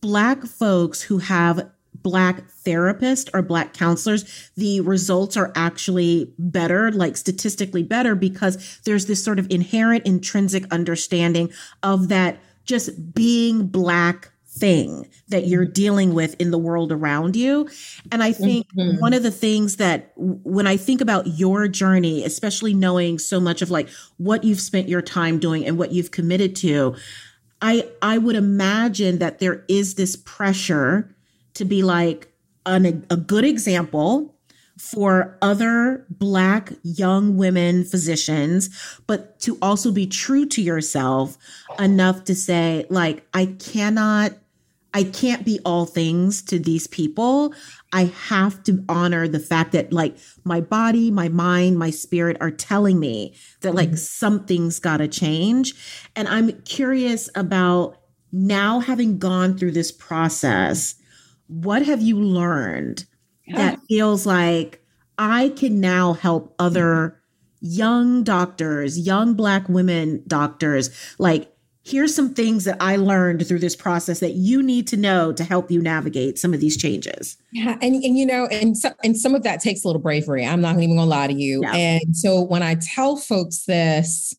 Black 0.00 0.44
folks 0.44 1.02
who 1.02 1.18
have 1.18 1.70
Black 1.96 2.42
therapists 2.64 3.28
or 3.34 3.42
Black 3.42 3.74
counselors, 3.74 4.50
the 4.56 4.80
results 4.80 5.36
are 5.36 5.52
actually 5.54 6.32
better, 6.38 6.90
like 6.90 7.16
statistically 7.16 7.82
better, 7.82 8.14
because 8.14 8.80
there's 8.84 9.06
this 9.06 9.22
sort 9.22 9.38
of 9.38 9.46
inherent 9.50 10.06
intrinsic 10.06 10.64
understanding 10.72 11.50
of 11.82 12.08
that 12.08 12.40
just 12.64 13.14
being 13.14 13.66
Black 13.66 14.31
thing 14.52 15.08
that 15.28 15.46
you're 15.46 15.64
dealing 15.64 16.12
with 16.12 16.38
in 16.38 16.50
the 16.50 16.58
world 16.58 16.92
around 16.92 17.36
you. 17.36 17.68
And 18.10 18.22
I 18.22 18.32
think 18.32 18.66
mm-hmm. 18.74 19.00
one 19.00 19.14
of 19.14 19.22
the 19.22 19.30
things 19.30 19.76
that 19.76 20.12
when 20.16 20.66
I 20.66 20.76
think 20.76 21.00
about 21.00 21.26
your 21.26 21.68
journey, 21.68 22.24
especially 22.24 22.74
knowing 22.74 23.18
so 23.18 23.40
much 23.40 23.62
of 23.62 23.70
like 23.70 23.88
what 24.18 24.44
you've 24.44 24.60
spent 24.60 24.88
your 24.88 25.02
time 25.02 25.38
doing 25.38 25.66
and 25.66 25.78
what 25.78 25.92
you've 25.92 26.10
committed 26.10 26.54
to, 26.56 26.94
I 27.62 27.88
I 28.02 28.18
would 28.18 28.36
imagine 28.36 29.18
that 29.18 29.38
there 29.38 29.64
is 29.68 29.94
this 29.94 30.16
pressure 30.16 31.14
to 31.54 31.64
be 31.64 31.82
like 31.82 32.28
an, 32.66 33.06
a 33.08 33.16
good 33.16 33.44
example 33.44 34.34
for 34.78 35.38
other 35.42 36.04
Black 36.10 36.72
young 36.82 37.36
women 37.36 37.84
physicians, 37.84 38.70
but 39.06 39.38
to 39.40 39.56
also 39.62 39.92
be 39.92 40.06
true 40.06 40.46
to 40.46 40.62
yourself 40.62 41.38
enough 41.78 42.24
to 42.24 42.34
say, 42.34 42.86
like, 42.88 43.26
I 43.32 43.46
cannot 43.46 44.32
I 44.94 45.04
can't 45.04 45.44
be 45.44 45.58
all 45.64 45.86
things 45.86 46.42
to 46.42 46.58
these 46.58 46.86
people. 46.86 47.54
I 47.92 48.04
have 48.26 48.62
to 48.64 48.84
honor 48.88 49.26
the 49.26 49.38
fact 49.38 49.72
that 49.72 49.92
like 49.92 50.16
my 50.44 50.60
body, 50.60 51.10
my 51.10 51.28
mind, 51.28 51.78
my 51.78 51.90
spirit 51.90 52.36
are 52.40 52.50
telling 52.50 52.98
me 52.98 53.34
that 53.60 53.74
like 53.74 53.88
mm-hmm. 53.88 53.96
something's 53.96 54.78
got 54.78 54.98
to 54.98 55.08
change. 55.08 55.74
And 56.14 56.28
I'm 56.28 56.60
curious 56.62 57.30
about 57.34 57.98
now 58.32 58.80
having 58.80 59.18
gone 59.18 59.56
through 59.56 59.72
this 59.72 59.92
process, 59.92 60.94
what 61.48 61.82
have 61.82 62.00
you 62.00 62.20
learned 62.20 63.04
yeah. 63.46 63.56
that 63.56 63.80
feels 63.88 64.26
like 64.26 64.82
I 65.18 65.50
can 65.50 65.80
now 65.80 66.14
help 66.14 66.54
other 66.58 67.20
young 67.60 68.24
doctors, 68.24 68.98
young 68.98 69.34
Black 69.34 69.68
women 69.68 70.22
doctors, 70.26 70.90
like 71.18 71.51
here's 71.84 72.14
some 72.14 72.32
things 72.32 72.64
that 72.64 72.76
I 72.80 72.96
learned 72.96 73.46
through 73.46 73.58
this 73.58 73.74
process 73.74 74.20
that 74.20 74.34
you 74.34 74.62
need 74.62 74.86
to 74.88 74.96
know 74.96 75.32
to 75.32 75.44
help 75.44 75.70
you 75.70 75.80
navigate 75.80 76.38
some 76.38 76.54
of 76.54 76.60
these 76.60 76.76
changes. 76.76 77.36
Yeah, 77.52 77.76
and 77.82 78.02
and 78.02 78.16
you 78.16 78.26
know, 78.26 78.46
and 78.46 78.76
so, 78.76 78.90
and 79.02 79.16
some 79.16 79.34
of 79.34 79.42
that 79.42 79.60
takes 79.60 79.84
a 79.84 79.88
little 79.88 80.02
bravery. 80.02 80.46
I'm 80.46 80.60
not 80.60 80.78
even 80.78 80.96
gonna 80.96 81.08
lie 81.08 81.26
to 81.26 81.34
you. 81.34 81.62
Yeah. 81.62 81.74
And 81.74 82.16
so 82.16 82.40
when 82.40 82.62
I 82.62 82.76
tell 82.76 83.16
folks 83.16 83.64
this, 83.64 84.34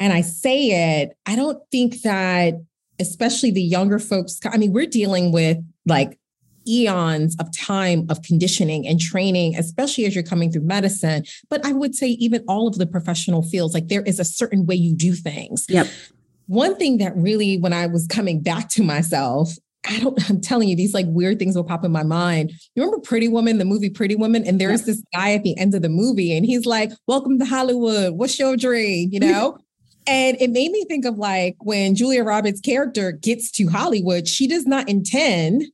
and 0.00 0.12
I 0.12 0.22
say 0.22 1.00
it, 1.02 1.16
I 1.26 1.36
don't 1.36 1.62
think 1.70 2.02
that, 2.02 2.54
especially 2.98 3.50
the 3.50 3.62
younger 3.62 3.98
folks. 3.98 4.38
I 4.44 4.56
mean, 4.56 4.72
we're 4.72 4.86
dealing 4.86 5.30
with 5.30 5.58
like 5.86 6.18
eons 6.66 7.36
of 7.38 7.54
time 7.56 8.06
of 8.08 8.22
conditioning 8.22 8.86
and 8.86 9.00
training, 9.00 9.56
especially 9.56 10.04
as 10.04 10.14
you're 10.14 10.24
coming 10.24 10.50
through 10.50 10.62
medicine. 10.62 11.24
But 11.48 11.64
I 11.64 11.72
would 11.72 11.94
say 11.94 12.08
even 12.08 12.44
all 12.48 12.68
of 12.68 12.76
the 12.76 12.86
professional 12.86 13.42
fields, 13.42 13.74
like 13.74 13.88
there 13.88 14.02
is 14.02 14.18
a 14.18 14.24
certain 14.24 14.66
way 14.66 14.74
you 14.74 14.94
do 14.94 15.14
things. 15.14 15.66
Yep. 15.68 15.88
One 16.46 16.76
thing 16.76 16.98
that 16.98 17.16
really, 17.16 17.58
when 17.58 17.72
I 17.72 17.86
was 17.86 18.06
coming 18.06 18.42
back 18.42 18.68
to 18.70 18.82
myself, 18.82 19.56
I 19.88 20.00
don't, 20.00 20.30
I'm 20.30 20.40
telling 20.40 20.68
you, 20.68 20.76
these 20.76 20.94
like 20.94 21.06
weird 21.08 21.38
things 21.38 21.56
will 21.56 21.64
pop 21.64 21.84
in 21.84 21.92
my 21.92 22.02
mind. 22.02 22.52
You 22.74 22.82
remember 22.82 23.00
Pretty 23.00 23.28
Woman, 23.28 23.58
the 23.58 23.64
movie 23.64 23.90
Pretty 23.90 24.16
Woman? 24.16 24.44
And 24.46 24.60
there's 24.60 24.82
this 24.82 25.02
guy 25.14 25.34
at 25.34 25.42
the 25.42 25.56
end 25.58 25.74
of 25.74 25.82
the 25.82 25.88
movie, 25.88 26.36
and 26.36 26.44
he's 26.46 26.66
like, 26.66 26.90
Welcome 27.06 27.38
to 27.38 27.44
Hollywood. 27.44 28.14
What's 28.14 28.38
your 28.38 28.56
dream? 28.56 29.10
You 29.12 29.20
know? 29.20 29.58
and 30.06 30.36
it 30.40 30.50
made 30.50 30.70
me 30.70 30.84
think 30.84 31.04
of 31.04 31.16
like 31.18 31.56
when 31.60 31.94
Julia 31.94 32.24
Roberts' 32.24 32.60
character 32.60 33.12
gets 33.12 33.50
to 33.52 33.68
Hollywood, 33.68 34.28
she 34.28 34.46
does 34.46 34.66
not 34.66 34.88
intend 34.88 35.64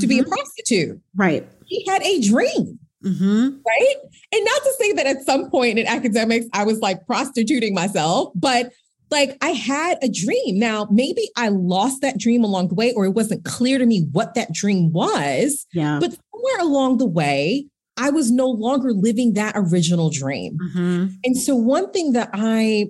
to 0.00 0.06
mm-hmm. 0.06 0.08
be 0.08 0.18
a 0.18 0.22
mm-hmm. 0.22 0.32
prostitute. 0.32 1.00
Right. 1.14 1.46
He 1.66 1.84
had 1.86 2.02
a 2.02 2.20
dream. 2.20 2.78
Mm-hmm. 3.04 3.48
Right. 3.66 3.94
And 4.32 4.44
not 4.44 4.62
to 4.62 4.74
say 4.78 4.92
that 4.92 5.06
at 5.06 5.22
some 5.24 5.50
point 5.50 5.78
in 5.78 5.86
academics, 5.86 6.46
I 6.52 6.64
was 6.64 6.80
like 6.80 7.06
prostituting 7.06 7.74
myself, 7.74 8.32
but 8.34 8.72
like 9.10 9.36
I 9.40 9.50
had 9.50 9.98
a 10.02 10.08
dream. 10.08 10.58
Now, 10.58 10.86
maybe 10.90 11.28
I 11.36 11.48
lost 11.48 12.02
that 12.02 12.18
dream 12.18 12.44
along 12.44 12.68
the 12.68 12.74
way, 12.74 12.92
or 12.92 13.04
it 13.04 13.10
wasn't 13.10 13.44
clear 13.44 13.78
to 13.78 13.86
me 13.86 14.06
what 14.12 14.34
that 14.34 14.52
dream 14.52 14.92
was. 14.92 15.66
Yeah. 15.72 15.98
But 16.00 16.12
somewhere 16.12 16.60
along 16.60 16.98
the 16.98 17.06
way, 17.06 17.66
I 17.96 18.10
was 18.10 18.30
no 18.30 18.48
longer 18.48 18.92
living 18.92 19.34
that 19.34 19.54
original 19.56 20.10
dream. 20.10 20.58
Mm-hmm. 20.58 21.06
And 21.24 21.36
so, 21.36 21.54
one 21.54 21.90
thing 21.90 22.12
that 22.12 22.30
I 22.32 22.88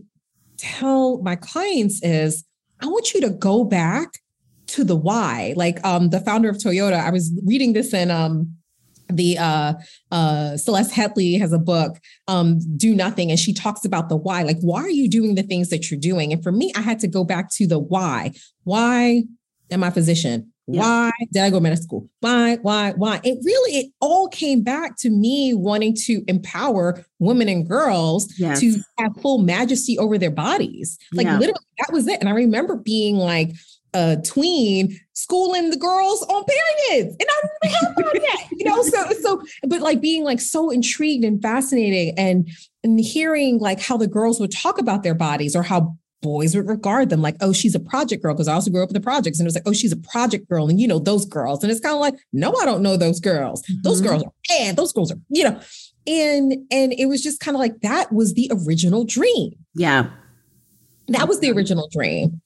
tell 0.58 1.22
my 1.22 1.36
clients 1.36 2.02
is 2.02 2.44
I 2.82 2.86
want 2.86 3.14
you 3.14 3.20
to 3.22 3.30
go 3.30 3.64
back 3.64 4.18
to 4.74 4.84
the 4.84 4.96
why. 4.96 5.54
Like 5.56 5.84
um, 5.84 6.10
the 6.10 6.20
founder 6.20 6.48
of 6.48 6.56
Toyota, 6.56 7.00
I 7.00 7.10
was 7.10 7.32
reading 7.44 7.72
this 7.72 7.92
in 7.92 8.10
um, 8.10 8.56
the 9.08 9.38
uh, 9.38 9.74
uh, 10.10 10.56
Celeste 10.56 10.92
Headlee 10.92 11.38
has 11.40 11.52
a 11.52 11.58
book, 11.58 11.98
um, 12.28 12.58
Do 12.76 12.94
Nothing, 12.94 13.30
and 13.30 13.38
she 13.38 13.52
talks 13.52 13.84
about 13.84 14.08
the 14.08 14.16
why. 14.16 14.42
Like, 14.42 14.58
why 14.60 14.80
are 14.80 14.90
you 14.90 15.08
doing 15.08 15.34
the 15.34 15.42
things 15.42 15.70
that 15.70 15.90
you're 15.90 16.00
doing? 16.00 16.32
And 16.32 16.42
for 16.42 16.52
me, 16.52 16.72
I 16.76 16.80
had 16.80 17.00
to 17.00 17.08
go 17.08 17.24
back 17.24 17.50
to 17.52 17.66
the 17.66 17.78
why. 17.78 18.32
Why 18.64 19.24
am 19.70 19.84
I 19.84 19.88
a 19.88 19.90
physician? 19.90 20.52
Yeah. 20.66 20.82
Why 20.82 21.10
did 21.32 21.42
I 21.42 21.50
go 21.50 21.56
to 21.56 21.62
medical 21.62 21.82
school? 21.82 22.08
Why, 22.20 22.56
why, 22.62 22.92
why? 22.92 23.20
It 23.24 23.38
really, 23.44 23.78
it 23.78 23.92
all 24.00 24.28
came 24.28 24.62
back 24.62 24.96
to 24.98 25.10
me 25.10 25.52
wanting 25.52 25.96
to 26.04 26.22
empower 26.28 27.04
women 27.18 27.48
and 27.48 27.68
girls 27.68 28.32
yes. 28.38 28.60
to 28.60 28.76
have 28.98 29.16
full 29.20 29.38
majesty 29.38 29.98
over 29.98 30.16
their 30.16 30.30
bodies. 30.30 30.96
Like 31.12 31.26
yeah. 31.26 31.38
literally, 31.38 31.66
that 31.78 31.92
was 31.92 32.06
it. 32.06 32.20
And 32.20 32.28
I 32.28 32.32
remember 32.32 32.76
being 32.76 33.16
like, 33.16 33.50
a 33.94 34.16
tween 34.24 34.98
schooling 35.12 35.70
the 35.70 35.76
girls 35.76 36.22
on 36.22 36.44
periods 36.44 37.16
and 37.18 37.28
I 37.28 37.48
didn't 37.62 37.74
have 37.74 37.96
one 37.96 38.22
yet, 38.22 38.48
you 38.52 38.64
know. 38.64 38.82
So 38.82 39.10
so, 39.20 39.42
but 39.66 39.80
like 39.80 40.00
being 40.00 40.24
like 40.24 40.40
so 40.40 40.70
intrigued 40.70 41.24
and 41.24 41.42
fascinating, 41.42 42.14
and 42.16 42.48
and 42.84 43.00
hearing 43.00 43.58
like 43.58 43.80
how 43.80 43.96
the 43.96 44.06
girls 44.06 44.40
would 44.40 44.52
talk 44.52 44.78
about 44.78 45.02
their 45.02 45.14
bodies 45.14 45.54
or 45.54 45.62
how 45.62 45.96
boys 46.22 46.54
would 46.54 46.68
regard 46.68 47.08
them 47.08 47.22
like, 47.22 47.36
oh, 47.40 47.52
she's 47.52 47.74
a 47.74 47.80
project 47.80 48.22
girl. 48.22 48.34
Cause 48.34 48.48
I 48.48 48.54
also 48.54 48.70
grew 48.70 48.82
up 48.82 48.90
with 48.90 48.94
the 48.94 49.00
projects. 49.00 49.38
And 49.38 49.46
it 49.46 49.48
was 49.48 49.54
like, 49.54 49.66
oh, 49.66 49.72
she's 49.72 49.92
a 49.92 49.96
project 49.96 50.48
girl. 50.48 50.68
And 50.68 50.80
you 50.80 50.86
know, 50.86 50.98
those 50.98 51.24
girls. 51.24 51.62
And 51.62 51.70
it's 51.70 51.80
kind 51.80 51.94
of 51.94 52.00
like, 52.00 52.14
no, 52.32 52.54
I 52.60 52.64
don't 52.64 52.82
know 52.82 52.96
those 52.96 53.20
girls. 53.20 53.62
Mm-hmm. 53.62 53.82
Those 53.82 54.00
girls 54.00 54.22
are 54.22 54.32
and 54.58 54.76
those 54.76 54.92
girls 54.92 55.12
are, 55.12 55.18
you 55.28 55.44
know. 55.44 55.60
And 56.06 56.52
and 56.70 56.92
it 56.94 57.06
was 57.06 57.22
just 57.22 57.40
kind 57.40 57.54
of 57.54 57.60
like 57.60 57.80
that 57.80 58.12
was 58.12 58.34
the 58.34 58.50
original 58.66 59.04
dream. 59.04 59.52
Yeah. 59.74 60.10
That 61.08 61.28
was 61.28 61.40
the 61.40 61.50
original 61.50 61.88
dream. 61.90 62.40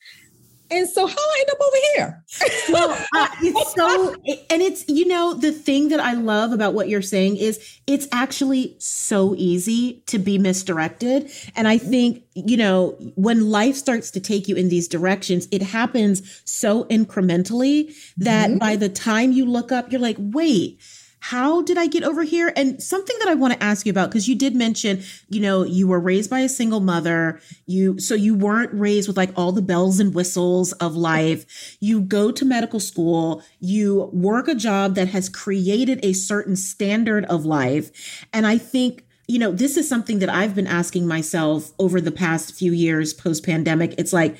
And 0.74 0.88
so 0.88 1.06
how 1.06 1.14
I 1.14 1.36
end 1.40 1.50
up 1.50 1.60
over 1.60 1.76
here? 1.94 2.24
well, 2.70 2.90
uh, 3.16 3.28
it's 3.42 3.74
so, 3.74 4.14
and 4.50 4.60
it's, 4.60 4.84
you 4.88 5.06
know, 5.06 5.34
the 5.34 5.52
thing 5.52 5.88
that 5.90 6.00
I 6.00 6.14
love 6.14 6.52
about 6.52 6.74
what 6.74 6.88
you're 6.88 7.00
saying 7.00 7.36
is 7.36 7.78
it's 7.86 8.08
actually 8.10 8.74
so 8.78 9.34
easy 9.36 10.02
to 10.06 10.18
be 10.18 10.36
misdirected. 10.36 11.30
And 11.54 11.68
I 11.68 11.78
think, 11.78 12.24
you 12.34 12.56
know, 12.56 12.96
when 13.14 13.50
life 13.50 13.76
starts 13.76 14.10
to 14.12 14.20
take 14.20 14.48
you 14.48 14.56
in 14.56 14.68
these 14.68 14.88
directions, 14.88 15.46
it 15.52 15.62
happens 15.62 16.42
so 16.44 16.84
incrementally 16.84 17.94
that 18.16 18.50
mm-hmm. 18.50 18.58
by 18.58 18.74
the 18.74 18.88
time 18.88 19.30
you 19.30 19.44
look 19.44 19.70
up, 19.70 19.92
you're 19.92 20.00
like, 20.00 20.16
wait, 20.18 20.80
how 21.24 21.62
did 21.62 21.78
I 21.78 21.86
get 21.86 22.02
over 22.04 22.22
here? 22.22 22.52
And 22.54 22.82
something 22.82 23.16
that 23.20 23.28
I 23.28 23.34
want 23.34 23.54
to 23.54 23.62
ask 23.62 23.86
you 23.86 23.90
about, 23.90 24.10
because 24.10 24.28
you 24.28 24.34
did 24.34 24.54
mention, 24.54 25.02
you 25.30 25.40
know, 25.40 25.62
you 25.62 25.88
were 25.88 25.98
raised 25.98 26.28
by 26.28 26.40
a 26.40 26.50
single 26.50 26.80
mother. 26.80 27.40
You, 27.64 27.98
so 27.98 28.14
you 28.14 28.34
weren't 28.34 28.74
raised 28.74 29.08
with 29.08 29.16
like 29.16 29.30
all 29.34 29.50
the 29.50 29.62
bells 29.62 30.00
and 30.00 30.14
whistles 30.14 30.72
of 30.74 30.96
life. 30.96 31.78
You 31.80 32.02
go 32.02 32.30
to 32.30 32.44
medical 32.44 32.78
school, 32.78 33.42
you 33.58 34.10
work 34.12 34.48
a 34.48 34.54
job 34.54 34.96
that 34.96 35.08
has 35.08 35.30
created 35.30 35.98
a 36.02 36.12
certain 36.12 36.56
standard 36.56 37.24
of 37.24 37.46
life. 37.46 38.26
And 38.34 38.46
I 38.46 38.58
think, 38.58 39.06
you 39.26 39.38
know, 39.38 39.50
this 39.50 39.78
is 39.78 39.88
something 39.88 40.18
that 40.18 40.28
I've 40.28 40.54
been 40.54 40.66
asking 40.66 41.06
myself 41.06 41.72
over 41.78 42.02
the 42.02 42.12
past 42.12 42.54
few 42.54 42.72
years 42.72 43.14
post 43.14 43.46
pandemic. 43.46 43.94
It's 43.96 44.12
like, 44.12 44.36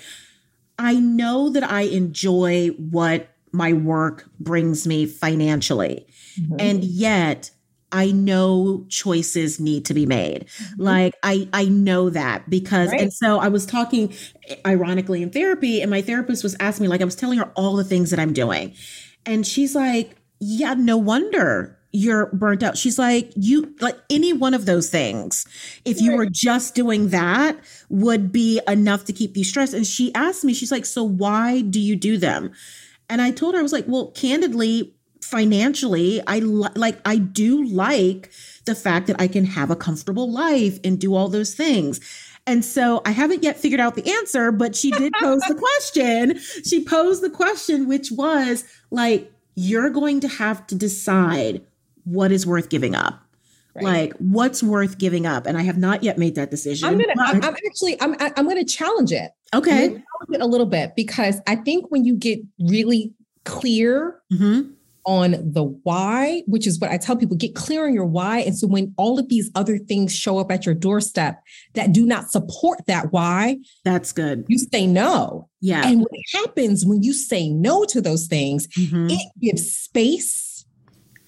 I 0.79 0.97
know 0.97 1.49
that 1.49 1.65
I 1.65 1.83
enjoy 1.83 2.69
what 2.77 3.31
my 3.53 3.73
work 3.73 4.29
brings 4.39 4.87
me 4.87 5.07
financially. 5.07 6.07
Mm-hmm. 6.41 6.57
And 6.59 6.85
yet 6.85 7.51
I 7.95 8.11
know 8.11 8.85
choices 8.89 9.61
need 9.61 9.85
to 9.85 9.95
be 9.95 10.05
made. 10.05 10.47
Mm-hmm. 10.47 10.83
Like 10.83 11.15
I 11.23 11.49
I 11.53 11.67
know 11.67 12.11
that 12.11 12.51
because 12.51 12.91
right. 12.91 13.01
and 13.01 13.13
so 13.13 13.39
I 13.39 13.49
was 13.49 13.65
talking 13.65 14.13
ironically 14.67 15.23
in 15.23 15.31
therapy 15.31 15.81
and 15.81 15.93
my 15.93 16.03
therapist 16.03 16.43
was 16.43 16.57
asking 16.59 16.85
me 16.85 16.89
like 16.89 17.01
I 17.01 17.05
was 17.05 17.15
telling 17.15 17.39
her 17.39 17.53
all 17.55 17.77
the 17.77 17.85
things 17.85 18.11
that 18.11 18.19
I'm 18.19 18.33
doing. 18.33 18.75
And 19.25 19.47
she's 19.47 19.77
like, 19.77 20.17
"Yeah, 20.41 20.75
no 20.75 20.97
wonder 20.97 21.79
you're 21.93 22.27
burnt 22.33 22.65
out." 22.65 22.77
She's 22.77 22.99
like, 22.99 23.33
"You 23.37 23.77
like 23.81 23.97
any 24.11 24.33
one 24.33 24.55
of 24.55 24.67
those 24.67 24.91
things 24.91 25.47
if 25.85 26.01
you 26.01 26.17
were 26.17 26.27
just 26.29 26.75
doing 26.75 27.11
that 27.11 27.57
would 27.89 28.33
be 28.33 28.61
enough 28.67 29.05
to 29.05 29.13
keep 29.13 29.37
you 29.37 29.45
stressed." 29.45 29.73
And 29.73 29.87
she 29.87 30.13
asked 30.17 30.43
me, 30.43 30.53
she's 30.53 30.73
like, 30.73 30.85
"So 30.85 31.05
why 31.05 31.61
do 31.61 31.79
you 31.79 31.95
do 31.95 32.19
them?" 32.19 32.51
And 33.09 33.23
I 33.23 33.31
told 33.31 33.55
her 33.55 33.61
I 33.61 33.63
was 33.63 33.73
like, 33.73 33.85
"Well, 33.87 34.11
candidly, 34.11 34.94
financially 35.25 36.21
i 36.27 36.39
li- 36.39 36.69
like 36.77 36.99
i 37.05 37.17
do 37.17 37.65
like 37.65 38.31
the 38.67 38.75
fact 38.75 39.07
that 39.07 39.21
i 39.21 39.27
can 39.27 39.45
have 39.45 39.71
a 39.71 39.77
comfortable 39.77 40.31
life 40.31 40.79
and 40.85 41.01
do 41.01 41.15
all 41.15 41.29
those 41.29 41.55
things 41.55 42.01
and 42.47 42.65
so 42.65 43.01
I 43.07 43.11
haven't 43.11 43.43
yet 43.43 43.59
figured 43.59 43.81
out 43.81 43.95
the 43.95 44.07
answer, 44.19 44.53
but 44.53 44.77
she 44.77 44.91
did 44.91 45.13
pose 45.15 45.41
the 45.49 45.55
question. 45.59 46.39
She 46.39 46.85
posed 46.85 47.23
the 47.23 47.31
question, 47.31 47.89
which 47.89 48.11
was 48.13 48.65
like, 48.91 49.33
you're 49.55 49.91
going 49.91 50.21
to 50.21 50.29
have 50.29 50.67
to 50.67 50.75
decide 50.75 51.63
what 52.05 52.33
is 52.33 52.47
worth 52.47 52.69
giving 52.69 52.95
up. 52.95 53.21
Right. 53.75 53.85
Like 53.85 54.13
what's 54.19 54.63
worth 54.63 54.99
giving 54.99 55.27
up, 55.27 55.47
and 55.47 55.59
I 55.59 55.63
have 55.63 55.79
not 55.79 56.05
yet 56.05 56.17
made 56.17 56.37
that 56.37 56.49
decision. 56.49 56.89
I'm 56.89 56.97
gonna. 56.97 57.15
But- 57.17 57.45
I'm, 57.45 57.57
actually. 57.67 58.01
I'm. 58.01 58.15
I'm 58.21 58.47
gonna 58.47 58.65
challenge 58.65 59.11
it. 59.11 59.33
Okay, 59.53 59.89
challenge 59.89 60.05
it 60.33 60.41
a 60.41 60.47
little 60.47 60.67
bit 60.67 60.95
because 60.95 61.41
I 61.49 61.57
think 61.57 61.91
when 61.91 62.05
you 62.05 62.15
get 62.15 62.39
really 62.61 63.13
clear 63.45 64.21
mm-hmm 64.33 64.71
on 65.07 65.33
the 65.53 65.65
why, 65.65 66.43
which 66.47 66.67
is 66.67 66.79
what 66.79 66.91
I 66.91 66.97
tell 66.97 67.17
people 67.17 67.37
get 67.37 67.55
clear 67.55 67.87
on 67.87 67.95
your 67.95 68.07
why. 68.07 68.41
And 68.41 68.57
so 68.57 68.67
when 68.67 68.95
all 68.97 69.19
of 69.19 69.29
these 69.29 69.51
other 69.55 69.79
things 69.79 70.15
show 70.15 70.39
up 70.39 70.51
at 70.51 70.67
your 70.67 70.75
doorstep 70.75 71.43
that 71.75 71.93
do 71.93 72.07
not 72.07 72.31
support 72.31 72.87
that 72.87 73.13
why, 73.13 73.59
that's 73.85 74.13
good. 74.13 74.45
You 74.49 74.59
say 74.59 74.87
no. 74.87 75.49
Yeah. 75.61 75.87
And 75.87 76.01
what 76.01 76.11
happens 76.35 76.85
when 76.85 77.03
you 77.03 77.13
say 77.13 77.49
no 77.49 77.85
to 77.85 78.01
those 78.01 78.27
things, 78.27 78.67
mm-hmm. 78.69 79.09
it 79.11 79.33
gives 79.41 79.77
space. 79.77 80.67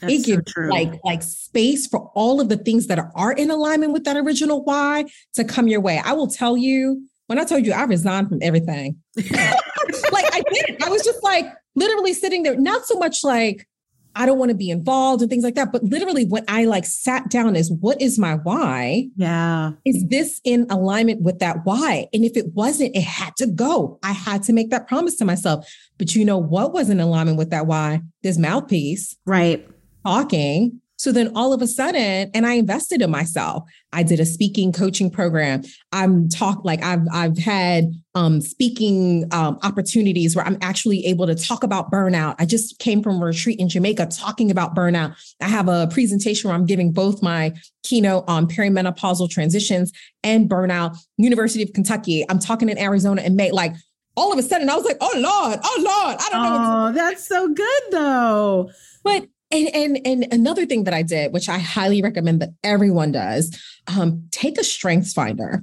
That's 0.00 0.12
it 0.12 0.26
gives 0.26 0.52
so 0.52 0.60
like 0.62 0.92
like 1.04 1.22
space 1.22 1.86
for 1.86 2.10
all 2.14 2.40
of 2.40 2.50
the 2.50 2.58
things 2.58 2.86
that 2.88 2.98
are 3.14 3.32
in 3.32 3.50
alignment 3.50 3.94
with 3.94 4.04
that 4.04 4.16
original 4.18 4.62
why 4.62 5.06
to 5.34 5.44
come 5.44 5.68
your 5.68 5.80
way. 5.80 6.02
I 6.04 6.12
will 6.12 6.28
tell 6.28 6.54
you 6.56 7.08
when 7.26 7.38
I 7.38 7.44
told 7.44 7.64
you 7.64 7.72
I 7.72 7.84
resigned 7.84 8.28
from 8.28 8.38
everything. 8.42 8.96
like 9.16 10.26
I 10.32 10.42
did. 10.52 10.82
I 10.82 10.88
was 10.88 11.02
just 11.02 11.22
like, 11.22 11.46
literally 11.76 12.14
sitting 12.14 12.42
there, 12.42 12.58
not 12.58 12.86
so 12.86 12.98
much 12.98 13.22
like, 13.22 13.68
I 14.16 14.24
don't 14.24 14.38
want 14.38 14.48
to 14.48 14.56
be 14.56 14.70
involved 14.70 15.20
and 15.20 15.30
things 15.30 15.44
like 15.44 15.56
that. 15.56 15.72
But 15.72 15.84
literally, 15.84 16.24
when 16.24 16.44
I 16.48 16.64
like 16.64 16.86
sat 16.86 17.28
down, 17.30 17.54
is 17.54 17.70
what 17.70 18.00
is 18.00 18.18
my 18.18 18.36
why? 18.36 19.08
Yeah. 19.14 19.72
Is 19.84 20.06
this 20.08 20.40
in 20.42 20.66
alignment 20.70 21.20
with 21.20 21.38
that 21.40 21.58
why? 21.64 22.08
And 22.14 22.24
if 22.24 22.34
it 22.36 22.54
wasn't, 22.54 22.96
it 22.96 23.02
had 23.02 23.36
to 23.36 23.46
go. 23.46 23.98
I 24.02 24.12
had 24.12 24.42
to 24.44 24.54
make 24.54 24.70
that 24.70 24.88
promise 24.88 25.16
to 25.16 25.26
myself. 25.26 25.70
But 25.98 26.14
you 26.14 26.24
know 26.24 26.38
what 26.38 26.72
was 26.72 26.88
in 26.88 26.98
alignment 26.98 27.36
with 27.36 27.50
that 27.50 27.66
why? 27.66 28.00
This 28.22 28.38
mouthpiece. 28.38 29.14
Right. 29.26 29.68
talking. 30.06 30.80
So 30.96 31.12
then 31.12 31.32
all 31.36 31.52
of 31.52 31.60
a 31.62 31.66
sudden, 31.66 32.30
and 32.32 32.46
I 32.46 32.54
invested 32.54 33.02
in 33.02 33.10
myself. 33.10 33.64
I 33.92 34.02
did 34.02 34.18
a 34.18 34.26
speaking 34.26 34.72
coaching 34.72 35.10
program. 35.10 35.62
I'm 35.92 36.28
talk 36.28 36.64
like 36.64 36.82
I've 36.82 37.06
I've 37.12 37.38
had 37.38 37.92
um, 38.14 38.40
speaking 38.40 39.28
um, 39.30 39.58
opportunities 39.62 40.34
where 40.34 40.44
I'm 40.44 40.58
actually 40.62 41.04
able 41.06 41.26
to 41.26 41.34
talk 41.34 41.62
about 41.62 41.90
burnout. 41.90 42.34
I 42.38 42.46
just 42.46 42.78
came 42.78 43.02
from 43.02 43.22
a 43.22 43.26
retreat 43.26 43.60
in 43.60 43.68
Jamaica 43.68 44.06
talking 44.06 44.50
about 44.50 44.74
burnout. 44.74 45.16
I 45.40 45.48
have 45.48 45.68
a 45.68 45.86
presentation 45.88 46.48
where 46.48 46.56
I'm 46.56 46.66
giving 46.66 46.92
both 46.92 47.22
my 47.22 47.52
keynote 47.82 48.24
on 48.26 48.46
perimenopausal 48.48 49.30
transitions 49.30 49.92
and 50.24 50.48
burnout. 50.48 50.98
University 51.18 51.62
of 51.62 51.72
Kentucky. 51.72 52.24
I'm 52.28 52.38
talking 52.38 52.68
in 52.68 52.78
Arizona 52.78 53.22
in 53.22 53.36
May. 53.36 53.50
Like 53.50 53.74
all 54.16 54.32
of 54.32 54.38
a 54.38 54.42
sudden, 54.42 54.70
I 54.70 54.74
was 54.74 54.84
like, 54.84 54.96
"Oh 55.00 55.12
Lord, 55.14 55.60
oh 55.62 55.76
Lord, 55.78 56.16
I 56.18 56.28
don't 56.30 56.42
know." 56.42 56.86
Oh, 56.88 56.92
that's 56.92 57.26
so 57.28 57.48
good 57.52 57.82
though. 57.90 58.70
But 59.04 59.28
and, 59.50 59.68
and 59.74 59.98
and 60.04 60.32
another 60.32 60.66
thing 60.66 60.84
that 60.84 60.94
I 60.94 61.02
did, 61.02 61.32
which 61.32 61.48
I 61.48 61.58
highly 61.58 62.02
recommend 62.02 62.40
that 62.42 62.50
everyone 62.64 63.12
does, 63.12 63.56
um, 63.96 64.26
take 64.30 64.58
a 64.58 64.64
strengths 64.64 65.12
finder. 65.12 65.62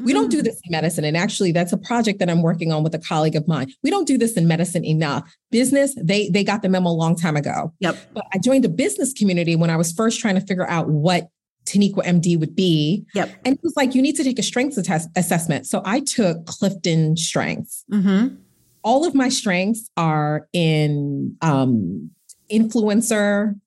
We 0.00 0.12
don't 0.12 0.30
do 0.30 0.40
mm. 0.40 0.44
this 0.44 0.60
in 0.64 0.72
medicine. 0.72 1.04
And 1.04 1.16
actually, 1.16 1.52
that's 1.52 1.72
a 1.72 1.76
project 1.76 2.18
that 2.18 2.28
I'm 2.28 2.42
working 2.42 2.72
on 2.72 2.82
with 2.82 2.94
a 2.94 2.98
colleague 2.98 3.36
of 3.36 3.46
mine. 3.46 3.72
We 3.82 3.90
don't 3.90 4.06
do 4.06 4.18
this 4.18 4.36
in 4.36 4.48
medicine 4.48 4.84
enough. 4.84 5.32
Business, 5.50 5.94
they 6.00 6.28
they 6.28 6.44
got 6.44 6.62
the 6.62 6.68
memo 6.68 6.90
a 6.90 6.92
long 6.92 7.16
time 7.16 7.36
ago. 7.36 7.72
Yep. 7.80 7.96
But 8.14 8.24
I 8.32 8.38
joined 8.38 8.64
the 8.64 8.68
business 8.68 9.12
community 9.12 9.56
when 9.56 9.70
I 9.70 9.76
was 9.76 9.92
first 9.92 10.20
trying 10.20 10.34
to 10.34 10.40
figure 10.40 10.68
out 10.68 10.88
what 10.88 11.28
Taniqua 11.66 12.04
MD 12.04 12.38
would 12.38 12.54
be. 12.54 13.04
Yep. 13.14 13.30
And 13.44 13.54
it 13.54 13.60
was 13.62 13.74
like, 13.76 13.94
you 13.94 14.02
need 14.02 14.16
to 14.16 14.24
take 14.24 14.38
a 14.38 14.42
strengths 14.42 14.80
test 14.82 15.08
assessment. 15.16 15.66
So 15.66 15.82
I 15.84 16.00
took 16.00 16.46
Clifton 16.46 17.16
Strengths. 17.16 17.84
Mm-hmm. 17.92 18.36
All 18.82 19.04
of 19.04 19.14
my 19.14 19.28
strengths 19.28 19.90
are 19.96 20.48
in 20.52 21.36
um, 21.42 22.10
influencer. 22.50 23.58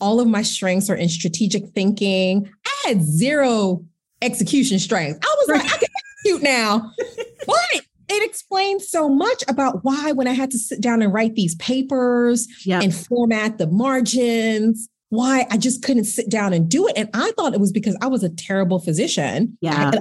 All 0.00 0.20
of 0.20 0.26
my 0.26 0.42
strengths 0.42 0.90
are 0.90 0.96
in 0.96 1.08
strategic 1.08 1.68
thinking. 1.68 2.50
I 2.66 2.88
had 2.88 3.02
zero 3.02 3.84
execution 4.22 4.78
strength. 4.78 5.20
I 5.22 5.34
was 5.38 5.48
like, 5.48 5.72
I 5.72 5.76
can 5.76 5.88
execute 6.24 6.42
now. 6.42 6.90
but 7.46 7.84
it 8.08 8.28
explains 8.28 8.88
so 8.88 9.08
much 9.08 9.44
about 9.48 9.84
why 9.84 10.12
when 10.12 10.26
I 10.26 10.32
had 10.32 10.50
to 10.50 10.58
sit 10.58 10.80
down 10.80 11.02
and 11.02 11.12
write 11.12 11.34
these 11.34 11.54
papers 11.56 12.46
yep. 12.66 12.82
and 12.82 12.94
format 12.94 13.58
the 13.58 13.66
margins, 13.66 14.88
why 15.08 15.46
I 15.50 15.56
just 15.56 15.82
couldn't 15.82 16.04
sit 16.04 16.28
down 16.28 16.52
and 16.52 16.68
do 16.68 16.86
it. 16.88 16.94
And 16.96 17.08
I 17.14 17.32
thought 17.36 17.54
it 17.54 17.60
was 17.60 17.72
because 17.72 17.96
I 18.00 18.08
was 18.08 18.22
a 18.22 18.28
terrible 18.28 18.78
physician, 18.80 19.56
yeah. 19.60 19.92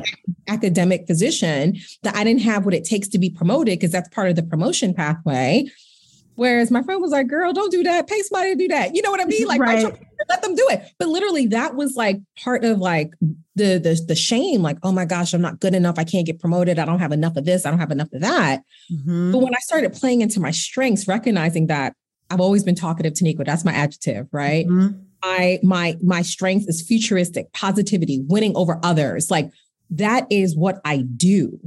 academic 0.48 1.06
physician, 1.08 1.78
that 2.02 2.16
I 2.16 2.24
didn't 2.24 2.42
have 2.42 2.66
what 2.66 2.74
it 2.74 2.84
takes 2.84 3.08
to 3.10 3.20
be 3.20 3.30
promoted 3.30 3.80
because 3.80 3.92
that's 3.92 4.10
part 4.10 4.30
of 4.30 4.36
the 4.36 4.44
promotion 4.44 4.94
pathway. 4.94 5.66
Whereas 6.36 6.72
my 6.72 6.82
friend 6.82 7.02
was 7.02 7.12
like, 7.12 7.28
girl, 7.28 7.54
don't 7.54 7.72
do 7.72 7.84
that. 7.84 8.08
Pay 8.08 8.22
somebody 8.22 8.54
to 8.54 8.58
do 8.58 8.68
that. 8.70 8.96
You 8.96 9.02
know 9.02 9.12
what 9.12 9.22
I 9.22 9.26
mean? 9.26 9.46
Like 9.46 9.62
right. 9.62 9.84
let 10.30 10.42
them 10.42 10.56
do 10.56 10.68
it. 10.72 10.92
But 10.98 11.10
literally 11.10 11.48
that 11.48 11.76
was 11.76 11.96
like 11.96 12.20
part 12.44 12.64
of 12.64 12.80
like 12.80 13.14
the, 13.56 13.78
the 13.78 14.04
the 14.08 14.16
shame, 14.16 14.62
like, 14.62 14.78
oh 14.84 14.92
my 14.92 15.06
gosh, 15.06 15.34
I'm 15.34 15.42
not 15.42 15.60
good 15.60 15.76
enough. 15.76 16.00
I 16.00 16.04
can't 16.04 16.26
get 16.26 16.40
promoted. 16.40 16.80
I 16.80 16.86
don't 16.86 17.00
have 17.00 17.12
enough 17.12 17.36
of 17.36 17.46
this. 17.46 17.66
I 17.66 17.70
don't 17.70 17.80
have 17.80 17.92
enough 17.92 18.12
of 18.14 18.22
that. 18.22 18.64
Mm-hmm. 18.92 19.32
But 19.32 19.40
when 19.40 19.54
I 19.54 19.60
started 19.60 19.94
playing 19.94 20.22
into 20.22 20.40
my 20.40 20.52
strengths, 20.52 21.08
recognizing 21.08 21.68
that 21.68 21.94
I've 22.30 22.42
always 22.42 22.64
been 22.64 22.76
talkative, 22.76 23.14
Taniqua, 23.14 23.46
that's 23.46 23.64
my 23.64 23.74
adjective, 23.74 24.28
right? 24.32 24.66
Mm-hmm. 24.66 25.00
My 25.24 25.60
my 25.62 25.98
my 26.02 26.22
strength 26.24 26.66
is 26.68 26.82
futuristic, 26.82 27.54
positivity, 27.54 28.24
winning 28.28 28.56
over 28.56 28.80
others. 28.84 29.30
Like 29.30 29.52
that 29.92 30.26
is 30.32 30.56
what 30.56 30.82
I 30.84 31.04
do. 31.16 31.60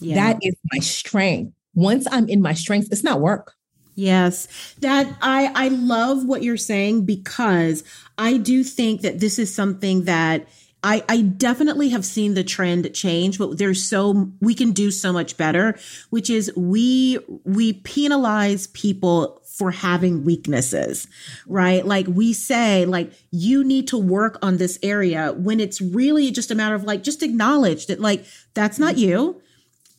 Yeah. 0.00 0.14
That 0.14 0.38
is 0.42 0.54
my 0.72 0.78
strength. 0.78 1.54
Once 1.74 2.06
I'm 2.10 2.28
in 2.28 2.40
my 2.40 2.54
strengths, 2.54 2.88
it's 2.90 3.04
not 3.04 3.20
work. 3.20 3.54
Yes. 4.00 4.48
That 4.80 5.14
I 5.20 5.52
I 5.54 5.68
love 5.68 6.24
what 6.24 6.42
you're 6.42 6.56
saying 6.56 7.04
because 7.04 7.84
I 8.16 8.38
do 8.38 8.64
think 8.64 9.02
that 9.02 9.20
this 9.20 9.38
is 9.38 9.54
something 9.54 10.04
that 10.04 10.46
I, 10.82 11.04
I 11.10 11.20
definitely 11.20 11.90
have 11.90 12.06
seen 12.06 12.32
the 12.32 12.42
trend 12.42 12.94
change, 12.94 13.38
but 13.38 13.58
there's 13.58 13.84
so 13.84 14.30
we 14.40 14.54
can 14.54 14.72
do 14.72 14.90
so 14.90 15.12
much 15.12 15.36
better, 15.36 15.78
which 16.08 16.30
is 16.30 16.50
we 16.56 17.18
we 17.44 17.74
penalize 17.74 18.68
people 18.68 19.42
for 19.44 19.70
having 19.70 20.24
weaknesses, 20.24 21.06
right? 21.46 21.84
Like 21.84 22.06
we 22.06 22.32
say, 22.32 22.86
like 22.86 23.12
you 23.30 23.62
need 23.62 23.86
to 23.88 23.98
work 23.98 24.38
on 24.40 24.56
this 24.56 24.78
area 24.82 25.34
when 25.36 25.60
it's 25.60 25.82
really 25.82 26.30
just 26.30 26.50
a 26.50 26.54
matter 26.54 26.74
of 26.74 26.84
like 26.84 27.02
just 27.02 27.22
acknowledge 27.22 27.86
that 27.88 28.00
like 28.00 28.24
that's 28.54 28.78
not 28.78 28.96
you 28.96 29.42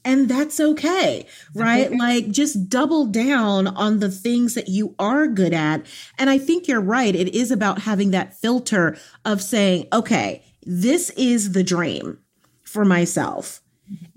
and 0.03 0.27
that's 0.27 0.59
okay, 0.59 1.25
right? 1.53 1.91
like 1.91 2.31
just 2.31 2.69
double 2.69 3.05
down 3.05 3.67
on 3.67 3.99
the 3.99 4.09
things 4.09 4.55
that 4.55 4.67
you 4.67 4.95
are 4.97 5.27
good 5.27 5.53
at. 5.53 5.85
And 6.17 6.29
I 6.29 6.37
think 6.37 6.67
you're 6.67 6.81
right. 6.81 7.15
It 7.15 7.35
is 7.35 7.51
about 7.51 7.79
having 7.79 8.11
that 8.11 8.33
filter 8.33 8.97
of 9.25 9.41
saying, 9.41 9.87
okay, 9.93 10.43
this 10.63 11.11
is 11.11 11.51
the 11.51 11.63
dream 11.63 12.19
for 12.63 12.85
myself. 12.85 13.61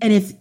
And 0.01 0.13
if 0.13 0.33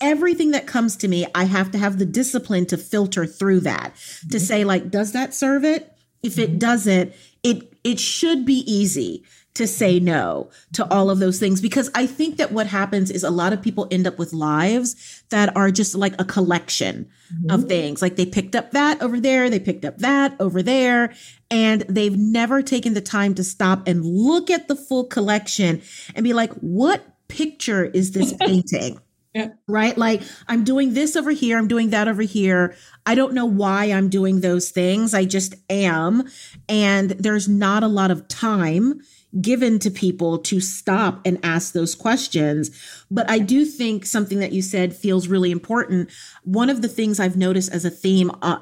everything 0.00 0.52
that 0.52 0.66
comes 0.66 0.96
to 0.96 1.08
me, 1.08 1.26
I 1.34 1.44
have 1.44 1.70
to 1.72 1.78
have 1.78 1.98
the 1.98 2.06
discipline 2.06 2.66
to 2.66 2.76
filter 2.76 3.26
through 3.26 3.60
that 3.60 3.94
to 3.94 4.00
mm-hmm. 4.26 4.38
say, 4.38 4.64
like, 4.64 4.90
does 4.90 5.12
that 5.12 5.34
serve 5.34 5.64
it? 5.64 5.92
If 6.22 6.38
it 6.38 6.50
mm-hmm. 6.50 6.58
doesn't, 6.58 7.12
it 7.42 7.74
it 7.84 7.98
should 7.98 8.44
be 8.44 8.60
easy 8.70 9.24
to 9.54 9.66
say 9.66 9.98
no 9.98 10.48
to 10.72 10.88
all 10.92 11.10
of 11.10 11.18
those 11.18 11.40
things 11.40 11.60
because 11.60 11.90
I 11.94 12.06
think 12.06 12.36
that 12.36 12.52
what 12.52 12.68
happens 12.68 13.10
is 13.10 13.24
a 13.24 13.30
lot 13.30 13.52
of 13.52 13.60
people 13.60 13.88
end 13.90 14.06
up 14.06 14.18
with 14.18 14.32
lives 14.32 15.22
that 15.30 15.54
are 15.56 15.70
just 15.70 15.94
like 15.94 16.14
a 16.20 16.24
collection 16.24 17.10
mm-hmm. 17.32 17.50
of 17.50 17.68
things. 17.68 18.00
Like 18.00 18.16
they 18.16 18.26
picked 18.26 18.54
up 18.54 18.70
that 18.72 19.02
over 19.02 19.18
there, 19.18 19.50
they 19.50 19.58
picked 19.58 19.84
up 19.84 19.98
that 19.98 20.36
over 20.38 20.62
there, 20.62 21.12
and 21.50 21.82
they've 21.82 22.16
never 22.16 22.62
taken 22.62 22.94
the 22.94 23.00
time 23.00 23.34
to 23.34 23.44
stop 23.44 23.88
and 23.88 24.04
look 24.04 24.50
at 24.50 24.68
the 24.68 24.76
full 24.76 25.04
collection 25.04 25.82
and 26.14 26.22
be 26.22 26.32
like, 26.32 26.52
what 26.54 27.02
picture 27.28 27.86
is 27.86 28.12
this 28.12 28.32
painting? 28.40 29.00
Yeah. 29.34 29.48
Right? 29.68 29.96
Like 29.96 30.22
I'm 30.48 30.64
doing 30.64 30.94
this 30.94 31.16
over 31.16 31.30
here, 31.30 31.58
I'm 31.58 31.68
doing 31.68 31.90
that 31.90 32.08
over 32.08 32.22
here. 32.22 32.74
I 33.04 33.14
don't 33.14 33.34
know 33.34 33.46
why 33.46 33.86
I'm 33.86 34.08
doing 34.08 34.40
those 34.40 34.70
things. 34.70 35.12
I 35.12 35.24
just 35.24 35.54
am. 35.68 36.28
And 36.68 37.10
there's 37.10 37.48
not 37.48 37.82
a 37.82 37.88
lot 37.88 38.10
of 38.10 38.26
time 38.28 39.00
given 39.40 39.78
to 39.78 39.90
people 39.90 40.38
to 40.38 40.60
stop 40.60 41.20
and 41.24 41.38
ask 41.42 41.72
those 41.72 41.94
questions. 41.94 42.70
But 43.10 43.30
I 43.30 43.38
do 43.38 43.64
think 43.64 44.04
something 44.04 44.40
that 44.40 44.52
you 44.52 44.62
said 44.62 44.94
feels 44.94 45.28
really 45.28 45.50
important. 45.50 46.10
One 46.42 46.70
of 46.70 46.82
the 46.82 46.88
things 46.88 47.20
I've 47.20 47.36
noticed 47.36 47.72
as 47.72 47.84
a 47.84 47.90
theme 47.90 48.30
uh, 48.42 48.58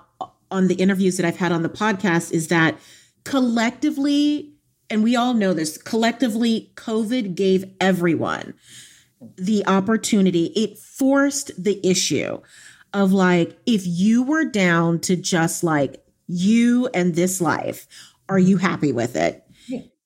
on 0.51 0.69
the 0.69 0.75
interviews 0.75 1.16
that 1.16 1.27
I've 1.27 1.39
had 1.39 1.53
on 1.53 1.62
the 1.62 1.69
podcast 1.69 2.33
is 2.33 2.49
that 2.49 2.79
collectively, 3.25 4.53
and 4.91 5.03
we 5.03 5.16
all 5.16 5.35
know 5.35 5.55
this, 5.55 5.79
collectively, 5.79 6.73
COVID 6.75 7.35
gave 7.35 7.64
everyone 7.81 8.55
the 9.37 9.66
opportunity, 9.66 10.47
it 10.55 10.79
forced 10.79 11.51
the 11.62 11.85
issue 11.87 12.41
of 12.93 13.12
like, 13.12 13.59
if 13.66 13.83
you 13.87 14.23
were 14.23 14.45
down 14.45 15.01
to 15.01 15.16
just 15.16 15.64
like 15.64 16.03
you 16.27 16.89
and 16.95 17.14
this 17.14 17.41
life, 17.41 17.87
are 18.29 18.39
you 18.39 18.59
happy 18.59 18.93
with 18.93 19.16
it? 19.16 19.45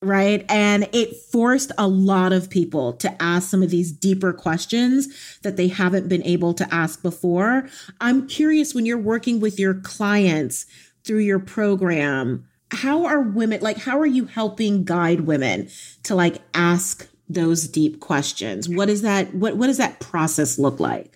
Right? 0.03 0.45
And 0.49 0.89
it 0.93 1.17
forced 1.17 1.73
a 1.79 1.87
lot 1.87 2.33
of 2.33 2.51
people 2.51 2.93
to 2.95 3.23
ask 3.23 3.49
some 3.49 3.63
of 3.63 3.71
these 3.71 3.93
deeper 3.93 4.33
questions 4.33 5.39
that 5.43 5.57
they 5.57 5.69
haven't 5.69 6.09
been 6.09 6.25
able 6.25 6.55
to 6.55 6.75
ask 6.75 7.03
before. 7.03 7.69
I'm 8.01 8.27
curious 8.27 8.75
when 8.75 8.85
you're 8.85 8.99
working 8.99 9.41
with 9.41 9.59
your 9.59 9.75
clients 9.75 10.67
through 11.05 11.21
your 11.21 11.39
program, 11.39 12.47
how 12.71 13.05
are 13.05 13.21
women 13.21 13.61
like 13.61 13.77
how 13.77 13.99
are 13.99 14.07
you 14.07 14.25
helping 14.25 14.85
guide 14.85 15.23
women 15.23 15.69
to 16.05 16.15
like 16.15 16.41
ask 16.55 17.09
those 17.29 17.69
deep 17.69 18.01
questions? 18.01 18.69
What 18.69 18.89
is 18.89 19.03
that 19.03 19.35
what 19.35 19.57
what 19.57 19.67
does 19.67 19.79
that 19.79 20.01
process 20.01 20.59
look 20.59 20.81
like? 20.81 21.12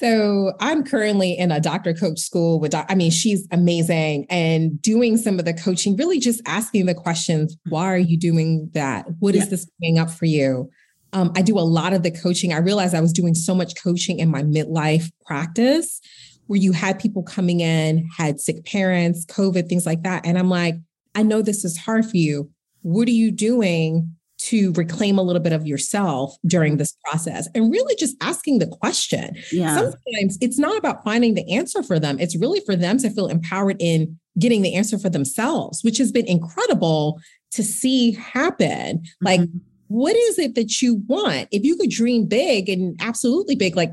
So 0.00 0.54
I'm 0.60 0.82
currently 0.82 1.36
in 1.36 1.52
a 1.52 1.60
doctor 1.60 1.92
coach 1.92 2.20
school 2.20 2.58
with, 2.58 2.74
I 2.74 2.94
mean, 2.94 3.10
she's 3.10 3.46
amazing 3.50 4.24
and 4.30 4.80
doing 4.80 5.18
some 5.18 5.38
of 5.38 5.44
the 5.44 5.52
coaching, 5.52 5.94
really 5.94 6.18
just 6.18 6.40
asking 6.46 6.86
the 6.86 6.94
questions, 6.94 7.54
why 7.68 7.84
are 7.92 7.98
you 7.98 8.18
doing 8.18 8.70
that? 8.72 9.04
What 9.18 9.34
is 9.34 9.44
yeah. 9.44 9.50
this 9.50 9.70
bringing 9.78 9.98
up 9.98 10.10
for 10.10 10.24
you? 10.24 10.70
Um, 11.12 11.32
I 11.36 11.42
do 11.42 11.58
a 11.58 11.60
lot 11.60 11.92
of 11.92 12.02
the 12.02 12.10
coaching. 12.10 12.54
I 12.54 12.58
realized 12.58 12.94
I 12.94 13.02
was 13.02 13.12
doing 13.12 13.34
so 13.34 13.54
much 13.54 13.74
coaching 13.82 14.20
in 14.20 14.30
my 14.30 14.42
midlife 14.42 15.10
practice 15.26 16.00
where 16.46 16.58
you 16.58 16.72
had 16.72 16.98
people 16.98 17.22
coming 17.22 17.60
in, 17.60 18.08
had 18.16 18.40
sick 18.40 18.64
parents, 18.64 19.26
COVID, 19.26 19.68
things 19.68 19.84
like 19.84 20.02
that. 20.04 20.24
And 20.24 20.38
I'm 20.38 20.48
like, 20.48 20.76
I 21.14 21.22
know 21.24 21.42
this 21.42 21.62
is 21.62 21.76
hard 21.76 22.06
for 22.06 22.16
you. 22.16 22.50
What 22.80 23.06
are 23.06 23.12
you 23.12 23.30
doing 23.30 24.16
to 24.42 24.72
reclaim 24.72 25.18
a 25.18 25.22
little 25.22 25.42
bit 25.42 25.52
of 25.52 25.66
yourself 25.66 26.34
during 26.46 26.78
this 26.78 26.96
process 27.04 27.48
and 27.54 27.70
really 27.70 27.94
just 27.96 28.16
asking 28.22 28.58
the 28.58 28.66
question. 28.66 29.36
Yeah. 29.52 29.74
Sometimes 29.74 30.38
it's 30.40 30.58
not 30.58 30.76
about 30.78 31.04
finding 31.04 31.34
the 31.34 31.48
answer 31.52 31.82
for 31.82 31.98
them, 31.98 32.18
it's 32.18 32.36
really 32.36 32.60
for 32.60 32.76
them 32.76 32.98
to 32.98 33.10
feel 33.10 33.28
empowered 33.28 33.76
in 33.80 34.18
getting 34.38 34.62
the 34.62 34.74
answer 34.74 34.98
for 34.98 35.10
themselves, 35.10 35.82
which 35.82 35.98
has 35.98 36.10
been 36.10 36.26
incredible 36.26 37.20
to 37.52 37.62
see 37.62 38.12
happen. 38.12 38.98
Mm-hmm. 38.98 39.26
Like, 39.26 39.40
what 39.88 40.16
is 40.16 40.38
it 40.38 40.54
that 40.54 40.80
you 40.80 41.02
want? 41.06 41.48
If 41.50 41.64
you 41.64 41.76
could 41.76 41.90
dream 41.90 42.26
big 42.26 42.68
and 42.68 42.98
absolutely 43.02 43.56
big, 43.56 43.76
like 43.76 43.92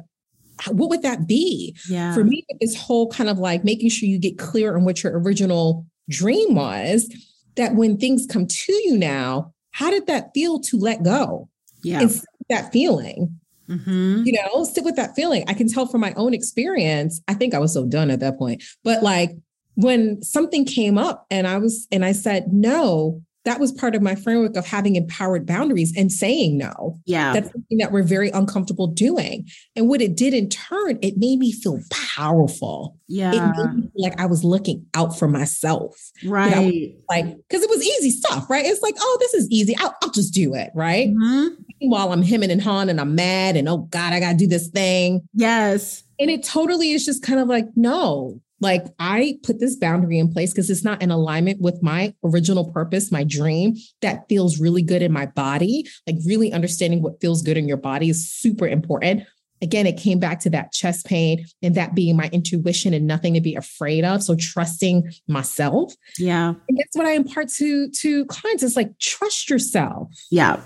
what 0.70 0.90
would 0.90 1.02
that 1.02 1.28
be? 1.28 1.76
Yeah. 1.90 2.14
For 2.14 2.24
me, 2.24 2.46
this 2.62 2.76
whole 2.76 3.10
kind 3.10 3.30
of 3.30 3.38
like 3.38 3.64
making 3.64 3.90
sure 3.90 4.08
you 4.08 4.20
get 4.20 4.38
clear 4.38 4.76
on 4.76 4.86
what 4.86 5.04
your 5.04 5.20
original 5.20 5.86
dream 6.10 6.56
was 6.56 7.14
that 7.58 7.76
when 7.76 7.98
things 7.98 8.26
come 8.26 8.48
to 8.48 8.74
you 8.74 8.98
now, 8.98 9.54
how 9.78 9.92
did 9.92 10.08
that 10.08 10.32
feel 10.34 10.60
to 10.60 10.76
let 10.76 11.04
go? 11.04 11.48
Yeah. 11.84 12.02
And 12.02 12.22
that 12.50 12.74
feeling. 12.74 13.40
Mm-hmm. 13.70 14.24
You 14.26 14.34
know, 14.34 14.64
sit 14.64 14.84
with 14.84 14.96
that 14.96 15.14
feeling. 15.16 15.44
I 15.48 15.54
can 15.54 15.70
tell 15.70 15.86
from 15.86 16.02
my 16.02 16.14
own 16.16 16.34
experience. 16.34 17.22
I 17.28 17.36
think 17.36 17.54
I 17.54 17.60
was 17.60 17.76
so 17.76 17.86
done 17.86 18.10
at 18.10 18.20
that 18.22 18.40
point. 18.40 18.64
But 18.84 19.04
like 19.04 19.38
when 19.76 20.24
something 20.24 20.66
came 20.66 20.98
up 20.98 21.28
and 21.30 21.46
I 21.46 21.60
was, 21.60 21.88
and 21.92 22.04
I 22.04 22.14
said, 22.14 22.52
no, 22.52 23.22
that 23.48 23.62
was 23.62 23.72
part 23.72 23.96
of 23.96 24.02
my 24.02 24.14
framework 24.14 24.58
of 24.58 24.66
having 24.66 24.98
empowered 24.98 25.46
boundaries 25.46 25.94
and 25.96 26.12
saying 26.12 26.58
no. 26.58 27.00
Yeah. 27.06 27.32
That's 27.32 27.50
something 27.50 27.78
that 27.78 27.94
we're 27.94 28.04
very 28.04 28.30
uncomfortable 28.30 28.88
doing. 28.88 29.48
And 29.74 29.88
what 29.88 30.02
it 30.02 30.18
did 30.18 30.34
in 30.34 30.50
turn, 30.50 31.00
it 31.02 31.16
made 31.18 31.40
me 31.40 31.54
feel 31.54 31.80
powerful. 31.90 32.98
Yeah. 33.08 33.32
It 33.32 33.58
made 33.58 33.74
me 33.76 33.82
feel 33.84 33.92
like 33.96 34.20
I 34.20 34.26
was 34.26 34.44
looking 34.44 34.86
out 34.94 35.18
for 35.18 35.30
myself. 35.30 35.96
right. 36.26 36.94
Like, 37.10 37.38
because 37.38 37.64
it 37.64 37.70
was 37.70 37.82
easy 37.82 38.12
stuff, 38.12 38.50
right? 38.50 38.66
It's 38.66 38.82
like, 38.82 38.96
oh, 39.00 39.18
this 39.22 39.34
is 39.34 39.50
easy. 39.50 39.78
I'll, 39.78 39.96
I'll 40.04 40.12
just 40.12 40.34
do 40.34 40.54
it, 40.54 40.72
right? 40.76 41.08
Mhm. 41.08 41.56
While 41.80 42.12
I'm 42.12 42.24
hemming 42.24 42.52
and 42.52 42.62
hawing 42.62 42.90
and 42.90 43.00
I'm 43.00 43.16
mad 43.16 43.56
and 43.56 43.70
oh 43.70 43.78
God, 43.78 44.12
I 44.12 44.20
gotta 44.20 44.38
do 44.38 44.48
this 44.48 44.68
thing. 44.68 45.22
Yes. 45.34 46.04
And 46.20 46.30
it 46.30 46.44
totally 46.44 46.92
is 46.92 47.06
just 47.06 47.24
kind 47.24 47.40
of 47.40 47.48
like, 47.48 47.68
no, 47.78 48.42
like 48.60 48.86
I 49.00 49.38
put 49.44 49.60
this 49.60 49.76
boundary 49.76 50.20
in 50.20 50.32
place 50.32 50.52
because 50.52 50.70
it's 50.70 50.84
not 50.84 51.02
in 51.02 51.12
alignment 51.12 51.62
with 51.62 51.82
my 51.82 52.14
original 52.24 52.72
purpose, 52.72 53.12
my 53.12 53.24
dream 53.24 53.76
that 54.02 54.28
feels 54.30 54.60
really 54.60 54.82
good 54.82 55.02
in 55.02 55.12
my 55.12 55.28
body. 55.28 55.88
Like 56.08 56.18
really 56.26 56.52
understanding 56.52 57.02
what 57.02 57.22
feels 57.22 57.42
good 57.42 57.58
in 57.58 57.68
your 57.68 57.78
body 57.78 58.10
is 58.10 58.30
super 58.30 58.68
important. 58.68 59.24
Again, 59.62 59.88
it 59.88 59.98
came 59.98 60.20
back 60.20 60.40
to 60.42 60.52
that 60.52 60.72
chest 60.72 61.08
pain 61.08 61.46
and 61.64 61.74
that 61.76 61.96
being 61.96 62.16
my 62.16 62.30
intuition 62.32 62.94
and 62.94 63.08
nothing 63.08 63.34
to 63.34 63.42
be 63.42 63.56
afraid 63.56 64.06
of. 64.06 64.22
So 64.22 64.36
trusting 64.36 65.12
myself. 65.28 65.94
Yeah. 66.20 66.54
And 66.70 66.78
that's 66.78 66.96
what 66.96 67.08
I 67.08 67.14
impart 67.14 67.50
to, 67.54 67.90
to 67.90 68.26
clients. 68.26 68.62
It's 68.62 68.76
like 68.76 68.98
trust 69.00 69.50
yourself. 69.50 70.10
Yeah. 70.30 70.62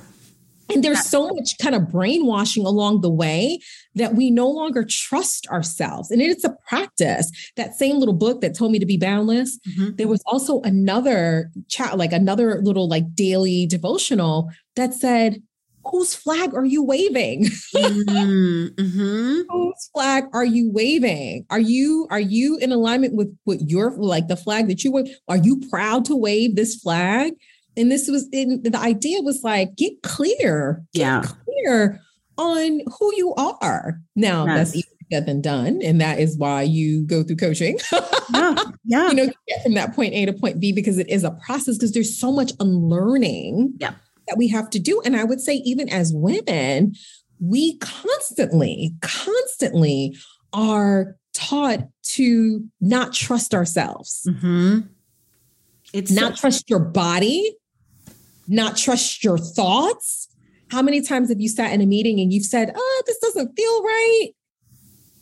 And 0.70 0.84
there's 0.84 1.06
so 1.06 1.28
much 1.30 1.58
kind 1.62 1.76
of 1.76 1.90
brainwashing 1.92 2.66
along 2.66 3.02
the 3.02 3.10
way 3.10 3.60
that 3.96 4.16
we 4.16 4.32
no 4.32 4.50
longer 4.50 4.86
trust 4.88 5.48
ourselves. 5.48 6.12
And 6.12 6.22
it's 6.22 6.44
a 6.46 6.56
practice. 6.68 7.30
That 7.58 7.76
same 7.76 7.98
little 7.98 8.14
book 8.14 8.42
that 8.42 8.56
told 8.56 8.72
me 8.72 8.80
to 8.80 8.86
be 8.86 8.98
boundless, 8.98 9.60
Mhm. 9.78 9.98
there 9.98 10.08
was 10.08 10.22
also 10.26 10.62
another 10.62 11.52
chat, 11.68 11.98
like 11.98 12.14
another 12.14 12.62
little 12.62 12.88
like 12.88 13.14
daily 13.16 13.66
devotional 13.66 14.50
that 14.76 14.94
said, 14.94 15.42
Whose 15.92 16.14
flag 16.14 16.54
are 16.54 16.64
you 16.66 16.84
waving? 16.84 17.48
Mm-hmm. 17.76 19.42
Whose 19.50 19.90
flag 19.94 20.26
are 20.34 20.46
you 20.46 20.70
waving? 20.72 21.46
Are 21.50 21.60
you 21.60 22.08
are 22.10 22.20
you 22.20 22.58
in 22.58 22.72
alignment 22.72 23.16
with 23.16 23.36
what 23.46 23.70
your 23.70 23.92
like 23.98 24.28
the 24.28 24.36
flag 24.36 24.68
that 24.68 24.84
you 24.84 24.92
wave? 24.92 25.08
Are 25.28 25.38
you 25.38 25.60
proud 25.72 26.06
to 26.06 26.16
wave 26.16 26.56
this 26.56 26.76
flag? 26.76 27.34
And 27.78 27.92
this 27.92 28.08
was 28.10 28.28
in 28.34 28.62
the 28.64 28.78
idea 28.78 29.22
was 29.22 29.42
like 29.44 29.76
get 29.76 30.02
clear, 30.04 30.84
get 30.94 31.00
Yeah. 31.02 31.22
clear 31.24 32.02
on 32.38 32.82
who 33.00 33.16
you 33.16 33.34
are. 33.36 34.00
Now 34.16 34.46
that's 34.46 34.76
Yes. 34.76 34.86
easier 35.12 35.22
than 35.26 35.42
done, 35.42 35.82
and 35.82 36.00
that 36.02 36.20
is 36.20 36.38
why 36.38 36.64
you 36.64 37.04
go 37.06 37.24
through 37.24 37.38
coaching. 37.38 37.78
Yeah. 38.34 38.56
Yeah. 38.86 39.10
you 39.10 39.14
know, 39.16 39.30
from 39.62 39.74
that 39.74 39.94
point 39.94 40.14
A 40.14 40.26
to 40.26 40.32
point 40.34 40.62
B 40.62 40.72
because 40.72 40.98
it 40.98 41.10
is 41.10 41.26
a 41.26 41.32
process 41.46 41.76
because 41.78 41.92
there's 41.92 42.18
so 42.18 42.32
much 42.32 42.54
unlearning 42.62 43.74
Yeah. 43.78 43.94
that 44.28 44.38
we 44.38 44.48
have 44.48 44.70
to 44.70 44.80
do. 44.80 45.02
And 45.04 45.18
I 45.18 45.26
would 45.26 45.42
say, 45.42 45.56
even 45.66 45.90
as 45.90 46.14
women, 46.14 46.94
we 47.42 47.78
constantly, 47.80 48.96
constantly 49.02 50.16
are 50.54 51.18
taught 51.34 51.90
to 52.14 52.64
not 52.80 53.12
trust 53.14 53.54
ourselves, 53.54 54.26
Mm-hmm. 54.30 54.80
It's 55.94 56.12
not 56.12 56.38
so- 56.38 56.42
trust 56.42 56.70
your 56.70 56.80
body, 56.80 57.54
not 58.52 58.78
trust 58.78 59.24
your 59.24 59.38
thoughts. 59.38 60.28
How 60.70 60.82
many 60.82 61.02
times 61.02 61.30
have 61.30 61.40
you 61.40 61.50
sat 61.50 61.72
in 61.74 61.82
a 61.82 61.86
meeting 61.86 62.20
and 62.20 62.32
you've 62.32 62.46
said, 62.46 62.72
oh, 62.76 63.04
this 63.06 63.20
doesn't 63.20 63.56
feel 63.56 63.84
right? 63.84 64.30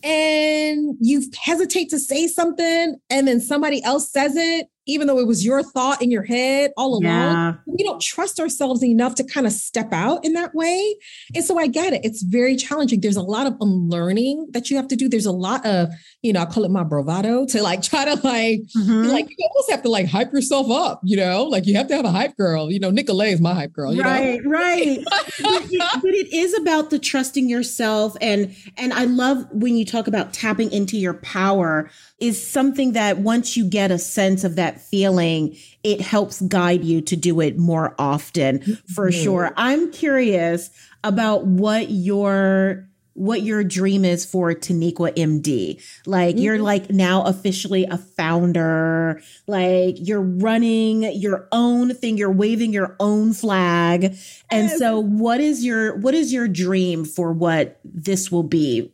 And 0.03 0.95
you 0.99 1.23
hesitate 1.41 1.89
to 1.89 1.99
say 1.99 2.27
something, 2.27 2.97
and 3.09 3.27
then 3.27 3.41
somebody 3.41 3.84
else 3.84 4.11
says 4.11 4.36
it, 4.36 4.67
even 4.89 5.07
though 5.07 5.19
it 5.19 5.27
was 5.27 5.45
your 5.45 5.61
thought 5.63 6.01
in 6.01 6.09
your 6.11 6.23
head 6.23 6.71
all 6.77 6.91
along. 6.93 7.03
yeah. 7.03 7.53
We 7.65 7.83
don't 7.83 8.01
trust 8.01 8.39
ourselves 8.39 8.83
enough 8.83 9.15
to 9.15 9.23
kind 9.23 9.45
of 9.47 9.53
step 9.53 9.93
out 9.93 10.25
in 10.25 10.33
that 10.33 10.53
way. 10.53 10.95
And 11.35 11.43
so 11.43 11.57
I 11.57 11.67
get 11.67 11.93
it. 11.93 12.01
It's 12.03 12.21
very 12.23 12.55
challenging. 12.55 12.99
There's 13.01 13.15
a 13.15 13.21
lot 13.21 13.47
of 13.47 13.55
unlearning 13.61 14.47
that 14.51 14.69
you 14.69 14.77
have 14.77 14.87
to 14.89 14.95
do. 14.95 15.07
There's 15.09 15.25
a 15.25 15.31
lot 15.31 15.65
of, 15.65 15.89
you 16.21 16.33
know, 16.33 16.41
I 16.41 16.45
call 16.45 16.65
it 16.65 16.71
my 16.71 16.83
bravado 16.83 17.45
to 17.47 17.61
like 17.63 17.81
try 17.81 18.05
to 18.05 18.15
like 18.27 18.61
Mhm. 18.77 19.11
like 19.11 19.29
you 19.29 19.35
almost 19.49 19.71
have 19.71 19.81
to 19.83 19.89
like 19.89 20.07
hype 20.07 20.31
yourself 20.33 20.69
up, 20.69 21.01
you 21.03 21.17
know, 21.17 21.43
like 21.45 21.65
you 21.65 21.75
have 21.75 21.87
to 21.87 21.95
have 21.95 22.05
a 22.05 22.11
hype 22.11 22.35
girl. 22.37 22.71
You 22.71 22.79
know, 22.79 22.89
Nicolay 22.91 23.31
is 23.31 23.39
my 23.41 23.53
hype 23.53 23.73
girl. 23.73 23.93
You 23.93 24.01
right, 24.01 24.39
right. 24.45 24.99
but, 25.05 25.63
it, 25.71 25.81
but 26.01 26.13
it 26.13 26.33
is 26.33 26.53
about 26.57 26.89
the 26.89 26.99
trusting 26.99 27.47
yourself, 27.49 28.15
and 28.21 28.53
and 28.77 28.93
I 28.93 29.05
love 29.05 29.45
when 29.51 29.77
you 29.77 29.85
talk 29.85 30.07
about 30.07 30.33
tapping 30.33 30.71
into 30.71 30.97
your 30.97 31.13
power. 31.15 31.89
Is 32.19 32.45
something 32.45 32.91
that 32.93 33.19
once 33.19 33.55
you 33.55 33.63
get 33.63 33.91
a 33.91 33.97
sense 33.97 34.43
of 34.43 34.57
that 34.57 34.78
feeling, 34.82 35.55
it 35.84 36.01
helps 36.01 36.41
guide 36.41 36.84
you 36.84 37.01
to 37.01 37.15
do 37.15 37.39
it 37.41 37.57
more 37.57 37.95
often, 37.99 38.59
for 38.93 39.09
Mhm. 39.11 39.23
sure. 39.23 39.53
I'm 39.57 39.91
curious 39.91 40.69
about 41.03 41.45
what 41.47 41.89
your 41.91 42.86
what 43.15 43.41
your 43.41 43.65
dream 43.65 44.05
is 44.05 44.23
for 44.23 44.53
Taniqua 44.53 45.11
MD. 45.17 45.77
Like 46.05 46.39
you're 46.39 46.57
Mhm. 46.57 46.63
like 46.63 46.89
now 46.89 47.23
officially 47.23 47.84
a 47.84 47.97
founder, 47.97 49.19
like 49.45 49.97
you're 49.99 50.21
running 50.21 51.03
your 51.19 51.47
own 51.51 51.93
thing, 51.93 52.17
you're 52.17 52.32
waving 52.32 52.71
your 52.71 52.95
own 52.99 53.34
flag. 53.34 54.15
And 54.49 54.69
Yes. 54.69 54.80
so 54.80 54.99
what 55.01 55.41
is 55.41 55.65
your 55.65 55.97
what 55.97 56.13
is 56.15 56.32
your 56.32 56.47
dream 56.47 57.03
for 57.03 57.34
what 57.34 57.80
this 57.84 58.32
will 58.32 58.43
be? 58.43 58.89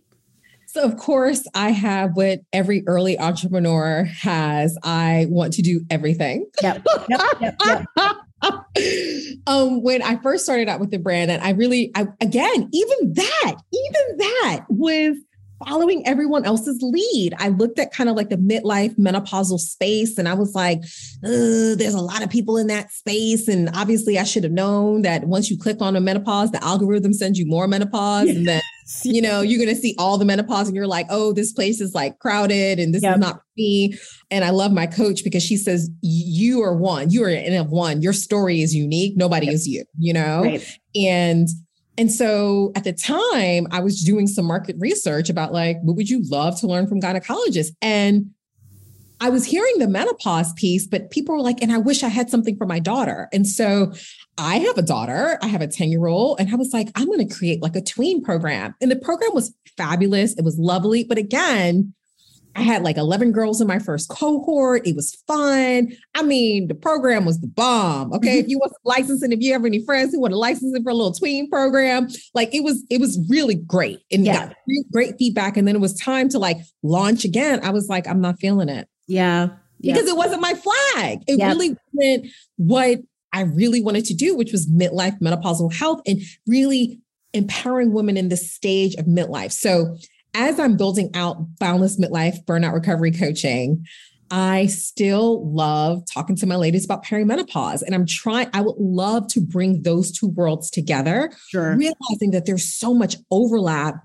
So, 0.76 0.84
of 0.84 0.98
course, 0.98 1.48
I 1.54 1.70
have 1.70 2.18
what 2.18 2.42
every 2.52 2.84
early 2.86 3.18
entrepreneur 3.18 4.04
has. 4.04 4.78
I 4.84 5.26
want 5.30 5.54
to 5.54 5.62
do 5.62 5.86
everything. 5.90 6.48
Yep. 6.62 6.86
Yep. 7.08 7.22
Yep. 7.40 7.86
yep. 7.96 8.16
um, 9.48 9.82
when 9.84 10.02
I 10.02 10.18
first 10.18 10.44
started 10.44 10.68
out 10.68 10.82
with 10.82 10.92
the 10.92 11.00
brand, 11.00 11.32
and 11.32 11.42
I 11.42 11.52
really, 11.52 11.92
I, 11.96 12.08
again, 12.20 12.70
even 12.74 13.14
that, 13.14 13.56
even 13.72 14.18
that 14.18 14.66
was 14.68 15.16
following 15.68 16.06
everyone 16.08 16.46
else's 16.46 16.80
lead. 16.82 17.34
I 17.38 17.50
looked 17.50 17.80
at 17.80 17.94
kind 17.94 18.10
of 18.10 18.16
like 18.16 18.30
the 18.30 18.38
midlife 18.38 18.96
menopausal 18.98 19.60
space, 19.60 20.18
and 20.18 20.28
I 20.28 20.34
was 20.34 20.54
like, 20.56 20.82
there's 21.22 21.94
a 21.94 22.02
lot 22.02 22.24
of 22.24 22.30
people 22.30 22.58
in 22.58 22.68
that 22.68 22.92
space. 22.92 23.48
And 23.48 23.70
obviously, 23.74 24.18
I 24.20 24.24
should 24.24 24.44
have 24.44 24.54
known 24.54 25.02
that 25.04 25.26
once 25.26 25.50
you 25.50 25.58
click 25.58 25.82
on 25.82 25.96
a 25.96 26.02
menopause, 26.02 26.52
the 26.52 26.64
algorithm 26.64 27.14
sends 27.14 27.40
you 27.40 27.46
more 27.46 27.68
menopause, 27.68 28.30
and 28.30 28.48
then 28.48 28.62
you 29.04 29.22
know, 29.22 29.42
you're 29.42 29.58
going 29.64 29.74
to 29.74 29.80
see 29.82 29.96
all 29.98 30.18
the 30.18 30.26
menopause 30.26 30.68
and 30.68 30.76
you're 30.76 30.86
like, 30.86 31.08
oh, 31.10 31.34
this 31.34 31.52
place 31.52 31.82
is 31.82 31.96
like 31.96 32.20
crowded 32.20 32.80
and 32.80 32.94
this 32.94 33.02
Yep. 33.02 33.16
is 33.16 33.20
not 33.20 33.42
me. 33.58 33.98
And 34.30 34.46
I 34.46 34.52
love 34.52 34.72
my 34.72 34.86
coach 34.86 35.24
because 35.24 35.42
she 35.42 35.58
says, 35.58 35.90
you 36.02 36.62
are 36.62 36.76
one, 36.76 37.10
you 37.10 37.24
are 37.24 37.30
n 37.30 37.60
of 37.60 37.72
one. 37.72 38.02
Your 38.04 38.14
story 38.14 38.62
is 38.62 38.76
unique. 38.76 39.18
Nobody 39.18 39.50
is 39.50 39.68
you, 39.68 39.86
you 39.98 40.14
know? 40.14 40.42
Right. 40.44 40.80
And 40.96 41.48
and 41.98 42.12
so 42.12 42.72
at 42.76 42.84
the 42.84 42.94
time, 42.94 43.68
I 43.72 43.80
was 43.80 44.02
doing 44.02 44.28
some 44.28 44.46
market 44.46 44.76
research 44.80 45.30
about 45.30 45.54
like, 45.54 45.78
what 45.82 45.96
would 45.96 46.10
you 46.10 46.22
love 46.30 46.60
to 46.60 46.68
learn 46.68 46.88
from 46.88 47.00
gynecologists? 47.00 47.72
And 47.82 48.32
I 49.22 49.30
was 49.30 49.46
hearing 49.46 49.80
the 49.80 49.88
menopause 49.88 50.52
piece, 50.54 50.86
but 50.88 51.10
people 51.10 51.36
were 51.36 51.42
like, 51.42 51.62
and 51.62 51.72
I 51.72 51.78
wish 51.78 52.04
I 52.04 52.10
had 52.10 52.30
something 52.30 52.58
for 52.58 52.66
my 52.66 52.80
daughter. 52.80 53.30
And 53.32 53.48
so 53.48 53.94
I 54.38 54.58
have 54.58 54.78
a 54.78 54.82
daughter, 54.82 55.40
I 55.42 55.48
have 55.48 55.62
a 55.62 55.68
10 55.68 55.90
year 55.90 56.08
old, 56.08 56.40
and 56.40 56.52
I 56.52 56.56
was 56.56 56.74
like, 56.74 56.90
I'm 56.96 57.08
going 57.08 57.26
to 57.26 57.34
create 57.34 57.62
like 57.62 57.78
a 57.78 57.82
tween 57.82 58.22
program. 58.22 58.76
And 58.82 58.92
the 58.92 58.98
program 58.98 59.34
was 59.34 59.54
fabulous. 59.78 60.38
It 60.38 60.44
was 60.44 60.60
lovely. 60.60 61.06
But 61.06 61.18
again, 61.18 61.94
I 62.56 62.62
had 62.62 62.84
like 62.84 62.96
11 62.98 63.34
girls 63.34 63.60
in 63.60 63.68
my 63.68 63.80
first 63.80 64.08
cohort. 64.10 64.88
It 64.88 64.96
was 64.96 65.14
fun. 65.28 65.90
I 66.16 66.24
mean, 66.24 66.68
the 66.70 66.76
program 66.76 67.26
was 67.26 67.42
the 67.42 67.48
bomb. 67.48 68.14
Okay. 68.14 68.30
Mm-hmm. 68.30 68.40
if 68.40 68.48
you 68.48 68.58
want 68.60 68.72
licensing, 68.86 69.32
if 69.34 69.42
you 69.42 69.52
have 69.54 69.66
any 69.66 69.84
friends 69.84 70.14
who 70.14 70.22
want 70.22 70.32
to 70.32 70.38
license 70.38 70.74
it 70.74 70.82
for 70.84 70.90
a 70.90 70.94
little 70.94 71.12
tween 71.12 71.50
program, 71.50 72.08
like 72.34 72.56
it 72.56 72.64
was, 72.64 72.84
it 72.90 73.02
was 73.02 73.20
really 73.30 73.56
great 73.56 74.00
and 74.12 74.26
Yeah. 74.26 74.48
got 74.48 74.56
great- 74.66 74.92
great 74.92 75.18
feedback. 75.20 75.58
And 75.58 75.68
then 75.68 75.76
it 75.76 75.82
was 75.82 75.94
time 75.96 76.30
to 76.30 76.40
like 76.40 76.58
launch 76.82 77.26
again. 77.26 77.60
I 77.62 77.72
was 77.72 77.90
like, 77.90 78.08
I'm 78.08 78.22
not 78.22 78.40
feeling 78.40 78.70
it 78.70 78.88
Yeah. 79.08 79.50
Because 79.82 80.08
it 80.08 80.16
wasn't 80.16 80.42
my 80.42 80.54
flag. 80.54 81.20
It 81.28 81.38
Yep. 81.40 81.48
really 81.56 81.76
wasn't 81.94 82.28
what 82.56 83.00
I 83.34 83.42
really 83.42 83.82
wanted 83.82 84.06
to 84.06 84.14
do, 84.14 84.36
which 84.38 84.54
was 84.54 84.66
midlife 84.68 85.20
menopausal 85.20 85.74
health 85.74 86.00
and 86.08 86.22
really 86.48 87.02
empowering 87.34 87.92
women 87.92 88.16
in 88.16 88.30
this 88.30 88.50
stage 88.50 88.96
of 88.96 89.06
midlife. 89.06 89.52
So 89.52 89.98
as 90.36 90.60
I'm 90.60 90.78
building 90.78 91.10
out 91.16 91.58
Boundless 91.60 92.00
Midlife 92.00 92.44
Burnout 92.44 92.74
Recovery 92.74 93.12
Coaching, 93.12 93.86
I 94.30 94.66
still 94.68 95.50
love 95.52 96.04
talking 96.12 96.36
to 96.38 96.46
my 96.46 96.56
ladies 96.56 96.84
about 96.84 97.06
perimenopause. 97.06 97.82
And 97.82 97.96
I'm 97.96 98.06
trying, 98.06 98.50
I 98.54 98.62
would 98.62 98.76
love 98.78 99.28
to 99.30 99.40
bring 99.40 99.84
those 99.84 100.12
two 100.12 100.28
worlds 100.28 100.70
together 100.70 101.32
sure. 101.50 101.76
realizing 101.78 102.32
that 102.32 102.46
there's 102.46 102.66
so 102.66 102.94
much 102.94 103.16
overlap 103.32 103.96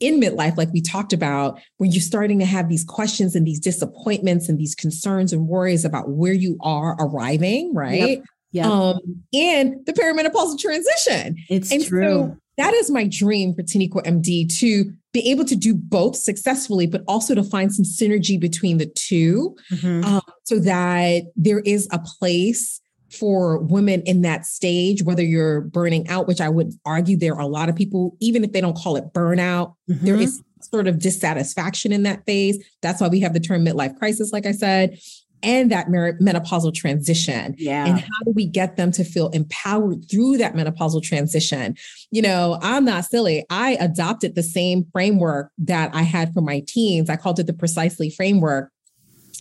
in 0.00 0.20
midlife, 0.20 0.56
like 0.56 0.72
we 0.72 0.80
talked 0.80 1.12
about, 1.12 1.60
when 1.78 1.90
you're 1.90 2.00
starting 2.00 2.38
to 2.38 2.44
have 2.44 2.68
these 2.68 2.84
questions 2.84 3.34
and 3.34 3.46
these 3.46 3.58
disappointments 3.58 4.48
and 4.48 4.58
these 4.58 4.74
concerns 4.74 5.32
and 5.32 5.48
worries 5.48 5.84
about 5.84 6.10
where 6.10 6.32
you 6.32 6.56
are 6.60 6.96
arriving, 7.00 7.74
right? 7.74 8.18
Yep. 8.18 8.24
Yep. 8.52 8.66
Um, 8.66 8.98
and 9.34 9.86
the 9.86 9.92
perimenopausal 9.92 10.58
transition. 10.58 11.36
It's 11.50 11.70
and 11.70 11.84
true. 11.84 12.02
So 12.02 12.36
that 12.58 12.74
is 12.74 12.90
my 12.90 13.06
dream 13.06 13.54
for 13.54 13.62
Taniqua 13.62 14.04
MD 14.04 14.48
to 14.58 14.92
be 15.18 15.30
able 15.30 15.44
to 15.44 15.56
do 15.56 15.74
both 15.74 16.16
successfully, 16.16 16.86
but 16.86 17.02
also 17.08 17.34
to 17.34 17.42
find 17.42 17.74
some 17.74 17.84
synergy 17.84 18.38
between 18.38 18.78
the 18.78 18.86
2 18.86 19.56
mm-hmm. 19.72 20.04
um, 20.04 20.22
so 20.44 20.58
that 20.60 21.24
there 21.34 21.60
is 21.60 21.88
a 21.90 21.98
place 21.98 22.80
for 23.10 23.58
women 23.58 24.02
in 24.02 24.20
that 24.22 24.44
stage, 24.44 25.02
whether 25.02 25.22
you're 25.22 25.62
burning 25.62 26.06
out, 26.08 26.28
which 26.28 26.40
I 26.40 26.48
would 26.48 26.74
argue 26.84 27.16
there 27.16 27.34
are 27.34 27.40
a 27.40 27.46
lot 27.46 27.68
of 27.68 27.74
people, 27.74 28.16
even 28.20 28.44
if 28.44 28.52
they 28.52 28.60
don't 28.60 28.76
call 28.76 28.96
it 28.96 29.12
burnout, 29.14 29.74
mm-hmm. 29.90 30.04
there 30.04 30.16
is 30.16 30.42
sort 30.60 30.86
of 30.86 30.98
dissatisfaction 30.98 31.90
in 31.92 32.02
that 32.02 32.24
phase. 32.26 32.62
That's 32.82 33.00
why 33.00 33.08
we 33.08 33.20
have 33.20 33.32
the 33.32 33.40
term 33.40 33.64
midlife 33.64 33.98
crisis, 33.98 34.32
like 34.32 34.46
I 34.46 34.52
said, 34.52 34.98
and 35.42 35.70
that 35.70 35.88
menopausal 35.88 36.74
transition. 36.74 37.54
Yeah. 37.58 37.86
And 37.86 37.98
how 37.98 38.24
do 38.24 38.32
we 38.34 38.46
get 38.46 38.76
them 38.76 38.90
to 38.92 39.04
feel 39.04 39.28
empowered 39.30 40.10
through 40.10 40.38
that 40.38 40.54
menopausal 40.54 41.02
transition? 41.02 41.76
You 42.10 42.22
know, 42.22 42.58
I'm 42.62 42.84
not 42.84 43.04
silly. 43.04 43.44
I 43.50 43.76
adopted 43.80 44.34
the 44.34 44.42
same 44.42 44.86
framework 44.92 45.50
that 45.58 45.94
I 45.94 46.02
had 46.02 46.32
for 46.34 46.40
my 46.40 46.62
teens. 46.66 47.08
I 47.08 47.16
called 47.16 47.38
it 47.38 47.46
the 47.46 47.52
precisely 47.52 48.10
framework. 48.10 48.70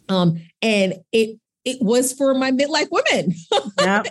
Um, 0.10 0.42
and 0.62 0.96
it 1.12 1.40
it 1.66 1.82
was 1.82 2.14
for 2.14 2.34
my 2.34 2.52
midlife 2.52 2.88
women. 2.92 3.34
Yeah. 3.80 4.04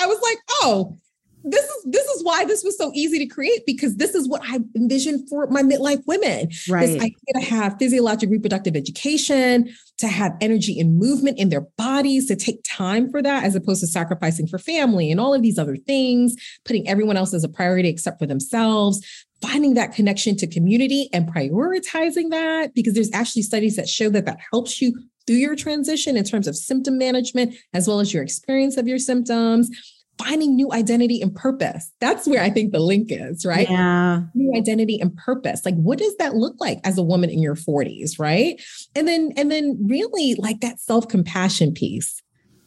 I 0.00 0.06
was 0.06 0.20
like, 0.22 0.38
oh, 0.62 0.98
this 1.44 1.64
is 1.64 1.84
this 1.86 2.06
is 2.06 2.24
why 2.24 2.44
this 2.44 2.64
was 2.64 2.76
so 2.76 2.90
easy 2.94 3.18
to 3.18 3.26
create 3.26 3.64
because 3.66 3.96
this 3.96 4.14
is 4.14 4.28
what 4.28 4.42
I 4.44 4.60
envisioned 4.76 5.28
for 5.28 5.46
my 5.48 5.62
midlife 5.62 6.02
women. 6.06 6.48
Right. 6.68 6.86
This 6.86 6.96
idea 6.96 7.34
to 7.34 7.40
have 7.40 7.76
physiologic 7.78 8.30
reproductive 8.30 8.76
education, 8.76 9.74
to 9.98 10.08
have 10.08 10.36
energy 10.40 10.78
and 10.78 10.98
movement 10.98 11.38
in 11.38 11.48
their 11.48 11.62
bodies, 11.76 12.26
to 12.26 12.36
take 12.36 12.60
time 12.64 13.10
for 13.10 13.22
that 13.22 13.44
as 13.44 13.54
opposed 13.54 13.80
to 13.80 13.86
sacrificing 13.86 14.46
for 14.46 14.58
family 14.58 15.10
and 15.10 15.20
all 15.20 15.34
of 15.34 15.42
these 15.42 15.58
other 15.58 15.76
things, 15.76 16.34
putting 16.64 16.88
everyone 16.88 17.16
else 17.16 17.32
as 17.32 17.44
a 17.44 17.48
priority 17.48 17.88
except 17.88 18.18
for 18.18 18.26
themselves, 18.26 19.00
finding 19.40 19.74
that 19.74 19.92
connection 19.92 20.36
to 20.36 20.46
community 20.46 21.08
and 21.12 21.32
prioritizing 21.32 22.30
that 22.30 22.74
because 22.74 22.94
there's 22.94 23.12
actually 23.12 23.42
studies 23.42 23.76
that 23.76 23.88
show 23.88 24.10
that 24.10 24.26
that 24.26 24.38
helps 24.52 24.82
you 24.82 24.98
through 25.26 25.36
your 25.36 25.54
transition 25.54 26.16
in 26.16 26.24
terms 26.24 26.48
of 26.48 26.56
symptom 26.56 26.96
management, 26.96 27.54
as 27.74 27.86
well 27.86 28.00
as 28.00 28.14
your 28.14 28.22
experience 28.22 28.76
of 28.78 28.88
your 28.88 28.98
symptoms, 28.98 29.70
finding 30.18 30.56
new 30.56 30.72
identity 30.72 31.22
and 31.22 31.34
purpose. 31.34 31.92
That's 32.00 32.26
where 32.26 32.42
I 32.42 32.50
think 32.50 32.72
the 32.72 32.80
link 32.80 33.08
is, 33.10 33.46
right? 33.46 33.68
Yeah. 33.68 34.22
New 34.34 34.56
identity 34.56 35.00
and 35.00 35.16
purpose. 35.16 35.64
Like, 35.64 35.76
what 35.76 35.98
does 35.98 36.16
that 36.16 36.34
look 36.34 36.56
like 36.58 36.80
as 36.84 36.98
a 36.98 37.02
woman 37.02 37.30
in 37.30 37.40
your 37.40 37.54
40s, 37.54 38.18
right? 38.18 38.60
And 38.94 39.06
then, 39.06 39.32
and 39.36 39.50
then 39.50 39.78
really 39.86 40.34
like 40.34 40.60
that 40.60 40.80
self-compassion 40.80 41.74
piece 41.74 42.22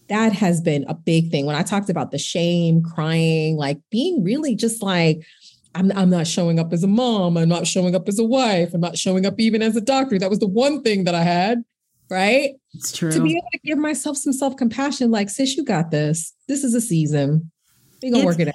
that 0.08 0.34
has 0.34 0.60
been 0.60 0.84
a 0.90 0.94
big 0.94 1.32
thing. 1.32 1.46
When 1.46 1.56
I 1.56 1.64
talked 1.64 1.90
about 1.90 2.12
the 2.12 2.18
shame, 2.18 2.84
crying, 2.84 3.56
like 3.56 3.80
being 3.90 4.24
really 4.24 4.56
just 4.56 4.84
like, 4.84 5.26
I'm, 5.74 5.90
I'm 5.94 6.10
not 6.10 6.28
showing 6.28 6.60
up 6.60 6.74
as 6.74 6.84
a 6.84 6.88
mom. 6.88 7.38
I'm 7.38 7.48
not 7.48 7.66
showing 7.66 7.96
up 7.96 8.10
as 8.10 8.20
a 8.20 8.24
wife. 8.26 8.74
I'm 8.74 8.82
not 8.82 8.98
showing 8.98 9.26
up 9.26 9.40
even 9.40 9.62
as 9.62 9.78
a 9.78 9.82
doctor. 9.82 10.20
That 10.20 10.30
was 10.30 10.40
the 10.40 10.48
one 10.48 10.82
thing 10.82 11.06
that 11.06 11.16
I 11.16 11.24
had 11.24 11.64
right? 12.12 12.52
It's 12.74 12.92
true. 12.92 13.12
To 13.12 13.24
be 13.24 13.32
able 13.32 13.48
to 13.54 13.60
give 13.64 13.78
myself 13.78 14.18
some 14.18 14.34
self 14.34 14.58
compassion, 14.58 15.10
like, 15.10 15.30
sis, 15.30 15.56
you 15.56 15.64
got 15.64 15.90
this. 15.90 16.34
This 16.48 16.64
is 16.64 16.76
a 16.76 16.82
season. 16.82 17.50
We're 18.04 18.12
going 18.12 18.22
to 18.22 18.26
work 18.26 18.40
it 18.40 18.50
out. 18.50 18.54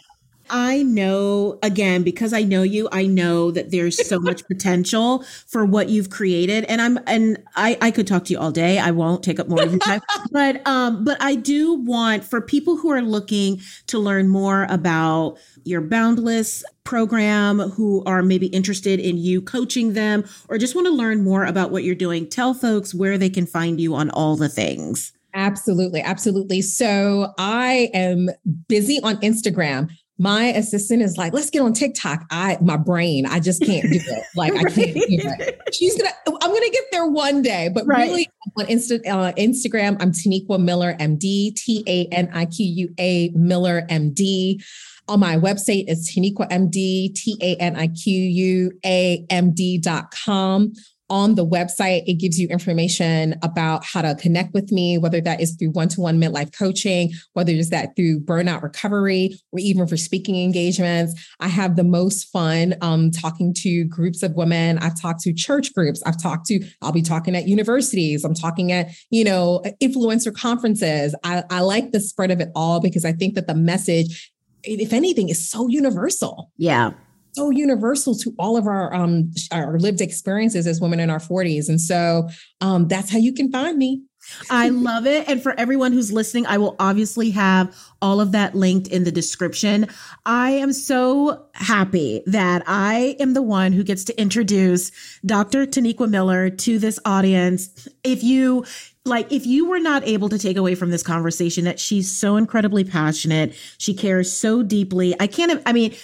I 0.51 0.83
know 0.83 1.59
again 1.63 2.03
because 2.03 2.33
I 2.33 2.43
know 2.43 2.63
you 2.63 2.89
I 2.93 3.07
know 3.07 3.51
that 3.51 3.71
there's 3.71 4.07
so 4.07 4.19
much 4.19 4.47
potential 4.49 5.25
for 5.47 5.65
what 5.65 5.89
you've 5.89 6.11
created 6.11 6.65
and 6.65 6.81
I'm 6.81 6.99
and 7.07 7.43
I 7.57 7.79
I 7.81 7.91
could 7.91 8.07
talk 8.07 8.25
to 8.25 8.33
you 8.33 8.39
all 8.39 8.51
day. 8.51 8.79
I 8.79 8.91
won't 8.91 9.23
take 9.23 9.41
up 9.41 9.49
more 9.49 9.63
of 9.63 9.71
your 9.71 9.81
time. 9.81 10.01
But 10.33 10.67
um 10.67 11.05
but 11.05 11.17
I 11.21 11.35
do 11.35 11.75
want 11.75 12.25
for 12.25 12.41
people 12.41 12.77
who 12.77 12.91
are 12.91 13.03
looking 13.03 13.61
to 13.87 13.99
learn 13.99 14.29
more 14.29 14.67
about 14.69 15.39
your 15.65 15.81
boundless 15.81 16.65
program 16.85 17.59
who 17.59 18.05
are 18.05 18.23
maybe 18.23 18.47
interested 18.49 19.01
in 19.01 19.17
you 19.17 19.41
coaching 19.41 19.95
them 19.95 20.25
or 20.49 20.59
just 20.59 20.75
want 20.75 20.87
to 20.87 20.93
learn 20.93 21.25
more 21.25 21.45
about 21.45 21.71
what 21.71 21.85
you're 21.85 21.95
doing 21.95 22.29
tell 22.29 22.55
folks 22.55 22.95
where 22.95 23.19
they 23.19 23.31
can 23.31 23.47
find 23.47 23.81
you 23.81 23.95
on 23.95 24.11
all 24.11 24.37
the 24.37 24.49
things. 24.49 25.13
Absolutely, 25.35 26.01
absolutely. 26.01 26.63
So 26.63 27.35
I 27.39 27.91
am 27.93 28.31
busy 28.69 29.01
on 29.03 29.17
Instagram 29.19 29.91
my 30.19 30.45
assistant 30.45 31.03
is 31.03 31.17
like, 31.17 31.33
let's 31.33 31.51
get 31.51 31.61
on 31.61 31.73
TikTok. 31.73 32.25
I 32.31 32.59
my 32.61 32.77
brain, 32.77 33.27
I 33.27 33.41
just 33.41 33.63
can't 33.63 33.83
do 33.83 33.99
it. 33.99 34.23
Like 34.37 34.53
I 34.55 34.65
can't 34.65 34.95
do 34.95 35.03
it. 35.09 35.61
She's 35.73 35.97
gonna, 35.97 36.11
I'm 36.27 36.53
gonna 36.53 36.71
get 36.71 36.85
there 36.93 37.07
one 37.07 37.41
day, 37.41 37.71
but 37.73 37.87
right. 37.87 38.07
really 38.07 38.29
on 38.59 38.67
Insta, 38.67 39.01
uh, 39.07 39.33
Instagram, 39.33 39.97
I'm 40.01 40.13
Taniqua 40.13 40.63
Miller 40.63 40.95
MD, 40.95 41.55
T 41.55 41.83
A 41.87 42.07
N 42.15 42.29
I 42.35 42.45
Q 42.47 42.67
U 42.67 42.95
A 42.99 43.31
Miller 43.35 43.87
MD. 43.89 44.63
On 45.09 45.21
my 45.21 45.37
website 45.37 45.85
is 45.89 46.11
Taniqua 46.11 46.51
MD, 46.51 47.15
T 47.15 47.37
A 47.41 47.57
N 47.57 47.77
I 47.77 47.89
Q 47.89 48.13
U 48.13 48.73
A 48.85 49.25
M 49.31 49.55
D.com 49.55 50.73
on 51.09 51.37
the 51.37 51.47
website, 51.47 52.03
it 52.07 52.15
gives 52.15 52.39
you 52.39 52.49
information 52.49 53.37
about 53.43 53.85
how 53.85 54.03
to 54.03 54.15
connect 54.17 54.53
with 54.55 54.73
me, 54.73 54.99
whether 54.99 55.21
that 55.21 55.41
is 55.41 55.55
through 55.55 55.71
one 55.71 55.89
to 55.89 56.01
one 56.01 56.21
midlife 56.21 56.57
coaching, 56.57 57.13
whether 57.35 57.53
it's 57.53 57.71
that 57.71 57.95
through 57.97 58.21
burnout 58.21 58.63
recovery, 58.63 59.39
or 59.53 59.61
even 59.61 59.87
for 59.87 59.97
speaking 59.97 60.43
engagements. 60.43 61.15
I 61.41 61.49
have 61.49 61.77
the 61.77 61.85
most 61.85 62.25
fun 62.25 62.75
um, 62.81 63.11
talking 63.11 63.55
to 63.59 63.85
groups 63.85 64.23
of 64.23 64.35
women. 64.35 64.79
I've 64.79 65.01
talked 65.01 65.21
to 65.23 65.33
church 65.33 65.73
groups. 65.75 66.03
I've 66.05 66.21
talked 66.21 66.47
to, 66.47 66.65
I'll 66.83 66.93
be 66.93 67.03
talking 67.03 67.37
at 67.37 67.47
universities. 67.47 68.25
I'm 68.25 68.35
talking 68.35 68.73
at, 68.73 68.89
you 69.11 69.25
know, 69.25 69.63
influencer 69.83 70.35
conferences. 70.35 71.15
I, 71.23 71.45
I 71.51 71.61
like 71.61 71.93
the 71.93 72.01
spread 72.01 72.31
of 72.31 72.41
it 72.41 72.49
all 72.55 72.81
because 72.81 73.05
I 73.05 73.13
think 73.13 73.35
that 73.35 73.47
the 73.47 73.55
message, 73.55 74.33
if 74.65 74.93
anything, 74.93 75.29
is 75.29 75.49
so 75.49 75.69
universal. 75.69 76.51
Yeah 76.57 76.93
so 77.37 77.51
universal 77.51 78.15
to 78.17 78.35
all 78.39 78.57
of 78.57 78.67
our 78.67 78.93
um 78.95 79.31
our 79.53 79.79
lived 79.79 80.01
experiences 80.01 80.67
as 80.67 80.81
women 80.81 80.99
in 80.99 81.11
our 81.11 81.19
40s 81.19 81.69
and 81.69 81.81
so 81.81 82.29
um 82.61 82.89
that's 82.89 83.11
how 83.11 83.19
you 83.19 83.33
can 83.33 83.53
find 83.53 83.77
me 83.77 84.03
I 84.51 84.71
love 84.71 85.07
it. 85.07 85.29
And 85.29 85.43
for 85.43 85.55
everyone 85.59 85.93
who's 85.93 86.13
listening, 86.13 86.47
I 86.47 86.59
will 86.59 86.75
obviously 86.79 87.31
have 87.31 87.77
all 88.03 88.21
of 88.21 88.33
that 88.33 88.55
linked 88.55 88.89
in 88.89 89.05
the 89.05 89.13
description. 89.13 89.87
I 90.25 90.51
am 90.51 90.73
so 90.73 91.47
happy 91.55 92.23
that 92.27 92.65
I 92.67 93.17
am 93.21 93.35
the 93.35 93.43
one 93.43 93.73
who 93.73 93.85
gets 93.85 94.05
to 94.05 94.21
introduce 94.21 94.91
Dr. 95.25 95.67
Taniqua 95.67 96.11
Miller 96.11 96.51
to 96.51 96.79
this 96.79 96.99
audience. 97.05 97.89
If 98.03 98.25
you 98.25 98.65
like 99.07 99.31
if 99.33 99.47
you 99.47 99.67
were 99.67 99.79
not 99.79 100.07
able 100.07 100.29
to 100.29 100.39
take 100.39 100.57
away 100.57 100.75
from 100.75 100.91
this 100.91 101.03
conversation 101.03 101.65
that 101.65 101.79
she's 101.79 102.11
so 102.11 102.37
incredibly 102.37 102.85
passionate 102.85 103.55
she 103.79 103.95
cares 103.95 104.33
so 104.33 104.63
deeply 104.63 105.15
i 105.21 105.27
can't 105.27 105.63
i 105.67 105.73
mean 105.73 105.95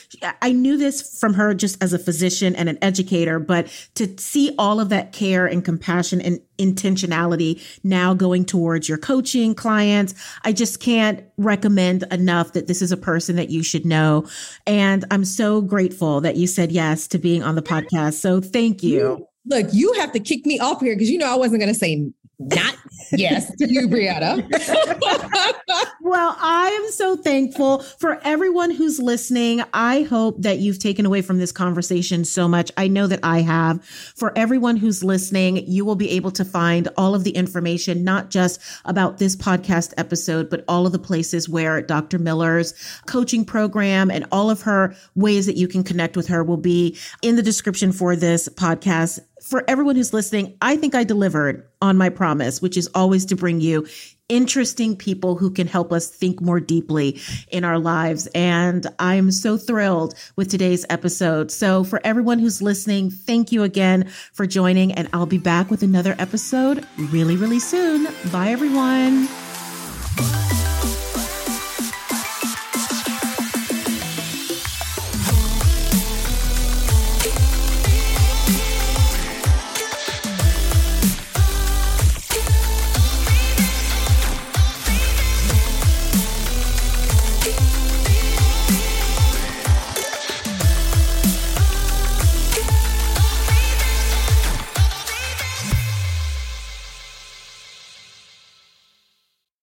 i 0.40 0.53
knew 0.53 0.76
this 0.76 1.18
from 1.18 1.34
her 1.34 1.55
just 1.55 1.82
as 1.82 1.92
a 1.92 1.98
physician 1.98 2.55
and 2.55 2.68
an 2.68 2.78
educator 2.82 3.38
but 3.38 3.66
to 3.94 4.16
see 4.18 4.55
all 4.59 4.80
of 4.80 4.88
that 4.88 5.12
care 5.12 5.46
and 5.46 5.64
compassion 5.64 6.20
and 6.20 6.40
intentionality 6.59 7.61
now 7.82 8.14
going 8.14 8.44
towards 8.44 8.88
your 8.88 8.98
coaching 8.98 9.55
clients 9.55 10.14
i 10.44 10.53
just 10.53 10.80
can't 10.80 11.24
recommend 11.36 12.05
enough 12.12 12.53
that 12.53 12.66
this 12.66 12.80
is 12.80 12.92
a 12.92 12.96
person 12.96 13.36
that 13.36 13.50
you 13.50 13.62
should 13.62 13.84
know. 13.84 14.26
And 14.66 15.05
i'm 15.11 15.24
so 15.24 15.61
grateful 15.61 16.20
that 16.20 16.36
you 16.36 16.46
said 16.46 16.72
yes 16.72 17.09
to 17.09 17.18
being 17.18 17.42
on 17.42 17.55
the 17.55 17.62
podcast 17.62 18.14
so 18.14 18.40
thank 18.40 18.82
you. 18.82 19.26
Look 19.46 19.68
you 19.72 19.92
have 19.94 20.12
to 20.12 20.20
kick 20.20 20.46
me 20.46 20.59
off 20.61 20.80
here 20.80 20.94
because 20.94 21.11
you 21.11 21.18
know 21.18 21.32
i 21.32 21.34
wasn't 21.34 21.61
going 21.61 21.72
to 21.72 21.78
say 21.78 22.12
not 22.51 22.76
yes 23.12 23.55
to 23.57 23.70
you, 23.70 23.88
Brianna. 23.88 24.43
well, 26.01 26.36
I 26.40 26.68
am 26.68 26.90
so 26.93 27.16
thankful 27.16 27.80
for 27.80 28.20
everyone 28.24 28.70
who's 28.70 28.99
listening. 28.99 29.62
I 29.72 30.03
hope 30.03 30.40
that 30.43 30.59
you've 30.59 30.78
taken 30.78 31.07
away 31.07 31.22
from 31.22 31.38
this 31.38 31.53
conversation 31.53 32.24
so 32.24 32.49
much. 32.49 32.70
I 32.76 32.88
know 32.88 33.07
that 33.07 33.20
I 33.22 33.40
have. 33.40 33.84
For 33.84 34.32
everyone 34.36 34.76
who's 34.76 35.05
listening, 35.05 35.66
you 35.66 35.84
will 35.84 35.97
be 35.97 36.11
able 36.11 36.30
to 36.32 36.45
find 36.45 36.88
all 36.97 37.14
of 37.14 37.24
the 37.24 37.32
information, 37.32 38.05
not 38.05 38.30
just 38.30 38.61
about 38.84 39.18
this 39.18 39.36
podcast 39.36 39.93
episode, 39.97 40.49
but 40.51 40.64
all 40.68 40.86
of 40.86 40.93
the 40.93 40.99
places 40.99 41.49
where 41.49 41.82
Dr. 41.82 42.18
Miller's 42.18 42.74
coaching 43.07 43.45
program 43.45 44.11
and 44.11 44.26
all 44.32 44.51
of 44.51 44.62
her 44.62 44.95
ways 45.14 45.47
that 45.47 45.57
you 45.57 45.68
can 45.68 45.84
connect 45.84 46.16
with 46.16 46.28
her 46.28 46.43
will 46.43 46.57
be 46.57 46.97
in 47.20 47.36
the 47.36 47.43
description 47.43 47.93
for 47.93 48.16
this 48.16 48.49
podcast 48.49 49.20
for 49.43 49.64
everyone 49.68 49.97
who's 49.97 50.12
listening, 50.12 50.57
I 50.62 50.76
think 50.76 50.95
I 50.95 51.05
delivered 51.05 51.66
on 51.80 51.99
my 51.99 52.09
promise, 52.09 52.62
which 52.62 52.76
is 52.76 52.88
always 52.95 53.26
to 53.26 53.36
bring 53.36 53.61
you 53.61 53.86
interesting 54.28 54.97
people 54.97 55.36
who 55.36 55.51
can 55.51 55.66
help 55.66 55.93
us 55.93 56.09
think 56.09 56.40
more 56.40 56.61
deeply 56.61 57.20
in 57.49 57.64
our 57.64 57.78
lives. 57.78 58.28
And 58.34 58.86
I'm 58.99 59.30
so 59.30 59.59
thrilled 59.59 60.14
with 60.36 60.51
today's 60.51 60.86
episode. 60.88 61.51
So, 61.51 61.84
for 61.84 62.01
everyone 62.05 62.38
who's 62.38 62.62
listening, 62.62 63.11
thank 63.11 63.53
you 63.53 63.62
again 63.62 64.09
for 64.32 64.47
joining. 64.47 64.93
And 64.93 65.09
I'll 65.12 65.26
be 65.26 65.38
back 65.38 65.70
with 65.70 65.82
another 65.82 66.14
episode 66.18 66.86
really, 66.97 67.36
really 67.36 67.61
soon. 67.61 68.09
Bye, 68.30 68.51
everyone. 68.51 69.28